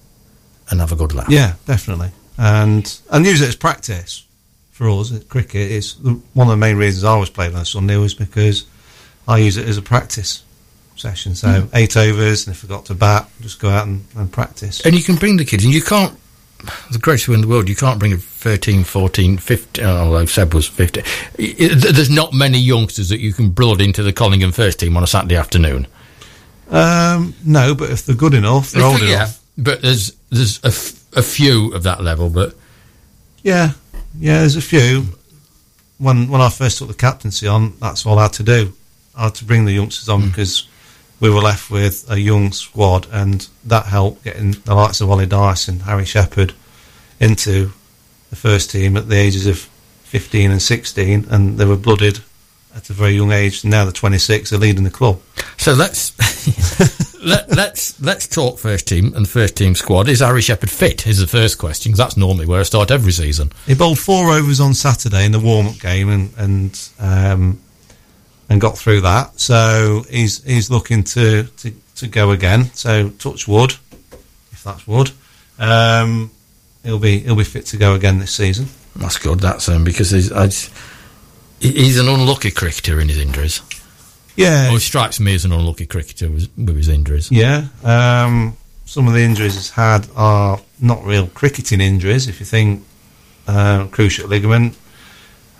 and 0.69 0.79
have 0.79 0.91
a 0.91 0.95
good 0.95 1.13
laugh. 1.13 1.29
Yeah, 1.29 1.55
definitely, 1.65 2.11
and 2.37 2.99
and 3.11 3.25
use 3.25 3.41
it 3.41 3.49
as 3.49 3.55
practice 3.55 4.25
for 4.71 4.89
us 4.89 5.13
at 5.13 5.27
cricket. 5.27 5.71
It's 5.71 5.97
one 5.99 6.47
of 6.47 6.51
the 6.51 6.57
main 6.57 6.77
reasons 6.77 7.03
I 7.03 7.09
always 7.09 7.29
played 7.29 7.53
on 7.53 7.61
a 7.61 7.65
Sunday 7.65 7.97
was 7.97 8.13
because 8.13 8.65
I 9.27 9.39
use 9.39 9.57
it 9.57 9.67
as 9.67 9.77
a 9.77 9.81
practice 9.81 10.43
session. 10.99 11.35
So 11.35 11.47
Hmm. 11.61 11.67
eight 11.75 11.95
overs, 11.97 12.47
and 12.47 12.55
if 12.55 12.63
I 12.63 12.67
got 12.67 12.85
to 12.85 12.95
bat, 12.95 13.29
just 13.41 13.59
go 13.59 13.69
out 13.69 13.87
and, 13.87 14.05
and 14.15 14.31
practice. 14.31 14.81
And 14.81 14.95
you 14.95 15.03
can 15.03 15.15
bring 15.15 15.37
the 15.37 15.45
kids, 15.45 15.63
and 15.65 15.73
you 15.73 15.81
can't. 15.81 16.17
The 16.91 16.97
greatest 16.97 17.27
way 17.27 17.35
in 17.35 17.41
the 17.41 17.47
world, 17.47 17.69
you 17.69 17.75
can't 17.75 17.99
bring 17.99 18.13
a 18.13 18.17
13, 18.17 18.83
14, 18.83 19.37
15, 19.37 19.85
although 19.85 20.25
Seb 20.25 20.55
was 20.55 20.65
50. 20.67 21.01
I- 21.01 21.05
I- 21.37 21.91
There's 21.91 22.09
not 22.09 22.33
many 22.33 22.57
youngsters 22.59 23.09
that 23.09 23.19
you 23.19 23.31
can 23.31 23.49
blood 23.51 23.79
into 23.79 24.01
the 24.01 24.11
Collingham 24.11 24.51
first 24.51 24.79
team 24.79 24.97
on 24.97 25.03
a 25.03 25.07
Saturday 25.07 25.35
afternoon. 25.35 25.85
Um, 26.71 27.35
no, 27.45 27.75
but 27.75 27.91
if 27.91 28.05
they're 28.05 28.15
good 28.15 28.33
enough, 28.33 28.71
they're 28.71 28.83
old 28.83 29.01
yeah, 29.01 29.07
enough. 29.15 29.39
but 29.57 29.81
there's 29.81 30.13
there's 30.31 30.59
a, 30.63 30.67
f- 30.67 30.95
a 31.15 31.21
few 31.21 31.71
of 31.73 31.83
that 31.83 32.03
level, 32.03 32.29
but 32.29 32.55
Yeah, 33.43 33.71
yeah. 34.19 34.39
There's 34.39 34.55
a 34.57 34.61
few. 34.61 35.05
When 35.99 36.27
when 36.27 36.41
I 36.41 36.49
first 36.49 36.79
took 36.79 36.87
the 36.89 36.93
captaincy 36.93 37.47
on, 37.47 37.73
that's 37.79 38.05
all 38.05 38.19
I 38.19 38.23
had 38.23 38.33
to 38.33 38.43
do. 38.43 38.73
I 39.15 39.25
had 39.25 39.35
to 39.35 39.45
bring 39.45 39.65
the 39.65 39.71
youngsters 39.73 40.09
on 40.09 40.27
because 40.27 40.67
we 41.19 41.29
were 41.29 41.41
left 41.41 41.69
with 41.71 42.09
a 42.09 42.19
young 42.19 42.51
squad, 42.51 43.07
and 43.11 43.47
that 43.65 43.85
helped 43.85 44.23
getting 44.23 44.51
the 44.51 44.75
likes 44.75 45.01
of 45.01 45.09
Ollie 45.09 45.25
Dyson, 45.25 45.81
Harry 45.81 46.05
Shepherd 46.05 46.53
into 47.19 47.71
the 48.29 48.35
first 48.35 48.69
team 48.71 48.97
at 48.97 49.09
the 49.09 49.15
ages 49.15 49.47
of 49.47 49.57
15 50.03 50.51
and 50.51 50.61
16, 50.61 51.25
and 51.29 51.57
they 51.57 51.65
were 51.65 51.75
blooded 51.77 52.19
at 52.75 52.89
a 52.89 52.93
very 52.93 53.13
young 53.13 53.31
age. 53.31 53.63
And 53.63 53.71
now 53.71 53.83
they're 53.85 53.91
26, 53.91 54.49
they're 54.51 54.59
leading 54.59 54.83
the 54.83 54.91
club. 54.91 55.19
So 55.57 55.73
let's 55.73 56.13
let, 57.25 57.49
let's 57.55 57.99
let's 57.99 58.27
talk 58.27 58.59
first 58.59 58.87
team 58.87 59.13
and 59.15 59.27
first 59.27 59.57
team 59.57 59.73
squad. 59.75 60.07
Is 60.07 60.19
Harry 60.19 60.41
Shepherd 60.41 60.69
fit? 60.69 61.07
Is 61.07 61.19
the 61.19 61.27
first 61.27 61.57
question 61.57 61.91
'cause 61.91 61.97
that's 61.97 62.17
normally 62.17 62.45
where 62.45 62.59
I 62.59 62.63
start 62.63 62.91
every 62.91 63.11
season. 63.11 63.51
He 63.65 63.73
bowled 63.73 63.99
four 63.99 64.31
overs 64.31 64.59
on 64.59 64.73
Saturday 64.75 65.25
in 65.25 65.31
the 65.31 65.39
warm-up 65.39 65.79
game, 65.79 66.09
and 66.09 66.33
and 66.37 66.89
um, 66.99 67.59
and 68.49 68.61
got 68.61 68.77
through 68.77 69.01
that. 69.01 69.39
So 69.39 70.03
he's 70.09 70.43
he's 70.43 70.69
looking 70.71 71.03
to, 71.05 71.43
to, 71.43 71.71
to 71.95 72.07
go 72.07 72.31
again. 72.31 72.65
So 72.73 73.09
touch 73.09 73.47
wood, 73.47 73.71
if 74.51 74.63
that's 74.63 74.87
wood. 74.87 75.11
Um, 75.59 76.31
he'll 76.83 76.99
be 76.99 77.19
he'll 77.19 77.35
be 77.35 77.43
fit 77.43 77.65
to 77.67 77.77
go 77.77 77.93
again 77.95 78.19
this 78.19 78.33
season. 78.33 78.67
That's 78.95 79.17
good. 79.17 79.39
That's 79.39 79.67
um, 79.69 79.83
because 79.83 80.11
he's 80.11 80.31
I 80.31 80.45
just- 80.47 80.71
he's 81.59 81.97
an 81.99 82.07
unlucky 82.07 82.51
cricketer 82.51 82.99
in 82.99 83.09
his 83.09 83.17
injuries. 83.19 83.61
Yeah, 84.35 84.67
Or 84.69 84.73
he 84.73 84.79
strikes 84.79 85.19
me 85.19 85.33
as 85.33 85.45
an 85.45 85.51
unlucky 85.51 85.87
cricketer 85.87 86.29
with, 86.29 86.47
with 86.55 86.77
his 86.77 86.89
injuries. 86.89 87.31
yeah. 87.31 87.69
Um, 87.83 88.55
some 88.85 89.07
of 89.07 89.15
the 89.15 89.21
injuries 89.21 89.55
he's 89.55 89.71
had 89.71 90.07
are 90.15 90.59
not 90.79 91.03
real 91.03 91.25
cricketing 91.25 91.81
injuries. 91.81 92.27
If 92.27 92.39
you 92.39 92.45
think 92.45 92.83
uh, 93.47 93.87
cruciate 93.87 94.29
ligament 94.29 94.77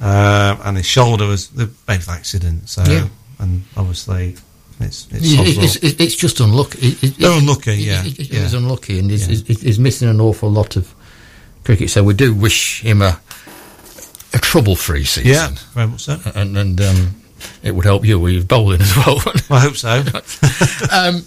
uh, 0.01 0.57
and 0.63 0.77
his 0.77 0.85
shoulder 0.85 1.25
was 1.27 1.49
they're 1.49 1.67
both 1.85 2.09
accidents. 2.09 2.73
So 2.73 2.83
Yeah. 2.85 3.07
and 3.39 3.63
obviously 3.75 4.35
it's 4.79 5.07
it's, 5.11 5.23
It's, 5.33 5.75
it's, 5.77 5.99
it's 6.01 6.15
just 6.15 6.39
unlucky. 6.39 6.79
It- 6.89 7.03
it- 7.03 7.17
They're 7.17 7.37
unlucky, 7.37 7.75
yeah, 7.75 8.05
it- 8.05 8.19
it- 8.19 8.29
yeah. 8.31 8.41
He's 8.41 8.53
unlucky, 8.53 8.99
and 8.99 9.09
he's, 9.09 9.27
Yeah. 9.27 9.55
he's 9.59 9.79
missing 9.79 10.07
an 10.09 10.21
awful 10.21 10.51
lot 10.51 10.75
of 10.75 10.93
cricket. 11.63 11.89
So 11.89 12.03
we 12.03 12.13
do 12.13 12.33
wish 12.33 12.81
him 12.81 13.01
a 13.01 13.19
a 14.33 14.39
trouble-free 14.39 15.05
season. 15.05 15.31
yeah, 15.31 15.49
very 15.73 15.87
much 15.87 16.01
so. 16.03 16.19
and 16.35 16.57
and 16.57 16.79
um, 16.81 17.15
it 17.63 17.71
would 17.73 17.85
help 17.85 18.05
you 18.05 18.19
with 18.19 18.47
bowling 18.47 18.81
as 18.81 18.95
well. 18.97 19.19
I 19.49 19.59
hope 19.61 19.77
so. 19.77 20.03
um, 20.91 21.25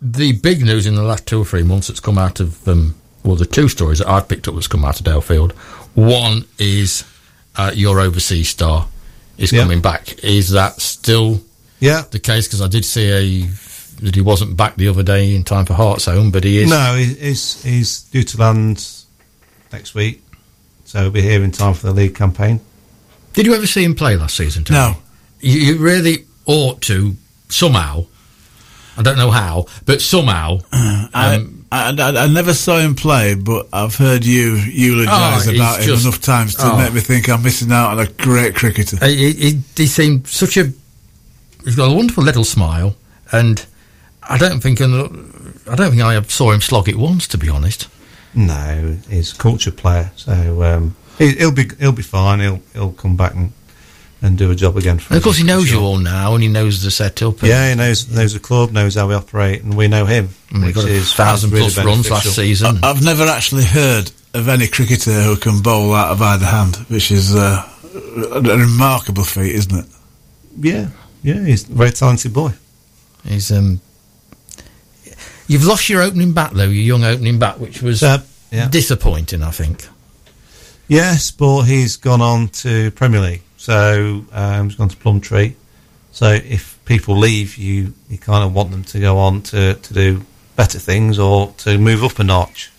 the 0.00 0.32
big 0.32 0.62
news 0.64 0.86
in 0.86 0.94
the 0.94 1.02
last 1.02 1.26
two 1.26 1.40
or 1.40 1.44
three 1.44 1.62
months 1.62 1.88
that's 1.88 2.00
come 2.00 2.16
out 2.16 2.40
of 2.40 2.66
um, 2.68 2.94
well, 3.22 3.36
the 3.36 3.44
two 3.44 3.68
stories 3.68 3.98
that 3.98 4.08
I've 4.08 4.28
picked 4.28 4.48
up 4.48 4.54
that's 4.54 4.66
come 4.68 4.84
out 4.84 4.98
of 4.98 5.04
Dalefield. 5.04 5.52
One 5.94 6.46
is 6.58 7.04
uh, 7.60 7.72
your 7.74 8.00
overseas 8.00 8.48
star 8.48 8.86
is 9.38 9.52
Yeah. 9.52 9.62
coming 9.62 9.80
back. 9.80 10.22
Is 10.24 10.50
that 10.50 10.80
still 10.80 11.40
yeah. 11.78 12.04
the 12.10 12.18
case? 12.18 12.46
Because 12.46 12.62
I 12.62 12.68
did 12.68 12.84
see 12.84 13.10
a 13.10 13.48
that 14.02 14.14
he 14.14 14.22
wasn't 14.22 14.56
back 14.56 14.76
the 14.76 14.88
other 14.88 15.02
day 15.02 15.34
in 15.34 15.44
time 15.44 15.66
for 15.66 15.74
Hearts 15.74 16.06
Home, 16.06 16.30
but 16.30 16.42
he 16.44 16.58
is. 16.62 16.70
No, 16.70 16.94
he's 16.96 17.62
he's 17.62 18.02
due 18.04 18.22
to 18.22 18.38
land 18.38 18.86
next 19.72 19.94
week, 19.94 20.22
so 20.84 21.00
he'll 21.02 21.10
be 21.10 21.20
here 21.22 21.42
in 21.44 21.50
time 21.50 21.74
for 21.74 21.86
the 21.88 21.92
league 21.92 22.14
campaign. 22.14 22.60
Did 23.34 23.46
you 23.46 23.54
ever 23.54 23.66
see 23.66 23.84
him 23.84 23.94
play 23.94 24.16
last 24.16 24.36
season? 24.36 24.64
Tony? 24.64 24.78
No. 24.80 24.96
You, 25.40 25.60
you 25.60 25.78
really 25.78 26.26
ought 26.46 26.80
to 26.82 27.14
somehow. 27.48 28.06
I 28.96 29.02
don't 29.02 29.16
know 29.16 29.30
how, 29.30 29.66
but 29.86 30.00
somehow. 30.00 30.60
Um, 30.72 31.10
I, 31.14 31.46
I, 31.72 31.90
I 32.24 32.26
never 32.26 32.52
saw 32.52 32.78
him 32.78 32.96
play, 32.96 33.34
but 33.36 33.68
I've 33.72 33.94
heard 33.94 34.24
you 34.24 34.56
eulogise 34.56 35.46
Oh, 35.46 35.50
he's 35.50 35.58
about 35.60 35.80
him 35.80 35.86
just- 35.86 36.04
enough 36.04 36.20
times 36.20 36.54
to 36.56 36.62
oh. 36.64 36.76
make 36.76 36.92
me 36.92 37.00
think 37.00 37.28
I'm 37.28 37.42
missing 37.42 37.70
out 37.70 37.92
on 37.92 38.00
a 38.00 38.06
great 38.08 38.56
cricketer. 38.56 38.96
He, 39.06 39.32
he, 39.32 39.60
he 39.76 39.86
seemed 39.86 40.26
such 40.26 40.56
a. 40.56 40.72
He's 41.64 41.76
got 41.76 41.90
a 41.90 41.94
wonderful 41.94 42.24
little 42.24 42.44
smile, 42.44 42.96
and 43.30 43.64
I 44.22 44.36
don't 44.36 44.60
think. 44.60 44.80
I 44.80 44.86
don't 45.76 45.90
think 45.90 46.02
I 46.02 46.20
saw 46.22 46.50
him 46.50 46.60
slog 46.60 46.88
it 46.88 46.96
once, 46.96 47.28
to 47.28 47.38
be 47.38 47.48
honest. 47.48 47.88
No, 48.34 48.96
he's 49.08 49.32
a 49.32 49.36
culture 49.36 49.70
player, 49.70 50.10
so 50.16 50.62
um, 50.62 50.96
he, 51.18 51.32
he'll 51.32 51.52
be 51.52 51.68
he'll 51.78 51.92
be 51.92 52.02
fine. 52.02 52.40
He'll 52.40 52.62
he'll 52.72 52.92
come 52.92 53.16
back 53.16 53.34
and, 53.34 53.52
and 54.22 54.36
do 54.36 54.50
a 54.50 54.54
job 54.54 54.76
again. 54.76 54.98
For 54.98 55.14
And 55.14 55.16
of 55.18 55.22
course, 55.24 55.38
he 55.38 55.44
knows 55.44 55.66
sure. 55.68 55.80
you 55.80 55.84
all 55.86 55.98
now, 55.98 56.34
and 56.34 56.42
he 56.42 56.48
knows 56.48 56.82
the 56.82 56.90
setup. 56.90 57.40
and- 57.40 57.48
Yeah, 57.48 57.70
he 57.70 57.74
knows 57.74 58.08
knows 58.10 58.32
the 58.34 58.38
club, 58.40 58.70
knows 58.72 58.94
how 58.94 59.08
we 59.08 59.14
operate, 59.14 59.62
and 59.62 59.74
we 59.74 59.88
know 59.88 60.04
him. 60.06 60.28
and 60.50 60.58
he 60.62 60.66
which 60.66 60.74
got 60.74 60.84
a 60.84 60.88
is 60.92 61.12
thousand 61.12 61.50
really 61.52 61.70
plus 61.70 61.84
runs 61.84 62.10
last 62.10 62.34
season. 62.34 62.80
I've 62.82 63.02
never 63.04 63.24
actually 63.24 63.64
heard 63.64 64.10
of 64.34 64.48
any 64.48 64.66
cricketer 64.68 65.22
who 65.22 65.36
can 65.36 65.60
bowl 65.62 65.94
out 65.94 66.10
of 66.12 66.20
either 66.22 66.46
hand, 66.46 66.76
which 66.88 67.10
is 67.10 67.34
uh, 67.34 67.66
a, 68.32 68.38
a 68.38 68.58
remarkable 68.58 69.24
feat, 69.24 69.54
isn't 69.54 69.74
it? 69.74 69.86
Yeah, 70.60 70.88
yeah, 71.22 71.44
he's 71.44 71.68
a 71.68 71.72
very 71.72 71.90
talented 71.92 72.32
boy. 72.32 72.52
He's 73.24 73.50
um. 73.50 73.80
You've 75.46 75.64
lost 75.64 75.88
your 75.88 76.02
opening 76.02 76.32
bat 76.32 76.52
though, 76.54 76.64
your 76.64 76.84
young 76.98 77.04
opening 77.04 77.38
bat, 77.38 77.58
which 77.58 77.82
was 77.82 78.00
So, 78.00 78.18
yeah. 78.52 78.68
disappointing. 78.68 79.42
I 79.42 79.50
think. 79.50 79.86
Yes, 80.88 81.30
but 81.30 81.62
he's 81.62 81.96
gone 81.96 82.20
on 82.20 82.48
to 82.48 82.90
Premier 82.92 83.20
League, 83.20 83.42
so 83.60 84.24
um, 84.32 84.68
he's 84.70 84.74
gone 84.76 84.88
to 84.88 84.96
Plumtree. 84.96 85.52
So 86.12 86.30
if 86.30 86.78
people 86.86 87.16
leave, 87.16 87.56
you 87.58 87.92
you 88.08 88.16
kind 88.16 88.42
of 88.42 88.54
want 88.54 88.70
them 88.70 88.84
to 88.84 88.98
go 88.98 89.18
on 89.18 89.42
to, 89.42 89.74
to 89.74 89.94
do 89.94 90.24
better 90.56 90.78
things 90.78 91.18
or 91.18 91.52
to 91.58 91.76
move 91.78 92.02
up 92.02 92.18
a 92.18 92.24
notch, 92.24 92.70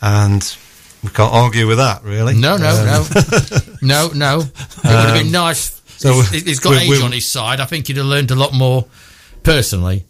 and 0.00 0.56
we 1.04 1.10
can't 1.10 1.32
argue 1.32 1.66
with 1.68 1.76
that, 1.76 2.02
really. 2.02 2.34
No, 2.34 2.56
no, 2.56 2.70
Um, 2.70 3.06
no, 3.82 4.08
no, 4.10 4.12
no. 4.14 4.40
It 4.40 4.46
would 4.84 4.92
have 4.92 5.22
been 5.22 5.32
nice. 5.32 5.80
so 5.98 6.14
he's, 6.22 6.44
he's 6.44 6.60
got 6.60 6.70
we- 6.70 6.76
age 6.78 6.88
we- 6.88 7.02
on 7.02 7.12
his 7.12 7.26
side. 7.26 7.60
I 7.60 7.66
think 7.66 7.86
he'd 7.88 7.98
have 7.98 8.06
learned 8.06 8.30
a 8.30 8.34
lot 8.36 8.52
more 8.54 8.86
personally 9.42 10.04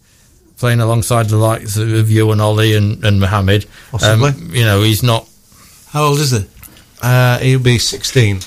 playing 0.57 0.79
alongside 0.79 1.27
the 1.27 1.35
likes 1.37 1.75
of 1.75 2.09
you 2.09 2.31
and 2.31 2.39
Ollie 2.39 2.73
and, 2.75 3.03
and 3.03 3.19
Mohammed. 3.19 3.65
Possibly. 3.91 4.29
Um, 4.29 4.55
you 4.55 4.63
know, 4.63 4.81
he's 4.81 5.03
not. 5.03 5.27
How 5.89 6.05
old 6.05 6.19
is 6.19 6.31
he? 6.31 6.45
Uh, 7.01 7.37
he'll 7.39 7.59
be 7.59 7.77
16. 7.77 8.39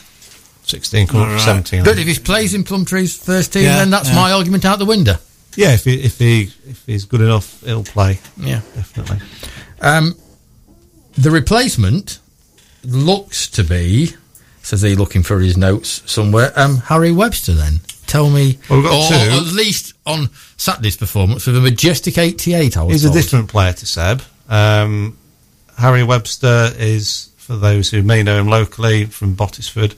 16, 0.68 1.06
coming 1.06 1.22
up 1.22 1.28
to 1.28 1.32
Alright. 1.32 1.66
17. 1.66 1.84
But 1.84 1.98
if 1.98 2.06
he 2.06 2.18
plays 2.18 2.54
in 2.54 2.64
Plumtree's 2.64 3.16
first 3.16 3.52
team, 3.52 3.64
Yeah, 3.64 3.76
then 3.78 3.90
that's 3.90 4.08
yeah. 4.08 4.14
my 4.16 4.32
argument 4.32 4.64
out 4.64 4.78
the 4.78 4.84
window. 4.84 5.16
yeah, 5.56 5.72
if 5.74 5.84
he, 5.84 5.94
if 6.02 6.18
he 6.18 6.50
if 6.68 6.82
he's 6.86 7.04
good 7.04 7.20
enough, 7.20 7.62
he'll 7.64 7.84
play, 7.84 8.18
Yeah. 8.36 8.60
definitely. 8.74 9.18
Um, 9.80 10.14
the 11.16 11.30
replacement 11.30 12.18
looks 12.84 13.48
to 13.48 13.64
be, 13.64 14.14
says 14.62 14.82
he 14.82 14.94
looking 14.94 15.22
for 15.22 15.38
his 15.40 15.56
notes 15.56 16.02
somewhere, 16.06 16.52
um, 16.56 16.78
Harry 16.78 17.12
Webster 17.12 17.52
then. 17.54 17.80
Tell 18.06 18.30
me, 18.30 18.58
Well, 18.68 18.80
we've 18.80 18.88
got 18.90 19.04
or 19.04 19.08
two. 19.08 19.46
at 19.46 19.52
least 19.54 19.94
on 20.06 20.30
Saturday's 20.56 20.96
performance 20.96 21.46
with 21.46 21.56
a 21.56 21.60
majestic 21.60 22.18
88, 22.18 22.76
I 22.76 22.82
was 22.82 22.92
He's 23.02 23.04
a 23.04 23.12
different 23.12 23.48
player 23.48 23.72
to 23.72 23.86
Seb. 23.86 24.22
Um, 24.48 25.16
Harry 25.78 26.04
Webster 26.04 26.72
is, 26.78 27.30
for 27.36 27.56
those 27.56 27.90
who 27.90 28.02
may 28.02 28.22
know 28.22 28.38
him 28.38 28.46
locally, 28.48 29.06
from 29.06 29.34
Bottesford, 29.36 29.94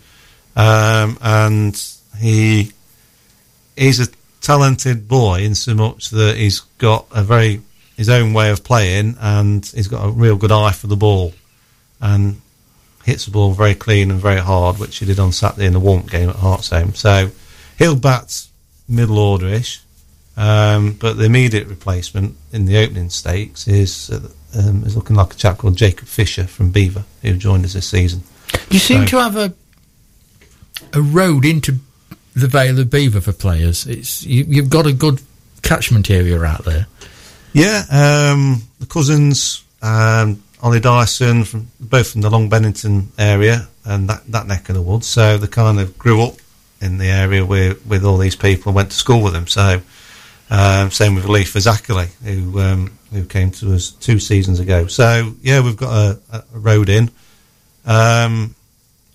um, 0.59 1.17
and 1.23 1.83
he 2.19 2.73
he's 3.77 4.01
a 4.01 4.09
talented 4.41 5.07
boy 5.09 5.41
in 5.41 5.55
so 5.55 5.75
much 5.75 6.11
that 6.11 6.37
he's 6.37 6.61
got 6.79 7.07
a 7.13 7.23
very 7.23 7.63
his 7.97 8.09
own 8.09 8.33
way 8.33 8.51
of 8.51 8.63
playing, 8.65 9.17
and 9.21 9.65
he's 9.67 9.89
got 9.89 10.05
a 10.07 10.11
real 10.11 10.37
good 10.37 10.53
eye 10.53 10.73
for 10.73 10.87
the 10.89 10.97
ball, 10.97 11.33
and 12.01 12.41
hits 13.05 13.25
the 13.25 13.31
ball 13.31 13.53
very 13.53 13.75
clean 13.75 14.11
and 14.11 14.21
very 14.21 14.41
hard, 14.41 14.79
which 14.79 14.99
he 14.99 15.07
did 15.07 15.19
on 15.19 15.33
Saturday 15.33 15.67
in 15.67 15.73
the 15.73 15.81
warm 15.81 16.03
game 16.03 16.29
at 16.29 16.37
Hearts 16.37 16.71
Home. 16.71 16.93
So 16.95 17.31
he'll 17.79 17.97
bat 17.97 18.47
middle 18.89 19.17
orderish. 19.17 19.81
Um, 20.37 20.93
but 20.93 21.15
the 21.17 21.25
immediate 21.25 21.67
replacement 21.67 22.37
in 22.53 22.67
the 22.67 22.77
opening 22.79 23.11
stakes 23.11 23.67
is 23.67 24.09
um, 24.55 24.85
is 24.85 24.95
looking 24.95 25.17
like 25.17 25.33
a 25.33 25.37
chap 25.37 25.59
called 25.59 25.77
Jacob 25.77 26.07
Fisher 26.07 26.47
from 26.47 26.71
Belvoir, 26.71 27.05
who 27.23 27.33
joined 27.35 27.65
us 27.65 27.73
this 27.73 27.89
season. 27.89 28.23
You 28.71 28.79
seem 28.79 29.01
So- 29.01 29.07
to 29.07 29.17
have 29.23 29.37
a 29.37 29.53
a 30.93 31.01
road 31.01 31.45
into 31.45 31.77
the 32.35 32.49
Vale 32.49 32.79
of 32.79 32.91
Belvoir 32.91 33.21
for 33.21 33.33
players. 33.33 33.87
It's 33.87 34.25
you, 34.25 34.45
you've 34.49 34.71
got 34.71 34.87
a 34.87 34.93
good 34.93 35.21
catchment 35.63 36.11
area 36.11 36.41
out 36.43 36.65
there. 36.65 36.87
Yeah, 37.53 37.85
um, 37.91 38.63
the 38.79 38.87
cousins, 38.87 39.65
um, 39.83 40.43
Ollie 40.63 40.81
Dyson, 40.81 41.45
from 41.45 41.69
both 41.81 42.13
from 42.13 42.21
the 42.21 42.31
Long 42.31 42.49
Bennington 42.49 43.11
area 43.19 43.69
and 43.85 44.09
that, 44.09 44.27
that 44.27 44.47
neck 44.47 44.69
of 44.69 44.75
the 44.75 44.83
woods. 44.83 45.07
So 45.07 45.39
they 45.39 45.47
kind 45.47 45.81
of 45.81 45.99
grew 45.99 46.23
up 46.23 46.35
in 46.81 46.99
the 46.99 47.07
area 47.07 47.45
with 47.45 47.85
with 47.87 48.05
all 48.05 48.19
these 48.19 48.37
people 48.37 48.71
and 48.71 48.77
went 48.77 48.91
to 48.91 48.97
school 48.97 49.23
with 49.23 49.33
them. 49.33 49.47
So 49.47 49.81
um, 50.51 50.91
same 50.91 51.15
with 51.15 51.25
Leif 51.25 51.53
Zachary, 51.53 52.09
who 52.23 52.61
um, 52.61 52.99
who 53.13 53.25
came 53.25 53.51
to 53.53 53.75
us 53.75 53.91
two 53.91 54.19
seasons 54.19 54.61
ago. 54.61 54.87
So 54.87 55.33
yeah, 55.43 55.61
we've 55.61 55.77
got 55.77 55.93
a, 55.93 56.19
a 56.33 56.59
road 56.59 56.89
in. 56.89 57.11
Um, 57.87 58.55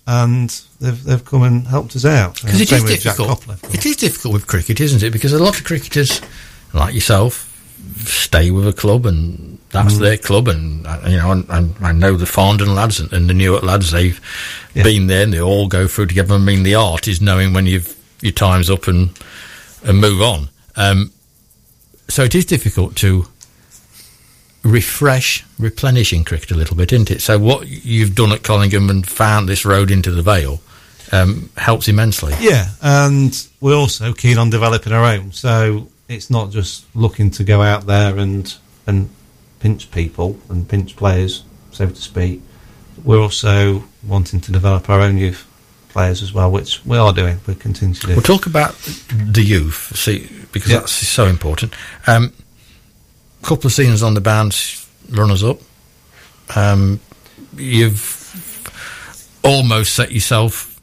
and 0.06 0.50
they've 0.84 1.02
they've 1.04 1.24
come 1.24 1.42
and 1.42 1.66
helped 1.66 1.96
us 1.96 2.04
out. 2.04 2.34
Because 2.42 2.60
it 2.60 2.72
is 2.72 2.84
difficult. 3.02 3.46
It 3.74 3.86
is 3.86 3.96
difficult 3.96 4.34
with 4.34 4.46
cricket, 4.46 4.80
isn't 4.80 5.02
it? 5.02 5.10
Because 5.12 5.32
a 5.32 5.42
lot 5.42 5.58
of 5.58 5.64
cricketers, 5.64 6.20
like 6.72 6.94
yourself, 6.94 7.50
stay 8.06 8.50
with 8.50 8.66
a 8.68 8.72
club 8.72 9.06
and 9.06 9.58
that's 9.70 9.98
their 9.98 10.16
club, 10.16 10.46
and 10.48 10.86
uh, 10.86 11.00
you 11.08 11.16
know, 11.16 11.32
and, 11.32 11.46
and 11.48 11.74
I 11.80 11.90
know 11.92 12.16
the 12.16 12.26
Farndon 12.26 12.74
lads 12.76 13.00
and, 13.00 13.12
and 13.12 13.28
the 13.28 13.34
Newark 13.34 13.64
lads. 13.64 13.90
They've 13.90 14.20
Yeah. 14.74 14.84
been 14.84 15.08
there, 15.08 15.24
and 15.24 15.32
they 15.32 15.40
all 15.40 15.66
go 15.66 15.88
through 15.88 16.06
together. 16.06 16.34
I 16.34 16.38
mean, 16.38 16.62
the 16.62 16.76
art 16.76 17.08
is 17.08 17.20
knowing 17.20 17.52
when 17.52 17.66
you've 17.66 17.96
your 18.20 18.32
time's 18.32 18.70
up 18.70 18.86
and 18.86 19.10
and 19.84 20.00
move 20.00 20.22
on. 20.22 20.48
Um, 20.76 21.10
so 22.08 22.22
it 22.22 22.34
is 22.34 22.44
difficult 22.46 22.94
to 22.96 23.26
refresh, 24.62 25.44
replenish 25.58 26.12
in 26.12 26.24
cricket 26.24 26.50
a 26.50 26.54
little 26.54 26.76
bit, 26.76 26.92
isn't 26.92 27.10
it? 27.10 27.20
So 27.20 27.38
what 27.38 27.66
you've 27.68 28.14
done 28.14 28.32
at 28.32 28.42
Collingham 28.42 28.88
and 28.90 29.06
found 29.06 29.48
this 29.48 29.64
road 29.64 29.90
into 29.90 30.10
the 30.10 30.22
Vale 30.22 30.60
um, 31.12 31.50
helps 31.56 31.88
immensely. 31.88 32.34
Yeah, 32.40 32.66
and 32.82 33.46
we're 33.60 33.76
also 33.76 34.12
keen 34.12 34.38
on 34.38 34.50
developing 34.50 34.92
our 34.92 35.04
own. 35.04 35.32
So 35.32 35.88
it's 36.08 36.30
not 36.30 36.50
just 36.50 36.84
looking 36.94 37.30
to 37.32 37.44
go 37.44 37.62
out 37.62 37.86
there 37.86 38.18
and 38.18 38.54
and 38.86 39.08
pinch 39.60 39.90
people 39.90 40.38
and 40.48 40.68
pinch 40.68 40.96
players, 40.96 41.44
so 41.72 41.86
to 41.88 41.94
speak. 41.96 42.42
We're 43.02 43.20
also 43.20 43.84
wanting 44.06 44.40
to 44.42 44.52
develop 44.52 44.88
our 44.90 45.00
own 45.00 45.16
youth 45.18 45.46
players 45.88 46.22
as 46.22 46.32
well, 46.32 46.50
which 46.50 46.84
we 46.84 46.96
are 46.96 47.12
doing. 47.12 47.38
We 47.46 47.54
continue 47.54 47.94
to 47.94 48.06
do. 48.06 48.12
We'll 48.14 48.22
talk 48.22 48.46
about 48.46 48.74
the 49.10 49.42
youth, 49.42 49.92
see, 49.96 50.28
because 50.52 50.70
Yeah. 50.70 50.78
that's 50.80 50.92
so 50.92 51.26
important. 51.26 51.72
Um, 52.06 52.32
couple 53.42 53.66
of 53.66 53.72
seasons 53.72 54.02
on 54.02 54.14
the 54.14 54.20
bounce, 54.20 54.86
runners 55.10 55.42
up. 55.44 55.60
Um, 56.56 57.00
you've 57.56 58.20
almost 59.42 59.94
set 59.94 60.12
yourself 60.12 60.73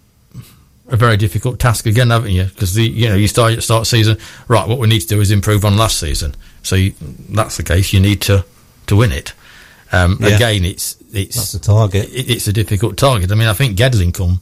a 0.91 0.97
very 0.97 1.17
difficult 1.17 1.59
task 1.59 1.85
again, 1.85 2.09
haven't 2.09 2.31
you? 2.31 2.43
Because 2.43 2.73
the 2.73 2.83
you 2.83 3.07
know 3.09 3.15
you 3.15 3.27
start 3.27 3.63
start 3.63 3.87
season 3.87 4.17
right. 4.47 4.67
What 4.67 4.77
we 4.77 4.87
need 4.87 4.99
to 5.01 5.07
do 5.07 5.21
is 5.21 5.31
improve 5.31 5.65
on 5.65 5.77
last 5.77 5.99
season. 5.99 6.35
So 6.63 6.75
you, 6.75 6.93
that's 7.29 7.57
the 7.57 7.63
case. 7.63 7.93
You 7.93 7.99
need 7.99 8.21
to 8.23 8.45
to 8.87 8.95
win 8.95 9.11
it. 9.11 9.33
Um, 9.91 10.17
Yeah. 10.19 10.35
Again, 10.35 10.65
it's 10.65 10.97
it's 11.11 11.35
That's 11.35 11.51
the 11.53 11.59
target. 11.59 12.09
it, 12.09 12.29
it's 12.29 12.47
a 12.47 12.53
difficult 12.53 12.97
target. 12.97 13.31
I 13.31 13.35
mean, 13.35 13.47
I 13.47 13.53
think 13.53 13.77
Gedling 13.77 14.13
come 14.13 14.41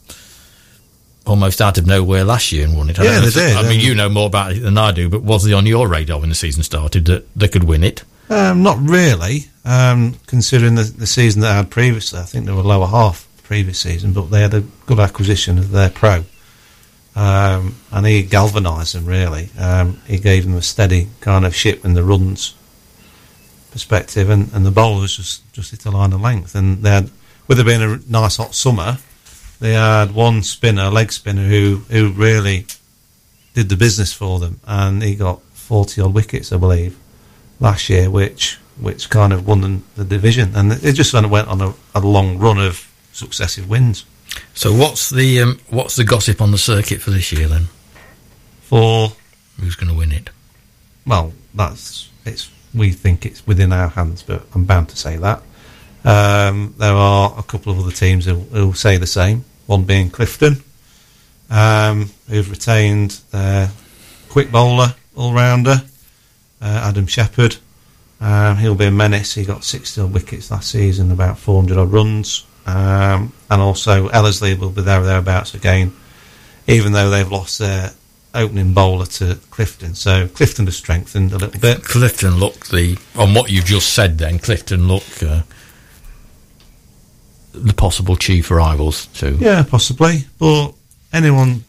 almost 1.26 1.62
out 1.62 1.78
of 1.78 1.86
nowhere 1.86 2.24
last 2.24 2.52
year 2.52 2.66
and 2.66 2.76
won 2.76 2.89
it. 2.89 3.00
I 3.00 3.04
Yeah, 3.04 3.20
they 3.20 3.30
did, 3.30 3.56
I 3.56 3.68
mean, 3.68 3.80
you 3.80 3.93
know 3.93 4.10
more 4.10 4.28
about 4.28 4.54
it 4.54 4.62
than 4.62 4.78
I 4.78 4.91
do, 4.91 5.10
but 5.10 5.22
was 5.22 5.45
it 5.45 5.54
on 5.54 5.66
your 5.66 5.88
radar 5.88 6.20
when 6.20 6.30
the 6.30 6.36
season 6.36 6.64
started 6.64 7.06
that 7.06 7.28
they 7.36 7.47
could 7.47 7.64
win 7.64 7.84
it? 7.84 8.04
Um, 8.30 8.64
not 8.64 8.78
really, 8.80 9.45
um, 9.66 10.16
considering 10.28 10.76
the, 10.76 10.84
the 10.84 11.08
season 11.08 11.41
they 11.41 11.47
had 11.47 11.70
previously. 11.70 12.20
I 12.20 12.24
think 12.24 12.45
they 12.45 12.52
were 12.52 12.62
lower 12.62 12.88
half 12.88 13.28
previous 13.43 13.80
season, 13.80 14.14
but 14.14 14.30
they 14.30 14.41
had 14.41 14.54
a 14.54 14.62
good 14.86 15.00
acquisition 15.00 15.58
of 15.58 15.72
their 15.72 15.89
pro. 15.89 16.24
Um, 17.20 17.76
and 17.91 18.05
he 18.05 18.24
galvanised 18.24 18.95
them, 18.95 19.05
really. 19.05 19.49
Um, 19.59 19.99
he 20.07 20.20
gave 20.20 20.45
them 20.45 20.55
a 20.55 20.61
steady 20.61 21.09
kind 21.20 21.45
of 21.45 21.53
ship 21.53 21.84
in 21.84 21.93
the 21.93 22.03
runs 22.03 22.55
perspective, 23.72 24.30
and, 24.30 24.49
and 24.53 24.65
the 24.65 24.72
bowlers 24.72 25.17
just, 25.17 25.51
just 25.51 25.72
hit 25.72 25.86
a 25.86 25.91
line 25.91 26.13
of 26.13 26.22
length. 26.22 26.55
And 26.55 26.82
they 26.82 26.91
had, 26.91 27.09
with 27.47 27.59
it 27.59 27.65
being 27.65 27.82
a 27.82 27.99
nice 28.07 28.38
hot 28.38 28.55
summer, 28.55 28.99
they 29.59 29.74
had 29.74 30.13
one 30.13 30.43
spinner, 30.43 30.89
leg 30.89 31.11
spinner, 31.11 31.45
who, 31.45 31.82
who 31.89 32.09
really 32.11 32.65
did 33.53 33.67
the 33.67 33.76
business 33.76 34.13
for 34.13 34.39
them, 34.39 34.61
and 34.65 35.03
he 35.03 35.15
got 35.15 35.41
40 35.41 35.99
odd 35.99 36.13
wickets, 36.13 36.53
I 36.53 36.57
believe 36.57 36.97
last 37.59 37.89
year, 37.89 38.09
which 38.09 38.57
which 38.80 39.09
kind 39.09 39.34
of 39.34 39.45
won 39.45 39.59
them 39.59 39.84
the 39.97 40.05
division, 40.05 40.55
and 40.55 40.72
it 40.72 40.93
just 40.93 41.11
kind 41.11 41.26
of 41.26 41.32
went 41.32 41.49
on 41.49 41.59
a, 41.59 41.74
a 41.93 41.99
long 41.99 42.38
run 42.38 42.57
of 42.57 42.89
successive 43.11 43.70
wins. 43.70 44.05
So 44.53 44.73
what's 44.73 45.09
the 45.09 45.41
um, 45.41 45.59
what's 45.69 45.95
the 45.95 46.03
gossip 46.03 46.41
on 46.41 46.51
the 46.51 46.57
circuit 46.57 47.01
for 47.01 47.11
this 47.11 47.32
year 47.32 47.47
then? 47.47 47.67
For 48.61 49.13
Who's 49.59 49.75
going 49.75 49.91
to 49.91 49.97
win 49.97 50.11
it? 50.11 50.30
well, 51.05 51.34
that's 51.55 52.09
it's 52.25 52.49
we 52.73 52.91
think 52.91 53.25
it's 53.25 53.45
within 53.47 53.73
our 53.73 53.89
hands, 53.89 54.23
but 54.23 54.43
I'm 54.53 54.65
bound 54.65 54.89
to 54.89 54.97
say 54.97 55.17
that. 55.17 55.41
Um, 56.05 56.75
there 56.77 56.93
are 56.93 57.34
a 57.38 57.43
couple 57.43 57.73
of 57.73 57.80
other 57.80 57.91
teams 57.91 58.25
who 58.25 58.36
will 58.36 58.73
say 58.73 58.97
the 58.97 59.07
same. 59.07 59.43
One 59.65 59.84
being 59.84 60.09
Clifton, 60.09 60.63
um, 61.49 62.11
who've 62.27 62.49
retained 62.49 63.19
their 63.32 63.71
quick 64.30 64.51
bowler 64.51 64.95
all 65.15 65.34
rounder, 65.34 65.82
uh, 66.61 66.82
Adam 66.84 67.07
Shepherd. 67.07 67.57
Um, 68.21 68.57
he'll 68.57 68.75
be 68.75 68.86
a 68.86 68.91
menace. 68.91 69.34
He 69.34 69.45
got 69.45 69.63
60 69.63 70.01
odd 70.01 70.13
wickets 70.13 70.51
last 70.51 70.71
season, 70.71 71.11
about 71.11 71.38
400 71.38 71.77
odd 71.77 71.91
runs. 71.91 72.45
Um, 72.70 73.34
and 73.49 73.61
also 73.61 74.09
Ellerslie 74.09 74.53
will 74.53 74.70
be 74.70 74.82
there 74.82 75.01
or 75.01 75.05
thereabouts 75.05 75.53
again, 75.53 75.93
even 76.67 76.91
though 76.91 77.09
they've 77.09 77.32
lost 77.32 77.57
their 77.59 77.91
opening 78.36 78.74
bowler 78.74 79.07
to 79.07 79.39
Clifton. 79.49 79.95
So 79.95 80.28
Clifton 80.28 80.65
has 80.65 80.78
strengthened 80.78 81.34
a 81.34 81.38
little 81.38 81.59
bit. 81.59 81.84
Clifton 81.84 82.36
look 82.36 82.67
the 82.67 82.97
on 83.15 83.34
what 83.34 83.49
you've 83.49 83.65
just 83.65 83.93
said. 83.93 84.17
Then 84.20 84.38
Clifton 84.38 84.88
look 84.88 85.24
uh, 85.24 85.41
the 87.53 87.74
possible 87.74 88.15
chief 88.15 88.51
rivals 88.51 89.07
too. 89.07 89.38
Yeah, 89.39 89.63
possibly. 89.63 90.26
But 90.38 90.74
anyone, 91.11 91.63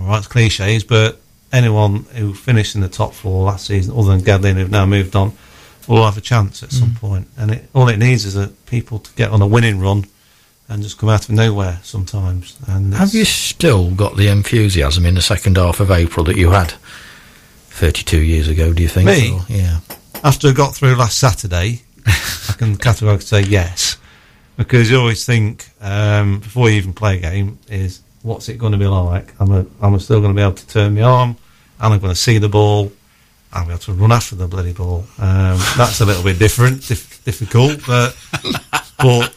all 0.00 0.06
right, 0.06 0.18
it's 0.18 0.26
cliches, 0.26 0.84
but 0.84 1.20
anyone 1.52 2.04
who 2.14 2.32
finished 2.32 2.74
in 2.74 2.80
the 2.80 2.88
top 2.88 3.12
four 3.12 3.44
last 3.44 3.66
season, 3.66 3.96
other 3.96 4.16
than 4.16 4.20
Gedling, 4.22 4.54
who've 4.54 4.70
now 4.70 4.86
moved 4.86 5.14
on, 5.16 5.32
will 5.88 6.04
have 6.04 6.16
a 6.16 6.20
chance 6.20 6.62
at 6.62 6.72
some 6.72 6.94
point. 6.94 7.28
And 7.36 7.50
it, 7.52 7.68
all 7.74 7.88
it 7.88 7.98
needs 7.98 8.24
is 8.24 8.34
that 8.34 8.66
people 8.66 8.98
to 8.98 9.12
get 9.14 9.30
on 9.30 9.42
a 9.42 9.46
winning 9.46 9.80
run 9.80 10.06
and 10.68 10.82
just 10.82 10.98
come 10.98 11.08
out 11.08 11.24
of 11.28 11.34
nowhere 11.34 11.80
sometimes. 11.82 12.56
And 12.66 12.94
Have 12.94 13.14
you 13.14 13.24
still 13.24 13.90
got 13.90 14.16
the 14.16 14.28
enthusiasm 14.28 15.04
in 15.06 15.14
the 15.14 15.22
second 15.22 15.56
half 15.56 15.80
of 15.80 15.90
April 15.90 16.24
that 16.24 16.36
you 16.36 16.50
had 16.50 16.72
32 17.70 18.20
years 18.20 18.48
ago? 18.48 18.72
Do 18.72 18.82
you 18.82 18.88
think? 18.88 19.06
Me? 19.06 19.32
Or- 19.32 19.44
yeah. 19.48 19.80
after 20.22 20.48
I 20.48 20.52
got 20.52 20.74
through 20.74 20.94
last 20.94 21.18
Saturday, 21.18 21.82
I 22.06 22.54
can 22.56 22.76
categorically 22.78 23.26
say 23.26 23.42
yes. 23.42 23.98
Because 24.56 24.90
you 24.90 24.98
always 24.98 25.24
think, 25.26 25.68
um, 25.80 26.38
before 26.38 26.70
you 26.70 26.76
even 26.76 26.92
play 26.92 27.18
a 27.18 27.20
game, 27.20 27.58
is 27.68 28.00
what's 28.22 28.48
it 28.48 28.56
going 28.56 28.72
to 28.72 28.78
be 28.78 28.86
like? 28.86 29.34
Am 29.40 29.50
I, 29.52 29.58
am 29.84 29.94
I 29.94 29.98
still 29.98 30.20
going 30.20 30.32
to 30.32 30.36
be 30.36 30.42
able 30.42 30.54
to 30.54 30.66
turn 30.68 30.94
my 30.94 31.02
arm? 31.02 31.36
Am 31.80 31.92
I 31.92 31.98
going 31.98 32.12
to 32.12 32.18
see 32.18 32.38
the 32.38 32.48
ball? 32.48 32.92
Am 33.54 33.66
I 33.68 33.70
able 33.70 33.78
to 33.78 33.92
run 33.92 34.12
after 34.12 34.34
the 34.34 34.48
bloody 34.48 34.72
ball? 34.72 35.04
Um, 35.18 35.58
that's 35.76 36.00
a 36.00 36.04
little 36.04 36.24
bit 36.24 36.38
different, 36.38 36.86
dif- 36.86 37.22
difficult, 37.24 37.80
but, 37.86 38.16
but 38.98 39.32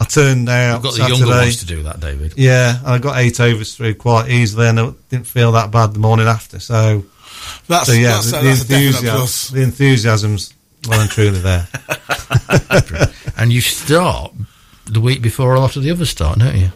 I 0.00 0.04
turned 0.04 0.48
out 0.48 0.74
You've 0.74 0.82
got 0.84 0.90
the 0.94 0.98
Saturday. 1.02 1.18
younger 1.18 1.36
ones 1.36 1.56
to 1.58 1.66
do 1.66 1.82
that, 1.82 1.98
David. 2.00 2.34
Yeah, 2.36 2.78
and 2.78 2.86
I 2.88 2.98
got 2.98 3.18
eight 3.18 3.40
overs 3.40 3.74
through 3.76 3.94
quite 3.96 4.30
easily, 4.30 4.68
and 4.68 4.78
I 4.78 4.92
didn't 5.10 5.26
feel 5.26 5.52
that 5.52 5.70
bad 5.72 5.92
the 5.94 5.98
morning 5.98 6.26
after. 6.28 6.60
So, 6.60 7.04
That's, 7.66 7.86
so 7.88 7.92
yeah, 7.94 8.20
that's, 8.20 8.30
the, 8.30 8.38
a, 8.38 8.42
the 8.42 8.48
that's 8.48 8.60
enthusiasm, 8.62 9.16
plus. 9.16 9.48
the 9.48 9.62
enthusiasm's 9.62 10.54
well 10.88 11.00
and 11.00 11.10
truly 11.10 11.40
there. 11.40 11.66
And 13.38 13.52
you 13.52 13.60
start 13.60 14.32
the 14.86 15.00
week 15.00 15.20
before 15.20 15.54
a 15.54 15.60
lot 15.60 15.76
of 15.76 15.82
the 15.82 15.90
others 15.90 16.08
start, 16.10 16.38
don't 16.38 16.56
you? 16.56 16.70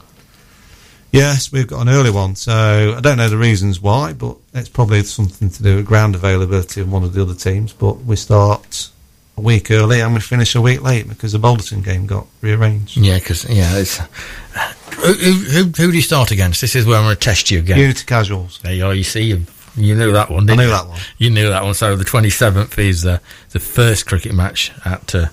Yes, 1.13 1.51
we've 1.51 1.67
got 1.67 1.81
an 1.81 1.89
early 1.89 2.11
one, 2.11 2.37
so 2.37 2.95
I 2.97 3.01
don't 3.01 3.17
know 3.17 3.29
the 3.29 3.37
reasons 3.37 3.81
why, 3.81 4.13
but 4.13 4.37
it's 4.55 4.69
probably 4.69 5.03
something 5.03 5.51
to 5.51 5.63
do 5.63 5.77
with 5.77 5.87
ground 5.87 6.15
availability 6.15 6.81
of 6.81 6.91
one 6.93 7.03
of 7.03 7.15
the 7.15 7.23
other 7.23 7.35
teams. 7.35 7.73
But 7.73 8.05
we 8.05 8.15
start 8.15 8.91
a 9.37 9.41
week 9.41 9.71
early 9.71 10.01
and 10.01 10.15
we 10.15 10.21
finish 10.21 10.55
a 10.55 10.61
week 10.61 10.83
late 10.83 11.09
because 11.09 11.33
the 11.33 11.39
Balderton 11.39 11.83
game 11.85 12.07
got 12.07 12.27
rearranged. 12.43 12.97
Yeah, 12.97 13.19
because 13.19 13.49
yeah, 13.49 13.77
it's 13.77 13.97
who, 13.97 15.13
who, 15.15 15.63
who, 15.65 15.91
do 15.91 15.93
you 15.93 16.03
start 16.03 16.31
against? 16.31 16.61
This 16.61 16.77
is 16.77 16.87
where 16.87 16.97
I'm 16.97 17.05
going 17.05 17.17
to 17.17 17.21
test 17.21 17.51
you 17.51 17.59
again. 17.59 17.79
Unity 17.79 18.05
casuals. 18.05 18.61
There 18.63 18.73
you 18.73 18.87
are. 18.87 18.95
You 18.95 19.05
see, 19.05 19.23
you, 19.23 19.47
you 19.77 19.95
knew 19.97 20.13
that 20.13 20.31
one. 20.31 20.45
I 20.45 20.47
Didn't 20.47 20.59
knew 20.59 20.65
you? 20.65 20.71
that 20.71 20.87
one. 20.87 21.01
You 21.19 21.31
knew 21.31 21.49
that 21.49 21.65
one. 21.65 21.75
So 21.75 21.97
the 21.97 22.05
27th 22.05 22.79
is 22.79 23.03
the 23.03 23.21
the 23.51 23.59
first 23.61 24.07
cricket 24.07 24.33
match 24.35 24.73
at, 24.85 25.15
uh, 25.15 25.27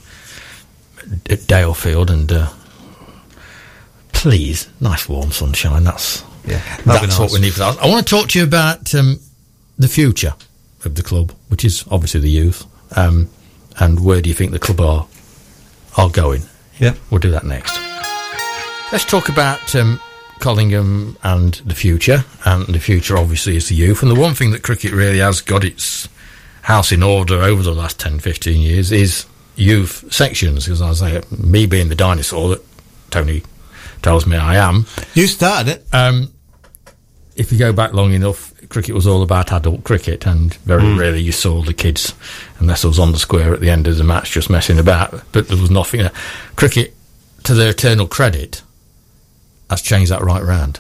at 1.29 1.39
Dalefield, 1.47 2.09
and 2.09 2.31
uh, 2.31 2.49
please, 4.17 4.67
nice 4.79 5.07
warm 5.07 5.31
sunshine. 5.31 5.83
That's 5.83 6.23
Yeah, 6.45 6.61
that's 6.85 7.01
nice. 7.03 7.19
what 7.19 7.31
we 7.31 7.39
need 7.39 7.53
for 7.53 7.59
that. 7.59 7.77
I 7.81 7.87
want 7.87 8.05
to 8.05 8.15
talk 8.15 8.29
to 8.29 8.39
you 8.39 8.43
about 8.45 8.93
um, 8.95 9.19
the 9.77 9.87
future 9.87 10.33
of 10.85 10.95
the 10.95 11.03
club, 11.03 11.31
which 11.49 11.63
is 11.65 11.83
obviously 11.91 12.19
the 12.21 12.29
youth, 12.29 12.65
um, 12.97 13.29
and 13.79 14.03
where 14.03 14.21
do 14.21 14.29
you 14.29 14.35
think 14.35 14.51
the 14.51 14.59
club 14.59 14.81
are 14.81 15.07
are 15.97 16.09
going? 16.09 16.43
Yeah. 16.79 16.93
We'll 17.09 17.19
do 17.19 17.31
that 17.31 17.43
next. 17.43 17.75
Let's 18.91 19.03
talk 19.05 19.29
about 19.29 19.75
um, 19.75 19.99
Collingham 20.39 21.17
and 21.23 21.55
the 21.65 21.73
future. 21.75 22.23
And 22.45 22.67
the 22.67 22.79
future, 22.79 23.17
obviously, 23.17 23.57
is 23.57 23.67
the 23.69 23.75
youth. 23.75 24.01
And 24.03 24.11
the 24.11 24.19
one 24.19 24.35
thing 24.35 24.51
that 24.51 24.61
cricket 24.63 24.93
really 24.93 25.17
has 25.17 25.41
got 25.41 25.63
its 25.63 26.07
house 26.61 26.91
in 26.91 27.01
order 27.01 27.41
over 27.41 27.63
the 27.63 27.73
last 27.73 27.99
10, 27.99 28.19
15 28.19 28.61
years 28.61 28.91
is 28.91 29.25
youth 29.55 30.05
sections. 30.13 30.65
Because 30.65 30.81
I 30.81 30.93
say, 30.93 31.21
me 31.35 31.65
being 31.65 31.89
the 31.89 31.95
dinosaur 31.95 32.49
that 32.49 32.63
Tony 33.09 33.41
tells 34.01 34.25
me 34.25 34.37
I 34.37 34.55
am, 34.55 34.85
You 35.13 35.27
started 35.27 35.71
it. 35.71 35.85
um, 35.93 36.31
if 37.35 37.51
you 37.51 37.57
go 37.59 37.71
back 37.71 37.93
long 37.93 38.13
enough, 38.13 38.51
cricket 38.69 38.95
was 38.95 39.05
all 39.05 39.21
about 39.21 39.51
adult 39.51 39.83
cricket, 39.83 40.25
and 40.25 40.53
very 40.65 40.91
rarely 40.95 41.21
you 41.21 41.31
saw 41.31 41.61
the 41.61 41.73
kids, 41.73 42.13
unless 42.59 42.83
I 42.83 42.87
was 42.87 42.97
on 42.99 43.11
the 43.11 43.19
square 43.19 43.53
at 43.53 43.59
the 43.59 43.69
end 43.69 43.87
of 43.87 43.97
the 43.97 44.03
match 44.03 44.31
just 44.31 44.49
messing 44.49 44.79
about. 44.79 45.11
But 45.31 45.47
there 45.47 45.57
was 45.57 45.69
nothing. 45.69 46.09
Cricket, 46.55 46.95
to 47.43 47.53
their 47.53 47.69
eternal 47.69 48.07
credit, 48.07 48.63
has 49.69 49.81
changed 49.83 50.11
that 50.11 50.21
right 50.23 50.41
round. 50.41 50.79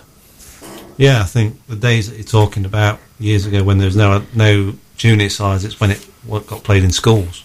Yeah, 0.97 1.21
I 1.21 1.25
think 1.25 1.63
the 1.67 1.75
days 1.75 2.09
that 2.09 2.15
you're 2.15 2.25
talking 2.25 2.65
about 2.65 2.99
years 3.19 3.45
ago 3.45 3.63
when 3.63 3.77
there 3.77 3.85
was 3.87 3.95
no 3.95 4.23
no 4.33 4.73
junior 4.95 5.29
sides, 5.29 5.63
it's 5.63 5.79
when 5.79 5.91
it 5.91 5.99
what 6.25 6.47
got 6.47 6.63
played 6.63 6.83
in 6.83 6.91
schools. 6.91 7.43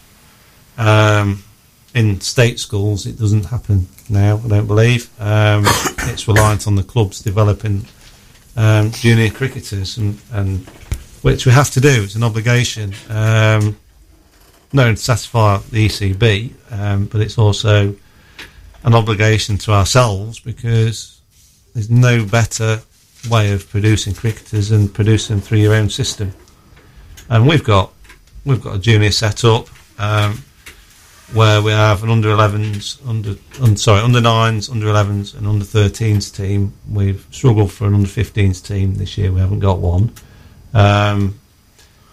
Um, 0.78 1.44
in 1.94 2.20
state 2.20 2.58
schools, 2.58 3.06
it 3.06 3.18
doesn't 3.18 3.46
happen 3.46 3.88
now. 4.08 4.40
I 4.44 4.48
don't 4.48 4.66
believe 4.66 5.10
um, 5.20 5.64
it's 6.08 6.26
reliant 6.26 6.66
on 6.66 6.76
the 6.76 6.82
clubs 6.82 7.20
developing 7.20 7.84
um, 8.56 8.90
junior 8.90 9.30
cricketers, 9.30 9.98
and, 9.98 10.18
and 10.32 10.60
which 11.22 11.46
we 11.46 11.52
have 11.52 11.70
to 11.70 11.80
do. 11.80 12.02
It's 12.02 12.14
an 12.14 12.22
obligation. 12.22 12.94
Um, 13.08 13.76
not 14.72 14.84
to 14.84 14.96
satisfy 14.96 15.58
the 15.70 15.86
ECB, 15.86 16.52
um, 16.70 17.06
but 17.06 17.20
it's 17.20 17.36
also 17.36 17.94
an 18.84 18.94
obligation 18.94 19.58
to 19.58 19.72
ourselves 19.72 20.40
because 20.40 21.20
there's 21.74 21.90
no 21.90 22.24
better 22.24 22.80
way 23.30 23.52
of 23.52 23.68
producing 23.68 24.14
cricketers 24.14 24.70
than 24.70 24.88
producing 24.88 25.36
them 25.36 25.42
through 25.42 25.58
your 25.58 25.74
own 25.74 25.88
system. 25.88 26.32
And 27.28 27.46
we've 27.46 27.62
got 27.62 27.92
we've 28.44 28.62
got 28.62 28.76
a 28.76 28.78
junior 28.78 29.10
set 29.10 29.44
up 29.44 29.68
um, 29.98 30.42
where 31.32 31.62
we 31.62 31.72
have 31.72 32.02
an 32.02 32.10
under 32.10 32.28
11s, 32.28 33.06
under 33.08 33.36
un, 33.60 33.76
sorry 33.76 34.00
under 34.00 34.20
9s, 34.20 34.70
under 34.70 34.86
11s, 34.86 35.36
and 35.36 35.46
under 35.46 35.64
13s 35.64 36.34
team. 36.34 36.74
We've 36.90 37.26
struggled 37.30 37.72
for 37.72 37.86
an 37.86 37.94
under 37.94 38.08
15s 38.08 38.64
team 38.66 38.96
this 38.96 39.16
year. 39.16 39.32
We 39.32 39.40
haven't 39.40 39.60
got 39.60 39.78
one. 39.78 40.12
Um, 40.74 41.38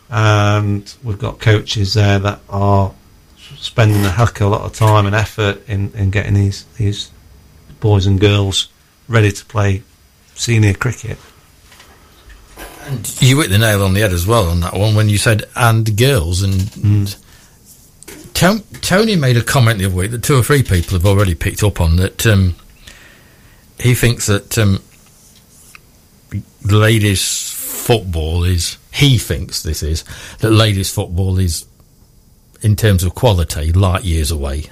and 0.09 0.93
we've 1.03 1.19
got 1.19 1.39
coaches 1.39 1.93
there 1.93 2.19
that 2.19 2.39
are 2.49 2.93
spending 3.57 4.05
a 4.05 4.09
heck 4.09 4.41
of 4.41 4.47
a 4.47 4.49
lot 4.49 4.61
of 4.61 4.73
time 4.73 5.05
and 5.05 5.15
effort 5.15 5.67
in, 5.67 5.91
in 5.93 6.09
getting 6.09 6.33
these 6.33 6.65
these 6.77 7.11
boys 7.79 8.05
and 8.05 8.19
girls 8.19 8.69
ready 9.07 9.31
to 9.31 9.45
play 9.45 9.83
senior 10.35 10.73
cricket. 10.73 11.17
And 12.85 13.21
you 13.21 13.39
hit 13.41 13.49
the 13.49 13.57
nail 13.57 13.83
on 13.83 13.93
the 13.93 13.99
head 14.01 14.13
as 14.13 14.25
well 14.25 14.49
on 14.49 14.61
that 14.61 14.73
one 14.73 14.95
when 14.95 15.09
you 15.09 15.17
said 15.17 15.43
and 15.55 15.97
girls 15.97 16.41
and. 16.41 16.71
Ton- 16.71 17.21
Tony 18.33 19.15
made 19.15 19.37
a 19.37 19.43
comment 19.43 19.79
the 19.79 19.85
other 19.85 19.95
week 19.95 20.11
that 20.11 20.23
two 20.23 20.37
or 20.37 20.43
three 20.43 20.63
people 20.63 20.93
have 20.93 21.05
already 21.05 21.35
picked 21.35 21.63
up 21.63 21.81
on 21.81 21.97
that. 21.97 22.25
Um, 22.25 22.55
he 23.79 23.93
thinks 23.95 24.27
that 24.27 24.57
um, 24.57 24.81
ladies 26.63 27.51
football 27.51 28.43
is. 28.43 28.77
He 28.91 29.17
thinks 29.17 29.61
this 29.61 29.83
is 29.83 30.03
that 30.39 30.51
ladies 30.51 30.91
football 30.91 31.39
is, 31.39 31.65
in 32.61 32.75
terms 32.75 33.03
of 33.03 33.15
quality, 33.15 33.71
light 33.71 34.03
years 34.03 34.31
away 34.31 34.65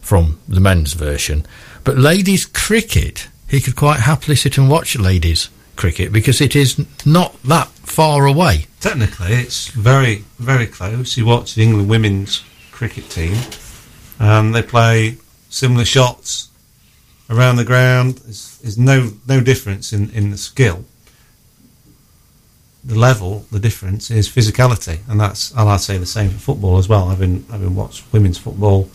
from 0.00 0.40
the 0.48 0.60
men's 0.60 0.92
version. 0.94 1.44
But 1.84 1.98
ladies 1.98 2.46
cricket, 2.46 3.28
he 3.48 3.60
could 3.60 3.76
quite 3.76 4.00
happily 4.00 4.36
sit 4.36 4.58
and 4.58 4.70
watch 4.70 4.96
ladies 4.96 5.48
cricket 5.76 6.12
because 6.12 6.40
it 6.40 6.54
is 6.54 6.84
not 7.04 7.40
that 7.42 7.68
far 7.68 8.26
away. 8.26 8.66
Technically, 8.80 9.32
it's 9.34 9.68
very, 9.68 10.24
very 10.38 10.66
close. 10.66 11.16
You 11.16 11.26
watch 11.26 11.54
the 11.54 11.62
England 11.62 11.88
women's 11.88 12.42
cricket 12.82 13.08
team, 13.08 13.36
and 14.18 14.52
they 14.52 14.60
play 14.60 15.16
similar 15.48 15.84
shots 15.84 16.50
around 17.30 17.54
the 17.54 17.64
ground. 17.64 18.18
There's, 18.18 18.76
no 18.76 19.12
no 19.28 19.40
difference 19.40 19.92
in, 19.92 20.10
in 20.10 20.32
the 20.32 20.36
skill. 20.36 20.84
The 22.82 22.96
level, 22.96 23.46
the 23.52 23.60
difference 23.60 24.10
is 24.10 24.28
physicality, 24.28 24.98
and 25.08 25.20
that's 25.20 25.52
and 25.52 25.68
I'd 25.68 25.80
say 25.80 25.96
the 25.96 26.06
same 26.06 26.30
for 26.30 26.40
football 26.40 26.76
as 26.78 26.88
well. 26.88 27.10
Having 27.10 27.44
having 27.52 27.76
watched 27.76 28.02
women's 28.12 28.38
football 28.38 28.90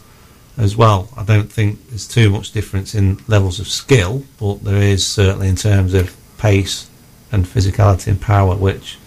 as 0.57 0.75
well, 0.75 1.07
I 1.15 1.23
don't 1.23 1.49
think 1.49 1.87
there's 1.87 2.09
too 2.09 2.29
much 2.29 2.51
difference 2.51 2.93
in 2.93 3.23
levels 3.29 3.61
of 3.61 3.69
skill, 3.69 4.25
but 4.37 4.65
there 4.65 4.81
is 4.81 5.07
certainly 5.07 5.47
in 5.47 5.55
terms 5.55 5.93
of 5.93 6.13
pace 6.37 6.89
and 7.31 7.45
physicality 7.45 8.07
and 8.07 8.19
power, 8.19 8.53
which 8.57 8.97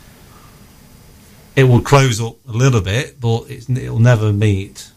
it 1.57 1.65
will 1.65 1.81
close 1.81 2.21
up 2.21 2.37
a 2.49 2.53
little 2.53 2.81
bit, 2.81 3.21
but 3.21 3.45
it's, 3.51 3.69
it'll 3.69 3.99
never 3.99 4.33
meet 4.33 4.91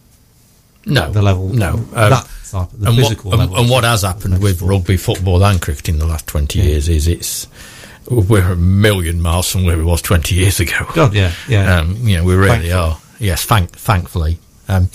No, 0.86 1.12
the 1.12 1.22
level. 1.22 1.50
No, 1.50 1.74
Um, 1.74 1.88
that 1.94 2.28
type, 2.50 2.70
the 2.74 2.88
and 2.90 2.98
physical 2.98 3.32
what, 3.32 3.40
level. 3.40 3.56
And, 3.56 3.64
and 3.64 3.72
what 3.72 3.84
has 3.84 4.02
happened 4.04 4.42
with 4.42 4.62
rugby, 4.62 4.98
football, 4.98 5.44
and 5.44 5.62
cricket 5.62 5.90
in 5.90 6.00
the 6.00 6.06
last 6.06 6.28
twenty 6.28 6.60
years 6.60 6.88
is 6.90 7.08
it's 7.08 7.48
we're 8.10 8.52
a 8.52 8.56
million 8.56 9.22
miles 9.22 9.50
from 9.50 9.66
where 9.66 9.78
we 9.78 9.84
was 9.84 10.02
twenty 10.02 10.36
years 10.36 10.60
ago. 10.60 10.86
God, 10.94 11.14
yeah, 11.14 11.32
yeah. 11.48 11.78
Um, 11.80 11.96
you 12.02 12.18
know, 12.18 12.24
we 12.24 12.36
really 12.36 12.50
Thankfully. 12.70 12.74
are. 12.74 13.00
Yes, 13.20 13.46
thank, 13.46 13.72
thankfully. 13.72 14.38
Um, 14.68 14.90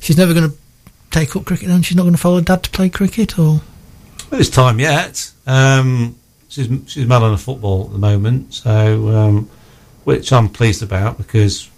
she's 0.00 0.18
never 0.18 0.34
going 0.34 0.50
to 0.50 0.56
take 1.10 1.34
up 1.36 1.44
cricket, 1.44 1.68
and 1.70 1.84
she's 1.86 1.96
not 1.96 2.02
going 2.02 2.14
to 2.14 2.20
follow 2.20 2.40
dad 2.40 2.62
to 2.64 2.70
play 2.70 2.88
cricket, 2.90 3.38
or 3.38 3.60
Well, 4.30 4.40
it's 4.40 4.50
time 4.50 4.80
yet. 4.80 5.30
Um, 5.46 6.16
she's 6.48 6.68
she's 6.88 7.06
mad 7.06 7.22
on 7.22 7.30
the 7.32 7.38
football 7.38 7.86
at 7.86 7.92
the 7.92 7.98
moment, 7.98 8.52
so 8.54 9.08
um, 9.16 9.50
which 10.04 10.32
I'm 10.32 10.48
pleased 10.48 10.82
about 10.82 11.16
because 11.18 11.68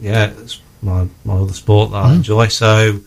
yeah, 0.00 0.32
it's 0.38 0.60
my 0.82 1.06
my 1.24 1.34
other 1.34 1.52
sport 1.52 1.90
that 1.90 1.98
I 2.04 2.10
Mm. 2.10 2.16
enjoy. 2.16 2.48
So 2.48 3.00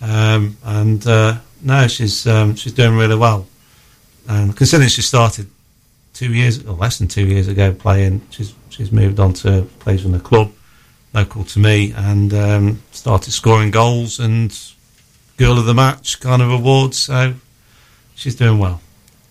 um, 0.00 0.56
and 0.64 1.06
uh, 1.06 1.38
no, 1.62 1.88
she's 1.88 2.26
um, 2.26 2.54
she's 2.56 2.72
doing 2.72 2.96
really 2.96 3.16
well. 3.16 3.46
And 4.28 4.56
considering 4.56 4.88
she 4.90 5.02
started 5.02 5.46
two 6.14 6.32
years 6.32 6.64
or 6.64 6.74
less 6.74 6.98
than 6.98 7.08
two 7.08 7.26
years 7.26 7.48
ago 7.48 7.72
playing, 7.72 8.20
she's 8.30 8.54
she's 8.70 8.92
moved 8.92 9.18
on 9.20 9.32
to 9.34 9.62
plays 9.80 10.04
in 10.04 10.12
the 10.12 10.20
club 10.20 10.52
local 11.14 11.42
to 11.42 11.58
me 11.58 11.92
and 11.96 12.32
um, 12.34 12.82
started 12.92 13.32
scoring 13.32 13.70
goals 13.70 14.20
and 14.20 14.56
girl 15.38 15.58
of 15.58 15.64
the 15.64 15.74
match 15.74 16.20
kind 16.20 16.42
of 16.42 16.50
awards. 16.50 16.98
So 16.98 17.34
she's 18.14 18.34
doing 18.36 18.58
well. 18.58 18.80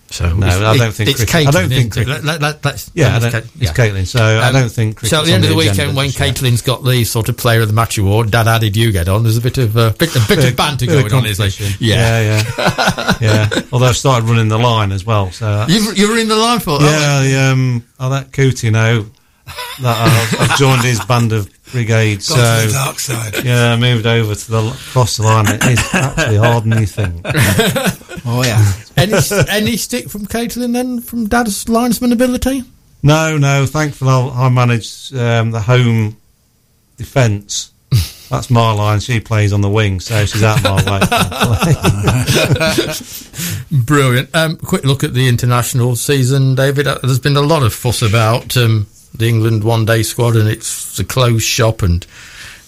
So. 0.09 0.33
No, 0.33 0.47
it's- 0.47 0.61
I 0.61 0.77
don't 0.77 0.91
think 0.93 1.09
it's 1.09 1.19
cricket- 1.25 1.47
I 1.47 1.51
don't 1.51 1.69
think 1.69 1.79
isn't 1.79 2.05
cricket- 2.05 2.23
Let, 2.25 2.41
let, 2.41 2.65
let's, 2.65 2.91
Yeah, 2.93 3.17
let's 3.17 3.33
don't, 3.33 3.43
Ca- 3.43 3.49
it's 3.59 3.71
Caitlin. 3.71 4.07
So 4.07 4.19
I 4.23 4.47
Um, 4.47 4.53
don't 4.53 4.69
think. 4.71 4.99
So 5.01 5.19
at 5.19 5.25
the 5.25 5.33
end 5.33 5.43
of 5.43 5.49
the 5.49 5.57
agenda 5.59 5.71
weekend, 5.71 5.95
when 5.97 6.09
just. 6.11 6.17
Caitlin's 6.19 6.61
got 6.61 6.83
the 6.85 7.03
sort 7.03 7.29
of 7.29 7.37
Player 7.37 7.61
of 7.61 7.67
the 7.67 7.73
Match 7.73 7.97
award, 7.97 8.31
Dad, 8.31 8.47
how 8.47 8.57
did 8.57 8.75
you 8.77 8.91
get 8.91 9.07
on? 9.09 9.23
There's 9.23 9.37
a 9.37 9.41
bit 9.41 9.57
of 9.57 9.75
uh, 9.77 9.91
bit, 9.97 10.15
a 10.15 10.21
bit 10.27 10.45
of 10.45 10.55
banter 10.55 10.85
going 10.85 11.11
on, 11.13 11.25
is 11.25 11.37
there? 11.37 11.49
Yeah, 11.79 12.21
yeah, 12.21 12.43
yeah. 12.57 13.13
yeah. 13.21 13.61
Although 13.71 13.87
I've 13.87 13.97
started 13.97 14.27
running 14.29 14.47
the 14.47 14.57
line 14.59 14.91
as 14.91 15.05
well. 15.05 15.31
So 15.31 15.45
that's- 15.45 15.69
You, 15.69 15.93
you 15.93 16.09
were 16.11 16.17
in 16.17 16.27
the 16.27 16.35
line 16.37 16.59
for 16.59 16.81
yeah, 16.81 17.19
I, 17.21 17.49
um, 17.51 17.83
I 17.99 18.07
let 18.07 18.31
Cootie 18.31 18.69
know 18.69 19.05
that 19.81 20.31
I've, 20.41 20.41
I've 20.51 20.57
joined 20.57 20.83
his 20.83 20.99
band 21.05 21.31
of 21.33 21.49
brigade. 21.71 22.23
So 22.23 22.35
to 22.35 22.67
the 22.67 22.73
dark 22.73 22.99
side. 22.99 23.43
yeah, 23.43 23.73
I 23.73 23.75
moved 23.77 24.05
over 24.05 24.35
to 24.35 24.51
the 24.51 24.71
cross 24.91 25.17
the 25.17 25.23
line. 25.23 25.45
It 25.47 25.63
is 25.65 25.79
actually 25.93 26.37
harder 26.37 26.69
than 26.69 26.79
you 26.79 26.87
think. 26.87 27.25
Oh 28.29 28.43
yeah. 28.43 28.73
any 28.97 29.13
any 29.49 29.77
stick 29.77 30.09
from 30.09 30.25
Caitlin 30.25 30.73
then 30.73 30.99
from 30.99 31.27
Dad's 31.27 31.69
linesman 31.69 32.11
ability? 32.11 32.63
No, 33.01 33.37
no. 33.37 33.65
Thankfully, 33.65 34.11
I 34.11 34.47
I 34.47 34.49
manage 34.49 35.13
um, 35.13 35.51
the 35.51 35.61
home 35.61 36.17
defence. 36.97 37.71
That's 38.29 38.49
my 38.49 38.73
line. 38.73 38.99
She 38.99 39.21
plays 39.21 39.53
on 39.53 39.61
the 39.61 39.69
wing, 39.69 40.01
so 40.01 40.25
she's 40.25 40.43
out 40.43 40.61
my 40.61 40.75
way. 40.83 40.99
Brilliant. 43.85 44.35
Um, 44.35 44.57
quick 44.57 44.83
look 44.83 45.05
at 45.05 45.13
the 45.13 45.29
international 45.29 45.95
season, 45.95 46.53
David. 46.55 46.87
Uh, 46.87 46.99
There's 47.01 47.19
been 47.19 47.37
a 47.37 47.41
lot 47.41 47.63
of 47.63 47.73
fuss 47.73 48.01
about 48.01 48.57
um, 48.57 48.87
the 49.17 49.27
England 49.27 49.63
one 49.63 49.85
day 49.85 50.03
squad, 50.03 50.35
and 50.35 50.47
it's 50.47 50.99
a 50.99 51.03
closed 51.03 51.45
shop. 51.45 51.81
And 51.81 52.05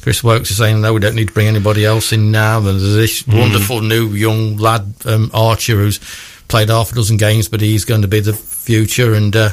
Chris 0.01 0.23
Woakes 0.23 0.51
is 0.51 0.57
saying, 0.57 0.81
no, 0.81 0.93
we 0.93 0.99
don't 0.99 1.15
need 1.15 1.29
to 1.29 1.33
bring 1.33 1.47
anybody 1.47 1.85
else 1.85 2.11
in 2.11 2.31
now. 2.31 2.59
There's 2.59 2.81
this 2.81 3.27
wonderful 3.27 3.81
new 3.81 4.09
young 4.09 4.57
lad, 4.57 4.93
um, 5.05 5.31
Archer, 5.33 5.75
who's 5.75 5.99
played 6.47 6.69
half 6.69 6.91
a 6.91 6.95
dozen 6.95 7.17
games, 7.17 7.49
but 7.49 7.61
he's 7.61 7.85
going 7.85 8.01
to 8.01 8.07
be 8.07 8.19
the 8.19 8.33
future. 8.33 9.13
And 9.13 9.35
uh, 9.35 9.49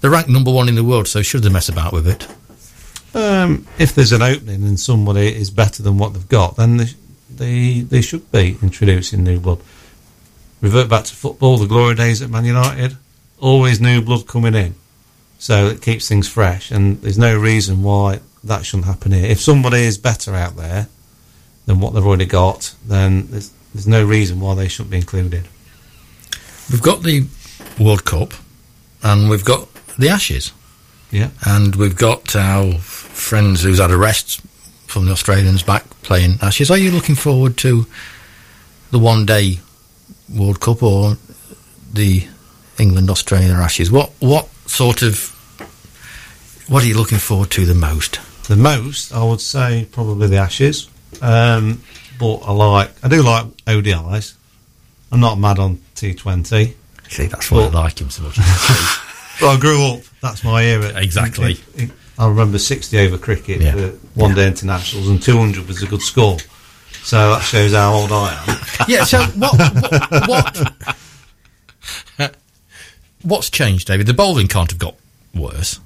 they're 0.00 0.10
ranked 0.10 0.30
number 0.30 0.52
one 0.52 0.68
in 0.68 0.74
the 0.74 0.84
world, 0.84 1.08
so 1.08 1.22
should 1.22 1.42
they 1.42 1.50
mess 1.50 1.68
about 1.68 1.92
with 1.92 2.08
it? 2.08 2.26
um, 3.14 3.66
if 3.78 3.94
there's 3.94 4.12
an 4.12 4.22
opening 4.22 4.62
and 4.62 4.78
somebody 4.78 5.34
is 5.34 5.50
better 5.50 5.82
than 5.82 5.98
what 5.98 6.12
they've 6.12 6.28
got, 6.28 6.56
then 6.56 6.76
they, 6.76 6.86
they 7.30 7.80
they 7.80 8.00
should 8.00 8.30
be 8.30 8.56
introducing 8.62 9.24
new 9.24 9.40
blood. 9.40 9.60
Revert 10.60 10.88
back 10.88 11.04
to 11.04 11.14
football, 11.14 11.58
the 11.58 11.66
glory 11.66 11.94
days 11.94 12.20
at 12.22 12.30
Man 12.30 12.44
United. 12.44 12.96
Always 13.40 13.80
new 13.80 14.02
blood 14.02 14.26
coming 14.26 14.54
in, 14.54 14.74
so 15.38 15.66
it 15.66 15.82
keeps 15.82 16.08
things 16.08 16.28
fresh. 16.28 16.70
And 16.70 17.00
there's 17.02 17.18
no 17.18 17.38
reason 17.38 17.82
why 17.82 18.20
that 18.44 18.64
shouldn't 18.66 18.86
happen 18.86 19.12
here. 19.12 19.26
If 19.26 19.40
somebody 19.40 19.82
is 19.82 19.98
better 19.98 20.34
out 20.34 20.56
there 20.56 20.88
than 21.66 21.80
what 21.80 21.94
they've 21.94 22.06
already 22.06 22.26
got, 22.26 22.74
then 22.86 23.28
there's, 23.30 23.52
there's 23.72 23.86
no 23.86 24.04
reason 24.04 24.40
why 24.40 24.54
they 24.54 24.68
shouldn't 24.68 24.90
be 24.90 24.96
included. 24.96 25.46
We've 26.70 26.82
got 26.82 27.02
the 27.02 27.26
World 27.78 28.04
Cup, 28.04 28.32
and 29.02 29.30
we've 29.30 29.44
got 29.44 29.68
the 29.98 30.08
Ashes. 30.08 30.52
Yeah. 31.10 31.30
and 31.46 31.74
we've 31.76 31.96
got 31.96 32.36
our 32.36 32.74
friends 32.74 33.62
who's 33.62 33.78
had 33.78 33.90
a 33.90 33.96
rest 33.96 34.42
from 34.86 35.06
the 35.06 35.12
Australians 35.12 35.62
back 35.62 35.88
playing 36.02 36.38
Ashes. 36.42 36.70
Are 36.70 36.76
you 36.76 36.90
looking 36.90 37.14
forward 37.14 37.56
to 37.58 37.86
the 38.90 38.98
one 38.98 39.24
day 39.24 39.60
World 40.34 40.60
Cup 40.60 40.82
or 40.82 41.16
the 41.92 42.26
England 42.78 43.10
Australia 43.10 43.54
Ashes? 43.54 43.90
What 43.90 44.10
what 44.20 44.48
sort 44.66 45.02
of 45.02 45.34
what 46.68 46.82
are 46.82 46.86
you 46.86 46.96
looking 46.96 47.18
forward 47.18 47.50
to 47.52 47.64
the 47.64 47.74
most? 47.74 48.20
The 48.48 48.56
most, 48.56 49.12
I 49.12 49.22
would 49.24 49.40
say, 49.40 49.86
probably 49.92 50.28
the 50.28 50.36
Ashes. 50.38 50.88
Um, 51.22 51.82
but 52.18 52.36
I 52.38 52.52
like, 52.52 52.90
I 53.04 53.08
do 53.08 53.22
like 53.22 53.44
ODIs. 53.66 54.34
I'm 55.12 55.20
not 55.20 55.38
mad 55.38 55.58
on 55.58 55.76
T20. 55.94 56.74
See, 57.08 57.26
that's 57.26 57.50
why 57.50 57.62
I 57.62 57.68
like 57.68 57.98
him 58.00 58.10
so 58.10 58.22
much. 58.24 58.38
But 59.40 59.50
I 59.50 59.60
grew 59.60 59.84
up. 59.84 60.00
That's 60.20 60.42
my 60.42 60.64
era. 60.64 60.92
Exactly. 61.00 61.58
In, 61.76 61.84
in, 61.84 61.92
I 62.18 62.26
remember 62.26 62.58
60 62.58 62.98
over 62.98 63.16
cricket 63.18 63.60
Yeah. 63.60 63.70
for 63.72 63.88
one 64.14 64.34
day 64.34 64.48
internationals, 64.48 65.08
and 65.08 65.22
200 65.22 65.68
was 65.68 65.80
a 65.80 65.86
good 65.86 66.02
score. 66.02 66.38
So 67.04 67.30
that 67.34 67.42
shows 67.42 67.72
how 67.72 67.92
old 67.94 68.10
I 68.10 68.32
am. 68.48 68.58
Yeah. 68.88 69.04
So 69.04 69.22
what? 69.22 69.56
What? 70.26 70.28
what 70.28 70.96
what's 73.22 73.50
changed, 73.50 73.86
David? 73.86 74.06
The 74.06 74.14
bowling 74.14 74.48
can't 74.48 74.70
have 74.70 74.78
got 74.78 74.96
worse. 75.34 75.80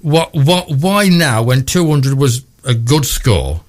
What? 0.00 0.34
What? 0.34 0.70
Why 0.70 1.08
now, 1.08 1.42
when 1.42 1.64
200 1.64 2.14
was 2.14 2.44
a 2.64 2.74
good 2.74 3.04
score, 3.04 3.62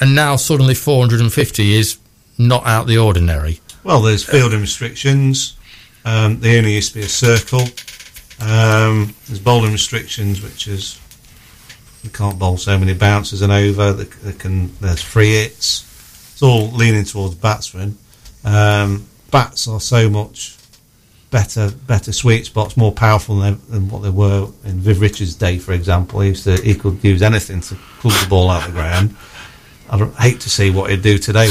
and 0.00 0.14
now 0.14 0.36
suddenly 0.36 0.74
450 0.74 1.74
is 1.74 1.98
not 2.38 2.66
out 2.66 2.86
the 2.86 2.98
ordinary? 2.98 3.60
Well, 3.84 4.02
there's 4.02 4.24
fielding 4.24 4.60
restrictions. 4.60 5.56
Um, 6.04 6.40
only 6.44 6.74
used 6.74 6.92
to 6.94 7.00
be 7.00 7.04
a 7.04 7.08
circle. 7.08 7.60
Um, 8.40 9.14
there's 9.26 9.38
bowling 9.38 9.72
restrictions, 9.72 10.42
which 10.42 10.66
is 10.66 10.98
you 12.02 12.10
can't 12.10 12.38
bowl 12.38 12.56
so 12.56 12.78
many 12.78 12.94
bounces 12.94 13.42
and 13.42 13.52
over. 13.52 13.92
They, 13.92 14.04
they 14.04 14.32
can 14.32 14.74
there's 14.80 15.02
free 15.02 15.32
hits. 15.32 15.86
It's 16.32 16.42
all 16.42 16.70
leaning 16.70 17.04
towards 17.04 17.34
batsmen. 17.34 17.98
Um, 18.44 19.06
bats 19.30 19.68
are 19.68 19.80
so 19.80 20.08
much 20.08 20.56
better, 21.30 21.70
better 21.86 22.12
sweet 22.12 22.46
spots, 22.46 22.76
more 22.76 22.92
powerful 22.92 23.36
than, 23.36 23.60
than 23.68 23.88
what 23.88 24.02
they 24.02 24.10
were 24.10 24.48
in 24.64 24.80
Viv 24.80 25.00
Richards' 25.00 25.34
day, 25.34 25.58
for 25.58 25.72
example. 25.72 26.20
He 26.20 26.28
used 26.30 26.44
to 26.44 26.56
he 26.56 26.74
could 26.74 27.02
use 27.02 27.22
anything 27.22 27.60
to 27.62 27.74
club 28.00 28.14
the 28.20 28.28
ball 28.28 28.50
out 28.50 28.66
of 28.66 28.74
the 28.74 28.80
ground. 28.80 29.16
I 29.92 29.98
don't, 29.98 30.14
hate 30.14 30.40
to 30.42 30.50
see 30.50 30.70
what 30.70 30.88
he'd 30.90 31.02
do 31.02 31.18
today. 31.18 31.46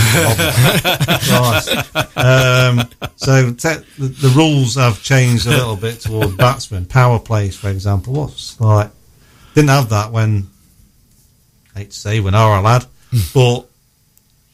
um, 2.16 2.88
so 3.18 3.52
te- 3.52 3.84
the, 3.98 4.08
the 4.08 4.34
rules 4.34 4.76
have 4.76 5.04
changed 5.04 5.46
a 5.46 5.50
little 5.50 5.76
bit 5.76 6.00
towards 6.00 6.36
batsmen. 6.36 6.86
Power 6.86 7.20
plays, 7.20 7.58
for 7.58 7.70
example, 7.70 8.14
what's 8.14 8.60
like 8.62 8.92
didn't 9.56 9.72
have 9.72 9.90
that 9.90 10.14
when 10.14 10.48
hate 11.76 11.92
to 11.92 11.98
say 11.98 12.22
when 12.22 12.34
I 12.34 12.48
were 12.48 12.56
a 12.58 12.62
lad, 12.62 12.86
but 13.34 13.66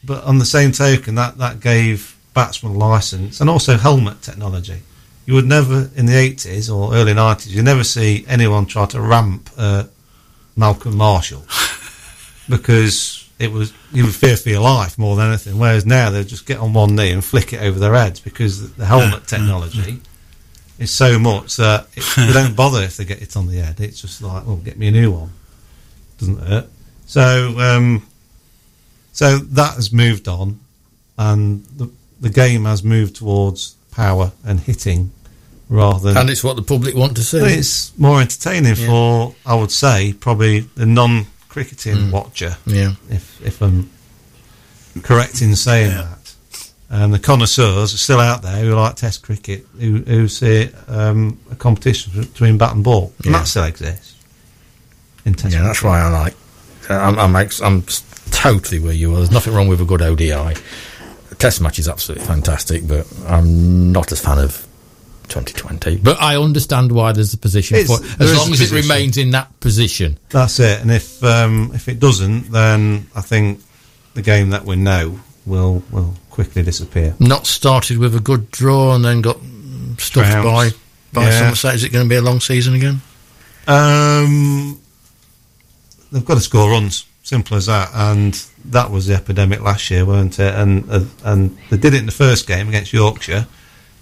but 0.04 0.24
on 0.24 0.40
the 0.40 0.46
same 0.46 0.72
token, 0.72 1.14
that 1.16 1.38
that 1.38 1.60
gave 1.60 2.16
batsmen 2.34 2.74
license 2.74 3.40
and 3.40 3.52
also 3.52 3.78
helmet 3.78 4.24
technology. 4.24 4.82
You 5.26 5.34
would 5.34 5.46
never 5.46 5.90
in 5.96 6.06
the 6.06 6.16
eighties 6.16 6.70
or 6.70 6.94
early 6.94 7.14
nineties, 7.14 7.56
you 7.56 7.64
never 7.64 7.84
see 7.84 8.26
anyone 8.28 8.66
try 8.66 8.86
to 8.88 9.02
ramp 9.02 9.50
uh, 9.58 9.86
Malcolm 10.56 10.96
Marshall 10.98 11.46
because 12.50 13.28
it 13.40 13.52
was 13.52 13.74
you 13.92 14.06
would 14.06 14.16
fear 14.16 14.38
for 14.38 14.50
your 14.50 14.62
life 14.62 14.98
more 14.98 15.16
than 15.16 15.28
anything. 15.30 15.58
Whereas 15.58 15.86
now 15.86 16.10
they 16.10 16.24
just 16.24 16.46
get 16.46 16.60
on 16.60 16.74
one 16.74 16.96
knee 16.96 17.12
and 17.12 17.24
flick 17.24 17.54
it 17.54 17.62
over 17.62 17.80
their 17.80 17.94
heads 17.94 18.20
because 18.20 18.74
the 18.76 18.86
helmet 18.86 19.28
technology 19.28 20.00
is 20.78 20.92
so 20.92 21.18
much 21.18 21.56
that 21.58 21.88
it, 21.96 22.04
they 22.16 22.34
don't 22.34 22.56
bother 22.64 22.82
if 22.82 22.98
they 22.98 23.06
get 23.06 23.22
it 23.22 23.36
on 23.36 23.48
the 23.48 23.58
head. 23.58 23.80
It's 23.80 24.02
just 24.02 24.22
like, 24.22 24.46
well, 24.46 24.58
get 24.58 24.78
me 24.78 24.88
a 24.88 24.92
new 24.92 25.12
one. 25.12 25.32
Doesn't 26.18 26.40
hurt. 26.40 26.70
So, 27.08 27.60
um, 27.60 28.08
so 29.12 29.38
that 29.38 29.76
has 29.76 29.92
moved 29.92 30.28
on, 30.28 30.60
and 31.18 31.66
the 31.66 31.90
the 32.20 32.30
game 32.30 32.66
has 32.66 32.84
moved 32.84 33.16
towards 33.18 33.76
power 33.96 34.32
and 34.44 34.60
hitting 34.60 35.12
rather 35.70 36.00
than 36.14 36.18
And 36.18 36.30
it's 36.30 36.44
what 36.44 36.56
the 36.56 36.62
public 36.62 36.96
want 36.96 37.16
to 37.18 37.24
see. 37.24 37.40
but 37.40 37.52
it's 37.52 37.98
more 37.98 38.22
entertaining 38.22 38.76
Yeah. 38.76 38.86
for, 38.88 39.36
I 39.46 39.56
would 39.56 39.72
say, 39.72 40.14
probably 40.14 40.60
the 40.76 40.86
non-cricketing 40.86 42.12
watcher. 42.12 42.58
Yeah. 42.66 42.94
If 43.10 43.42
if 43.44 43.62
I'm 43.62 43.90
correct 45.02 45.42
in 45.42 45.56
saying 45.56 45.92
that, 45.92 46.34
and 46.90 47.14
the 47.14 47.20
connoisseurs 47.20 47.94
are 47.94 47.98
still 47.98 48.20
out 48.20 48.42
there 48.44 48.58
who 48.64 48.76
like 48.76 48.96
Test 48.96 49.24
cricket, 49.24 49.66
who 49.80 49.98
who 50.06 50.28
see 50.28 50.70
um, 50.88 51.40
a 51.52 51.56
competition 51.56 52.14
between 52.22 52.58
bat 52.58 52.74
and 52.76 52.84
ball, 52.84 53.12
and 53.24 53.34
Yeah. 53.34 53.40
that 53.40 53.48
still 53.48 53.64
exists. 53.64 54.14
In 55.26 55.34
Test 55.34 55.54
Yeah, 55.56 55.64
that's 55.64 55.82
why 55.82 56.00
I 56.02 56.10
like. 56.10 56.36
I'm, 56.88 57.18
I'm, 57.18 57.36
ex- 57.36 57.62
I'm 57.62 57.82
totally 58.30 58.80
where 58.80 58.94
you 58.94 59.12
are. 59.14 59.18
There's 59.18 59.32
nothing 59.32 59.56
wrong 59.56 59.68
with 59.68 59.82
a 59.82 59.86
good 59.86 60.04
ODI. 60.04 60.54
The 61.36 61.42
test 61.42 61.60
match 61.60 61.80
is 61.80 61.90
absolutely 61.90 62.26
fantastic, 62.26 62.88
but 62.88 63.06
I'm 63.28 63.92
not 63.92 64.12
a 64.14 64.16
fan 64.16 64.40
of 64.40 64.66
2020. 65.28 65.98
But 65.98 66.22
I 66.22 66.38
understand 66.38 66.94
why 66.94 67.12
there's 67.12 67.34
a 67.34 67.38
position 67.38 67.76
It's- 67.78 67.88
for 68.00 68.06
it, 68.06 68.22
as 68.22 68.34
long 68.38 68.50
a 68.50 68.54
as 68.54 68.62
it 68.62 68.72
remains 68.72 69.18
in 69.18 69.32
that 69.32 69.60
position. 69.60 70.18
That's 70.30 70.60
it. 70.62 70.80
And 70.80 70.90
if 70.92 71.22
um, 71.26 71.72
if 71.74 71.90
it 71.90 72.00
doesn't, 72.00 72.52
then 72.54 73.08
I 73.16 73.20
think 73.22 73.62
the 74.14 74.22
game 74.22 74.52
that 74.52 74.64
we 74.64 74.78
know 74.78 75.20
will 75.46 75.84
will 75.92 76.14
quickly 76.30 76.64
disappear. 76.64 77.16
Not 77.20 77.48
started 77.48 77.98
with 77.98 78.16
a 78.16 78.22
good 78.22 78.50
draw 78.52 78.96
and 78.96 79.04
then 79.04 79.22
got 79.22 79.38
stuffed 79.98 80.32
Trounced. 80.32 80.78
by 81.14 81.22
by 81.22 81.28
Yeah. 81.28 81.40
Somerset. 81.40 81.76
Is 81.76 81.84
it 81.84 81.92
going 81.92 82.06
to 82.06 82.10
be 82.10 82.16
a 82.16 82.22
long 82.22 82.40
season 82.40 82.76
again? 82.76 83.02
Um, 83.68 84.80
they've 86.14 86.24
got 86.24 86.36
to 86.36 86.42
score 86.42 86.70
runs. 86.72 87.06
Simple 87.24 87.58
as 87.58 87.66
that. 87.66 87.90
And 87.94 88.42
that 88.72 88.92
was 88.92 89.08
the 89.08 89.14
epidemic 89.16 89.62
last 89.62 89.90
year, 89.92 90.06
weren't 90.06 90.40
it? 90.40 90.54
And 90.54 90.90
uh, 90.90 91.04
and 91.24 91.58
they 91.70 91.78
did 91.78 91.94
it 91.94 92.00
in 92.00 92.06
the 92.06 92.12
first 92.12 92.48
game 92.48 92.68
against 92.70 92.94
Yorkshire, 92.94 93.48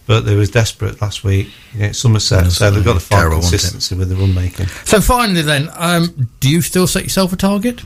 but 0.08 0.22
they 0.22 0.36
was 0.36 0.50
desperate 0.50 1.02
last 1.02 1.24
week 1.24 1.50
against 1.76 2.02
Somerset. 2.02 2.52
so 2.52 2.72
they've 2.72 2.84
got 2.84 2.94
to 2.94 3.00
find 3.00 3.20
Terrible, 3.20 3.38
wasn't 3.38 3.52
consistency 3.62 3.96
with 3.96 4.10
the 4.10 4.16
run 4.16 4.34
making. 4.34 4.68
So 4.86 5.02
finally, 5.02 5.42
then, 5.42 5.70
um, 5.76 6.30
do 6.40 6.50
you 6.50 6.62
still 6.62 6.88
set 6.88 7.04
yourself 7.04 7.34
a 7.34 7.36
target, 7.38 7.82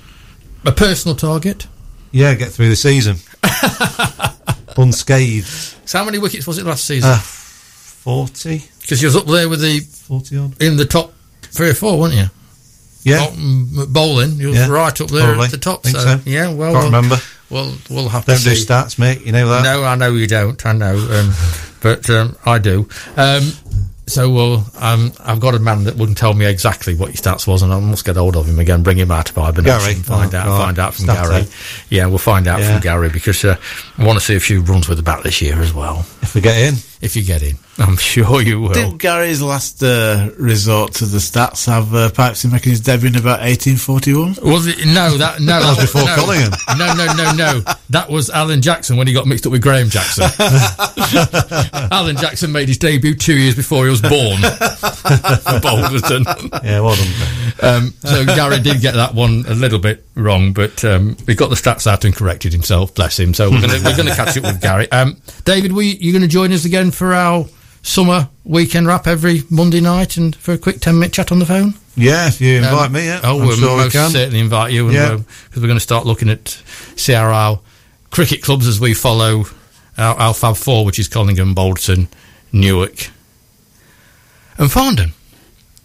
a 0.66 0.72
personal 0.72 1.16
target? 1.16 1.68
Yeah, 2.12 2.34
get 2.36 2.50
through 2.52 2.70
the 2.70 2.76
season 2.76 3.18
unscathed. 4.78 5.48
So 5.86 5.98
how 6.00 6.06
many 6.06 6.20
wickets 6.20 6.48
was 6.48 6.58
it 6.58 6.66
last 6.66 6.86
season? 6.86 7.10
Uh, 7.12 7.18
40, 7.20 8.64
Because 8.82 9.02
you 9.02 9.08
was 9.08 9.16
up 9.16 9.26
there 9.26 9.50
with 9.50 9.62
the 9.62 9.80
40 9.80 10.38
odd. 10.38 10.62
in 10.62 10.78
the 10.78 10.86
top 10.86 11.14
three 11.42 11.70
or 11.70 11.74
four, 11.74 12.00
weren't 12.00 12.14
you? 12.14 12.26
Yeah, 13.08 13.86
bowling, 13.90 14.34
you 14.40 14.48
was 14.50 14.58
Yeah, 14.58 14.68
right 14.70 15.00
up 15.02 15.08
there 15.10 15.24
probably. 15.26 15.46
at 15.46 15.52
the 15.52 15.58
top. 15.58 15.86
So, 15.86 15.98
so. 16.00 16.20
yeah, 16.26 16.52
well, 16.54 16.72
can't 16.74 16.74
we'll, 16.74 16.86
remember. 16.86 17.16
we'll 17.50 17.74
we'll 17.90 18.10
have 18.10 18.26
Don't 18.26 18.38
to 18.38 18.44
do 18.44 18.56
see. 18.56 18.66
stats, 18.66 18.98
mate. 19.00 19.22
You 19.26 19.32
know 19.32 19.48
that. 19.50 19.64
No, 19.64 19.84
I 19.84 19.96
know 19.96 20.14
you 20.14 20.28
don't. 20.28 20.64
I 20.66 20.74
know, 20.74 20.98
um, 20.98 21.34
but 21.82 22.10
um, 22.10 22.36
I 22.46 22.58
do. 22.60 22.88
Um, 23.16 23.52
so, 24.10 24.30
well, 24.32 24.66
um, 24.80 25.12
I've 25.20 25.42
got 25.42 25.54
a 25.54 25.60
man 25.60 25.84
that 25.84 25.98
wouldn't 25.98 26.18
tell 26.18 26.34
me 26.34 26.46
exactly 26.46 26.96
what 26.96 27.08
your 27.10 27.18
stats 27.18 27.46
was, 27.46 27.62
and 27.62 27.74
I 27.74 27.80
must 27.82 28.06
get 28.06 28.16
hold 28.16 28.38
of 28.38 28.46
him 28.48 28.58
again, 28.58 28.82
bring 28.82 28.98
him 28.98 29.12
out 29.12 29.30
of 29.30 29.36
hibernation, 29.36 29.80
Gary? 29.82 29.94
and 29.96 30.06
find 30.06 30.34
Oh, 30.34 30.38
out, 30.38 30.46
find 30.66 30.80
out 30.80 30.94
from 30.96 31.06
Stats, 31.08 31.30
Gary. 31.30 31.42
eh? 31.42 31.46
Yeah, 31.90 32.06
we'll 32.06 32.18
find 32.18 32.48
out 32.48 32.62
Yeah. 32.62 32.72
from 32.72 32.82
Gary 32.84 33.10
because 33.10 33.44
uh, 33.44 33.58
I 33.98 34.06
want 34.06 34.18
to 34.18 34.24
see 34.24 34.36
a 34.38 34.40
few 34.40 34.62
runs 34.62 34.88
with 34.88 34.98
the 34.98 35.04
bat 35.04 35.24
this 35.24 35.42
year 35.42 35.60
as 35.62 35.74
well. 35.74 36.06
If 36.22 36.36
we 36.36 36.40
get 36.42 36.58
in, 36.58 36.76
If 37.00 37.16
you 37.16 37.24
get 37.24 37.44
in, 37.44 37.58
I'm 37.78 37.96
sure 37.98 38.42
you 38.42 38.62
will. 38.62 38.74
Did 38.74 38.98
Gary's 38.98 39.42
last 39.42 39.84
uh, 39.84 40.32
resort 40.40 40.94
to 40.96 41.06
the 41.06 41.20
stats 41.20 41.68
have 41.68 41.94
uh, 41.94 42.10
Pipesy 42.10 42.52
making 42.52 42.72
his 42.72 42.82
debut 42.82 43.10
in 43.10 43.16
about 43.16 43.42
1841? 43.42 44.38
Was 44.42 44.68
it? 44.68 44.86
No, 44.86 45.16
that 45.18 45.40
no, 45.40 45.60
that 45.60 45.70
was 45.70 45.80
before 45.80 46.06
no, 46.06 46.16
Collingham. 46.16 46.52
No, 46.78 46.94
no, 46.94 47.14
no, 47.14 47.32
no. 47.34 47.74
That 47.92 48.10
was 48.10 48.30
Alan 48.30 48.62
Jackson 48.62 48.98
when 48.98 49.08
he 49.08 49.14
got 49.14 49.28
mixed 49.28 49.46
up 49.46 49.52
with 49.52 49.62
Graham 49.62 49.90
Jackson. 49.90 50.26
Alan 51.92 52.18
Jackson 52.18 52.52
made 52.52 52.68
his 52.68 52.78
debut 52.78 53.16
two 53.16 53.38
years 53.38 53.56
before 53.56 53.86
he 53.86 53.92
was 53.92 54.02
born 54.02 54.38
for 54.42 55.60
Balderton. 55.62 56.26
yeah, 56.64 56.80
well 56.82 56.96
done. 56.96 57.08
Um, 57.62 57.94
so 58.04 58.26
Gary 58.26 58.60
did 58.60 58.82
get 58.82 58.96
that 58.96 59.14
one 59.14 59.46
a 59.48 59.54
little 59.54 59.80
bit 59.80 60.04
wrong, 60.16 60.52
but 60.54 60.84
um, 60.84 61.16
he 61.28 61.36
got 61.36 61.50
the 61.50 61.56
stats 61.56 61.88
out 61.88 62.06
and 62.06 62.16
corrected 62.16 62.54
himself. 62.54 62.94
Bless 62.96 63.20
him. 63.20 63.34
So 63.34 63.50
we're 63.52 63.62
going 63.62 63.84
we're 63.84 63.96
gonna 63.96 64.16
catch 64.16 64.38
up 64.38 64.44
with 64.44 64.62
Gary. 64.62 64.92
Um, 64.92 65.22
David, 65.46 65.72
we 65.72 65.96
you 65.96 66.12
going 66.12 66.22
to 66.22 66.28
join 66.28 66.52
us 66.52 66.66
again 66.66 66.87
for 66.92 67.14
our 67.14 67.46
summer 67.84 68.30
weekend 68.44 68.88
wrap 68.88 69.08
every 69.08 69.44
Monday 69.50 69.80
night 69.82 70.18
and 70.18 70.36
for 70.36 70.54
a 70.54 70.58
quick 70.58 70.80
ten 70.80 70.96
minute 71.00 71.14
chat 71.14 71.32
on 71.32 71.40
the 71.40 71.46
phone? 71.46 71.74
Yeah, 71.96 72.28
if 72.28 72.40
you 72.42 72.58
invite 72.58 72.88
Um, 72.88 72.92
me, 72.94 73.06
yeah, 73.06 73.22
Oh, 73.24 73.40
I'm 73.40 73.48
we'll 73.48 73.58
sure 73.58 73.78
most 73.78 73.94
can. 73.94 74.12
certainly 74.12 74.40
invite 74.40 74.72
you, 74.72 74.90
Yeah. 74.92 75.16
because 75.18 75.62
we're 75.62 75.68
going 75.68 75.78
to 75.80 75.80
start 75.80 76.06
looking 76.06 76.30
at 76.30 76.46
CRL 76.96 77.62
cricket 78.12 78.42
clubs 78.44 78.68
as 78.68 78.80
we 78.80 78.94
follow 78.94 79.46
our, 79.98 80.16
our 80.16 80.34
Fab 80.34 80.58
Four, 80.58 80.86
which 80.86 81.00
is 81.00 81.08
Collingham, 81.08 81.56
Bolton, 81.56 82.08
Newark, 82.52 83.10
and 84.58 84.70
Farndon. 84.70 85.12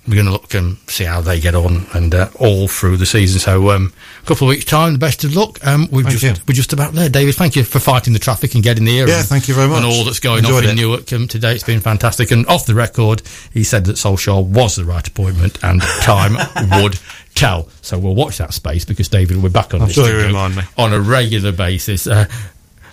We're 0.07 0.14
going 0.16 0.26
to 0.26 0.32
look 0.32 0.53
and 0.55 0.78
see 0.88 1.05
how 1.05 1.20
they 1.20 1.40
get 1.40 1.55
on, 1.55 1.86
and 1.94 2.12
uh, 2.14 2.28
all 2.38 2.66
through 2.68 2.96
the 2.96 3.07
season. 3.07 3.38
So, 3.38 3.70
um, 3.70 3.92
couple 4.24 4.46
of 4.46 4.50
weeks' 4.50 4.64
time, 4.64 4.92
the 4.92 4.98
best 4.98 5.24
of 5.24 5.34
luck. 5.34 5.64
Um, 5.66 5.88
we're 5.90 6.02
Thank 6.02 6.18
just 6.18 6.22
you. 6.22 6.44
we're 6.46 6.54
just 6.54 6.72
about 6.72 6.92
there, 6.92 7.08
David. 7.08 7.34
Thank 7.34 7.56
you 7.56 7.64
for 7.64 7.80
fighting 7.80 8.12
the 8.12 8.18
traffic 8.18 8.54
and 8.54 8.62
getting 8.62 8.86
here. 8.86 9.08
Yeah, 9.08 9.18
and, 9.18 9.26
thank 9.26 9.48
you 9.48 9.54
very 9.54 9.68
much. 9.68 9.82
And 9.82 9.86
all 9.86 10.04
that's 10.04 10.20
going 10.20 10.44
on 10.46 10.64
in 10.64 10.70
it. 10.70 10.74
Newark 10.74 11.12
um, 11.12 11.28
today. 11.28 11.54
It's 11.54 11.64
been 11.64 11.80
fantastic. 11.80 12.30
And 12.30 12.46
off 12.46 12.66
the 12.66 12.74
record, 12.74 13.22
he 13.52 13.64
said 13.64 13.84
that 13.86 13.96
Solskjaer 13.96 14.44
was 14.46 14.76
the 14.76 14.84
right 14.84 15.06
appointment, 15.06 15.62
and 15.64 15.82
time 16.00 16.34
would 16.82 16.98
tell. 17.34 17.68
So 17.80 17.98
we'll 17.98 18.14
watch 18.14 18.38
that 18.38 18.54
space 18.54 18.84
because 18.84 19.08
David 19.08 19.36
will 19.36 19.44
be 19.44 19.52
back 19.52 19.74
on 19.74 19.82
I'm 19.82 19.88
this 19.88 19.96
sure 19.96 20.36
on 20.78 20.92
a 20.92 21.00
regular 21.00 21.52
basis. 21.52 22.06
Uh, 22.06 22.26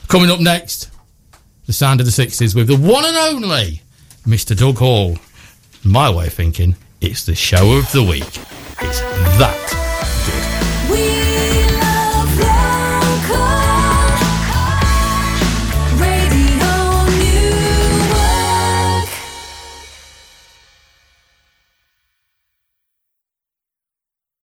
coming 0.07 0.32
up 0.32 0.39
next, 0.39 0.89
the 1.67 1.73
sound 1.73 1.99
of 1.99 2.05
the 2.05 2.11
sixties 2.11 2.55
with 2.55 2.67
the 2.67 2.77
one 2.77 3.05
and 3.05 3.17
only 3.17 3.82
Mr. 4.25 4.57
Doug 4.57 4.77
Hall. 4.77 5.17
My 5.82 6.09
way 6.09 6.27
of 6.27 6.34
thinking, 6.34 6.75
it's 6.99 7.25
the 7.25 7.36
show 7.36 7.77
of 7.77 7.89
the 7.93 8.03
week. 8.03 8.38
It's 8.82 8.99
that 9.39 10.59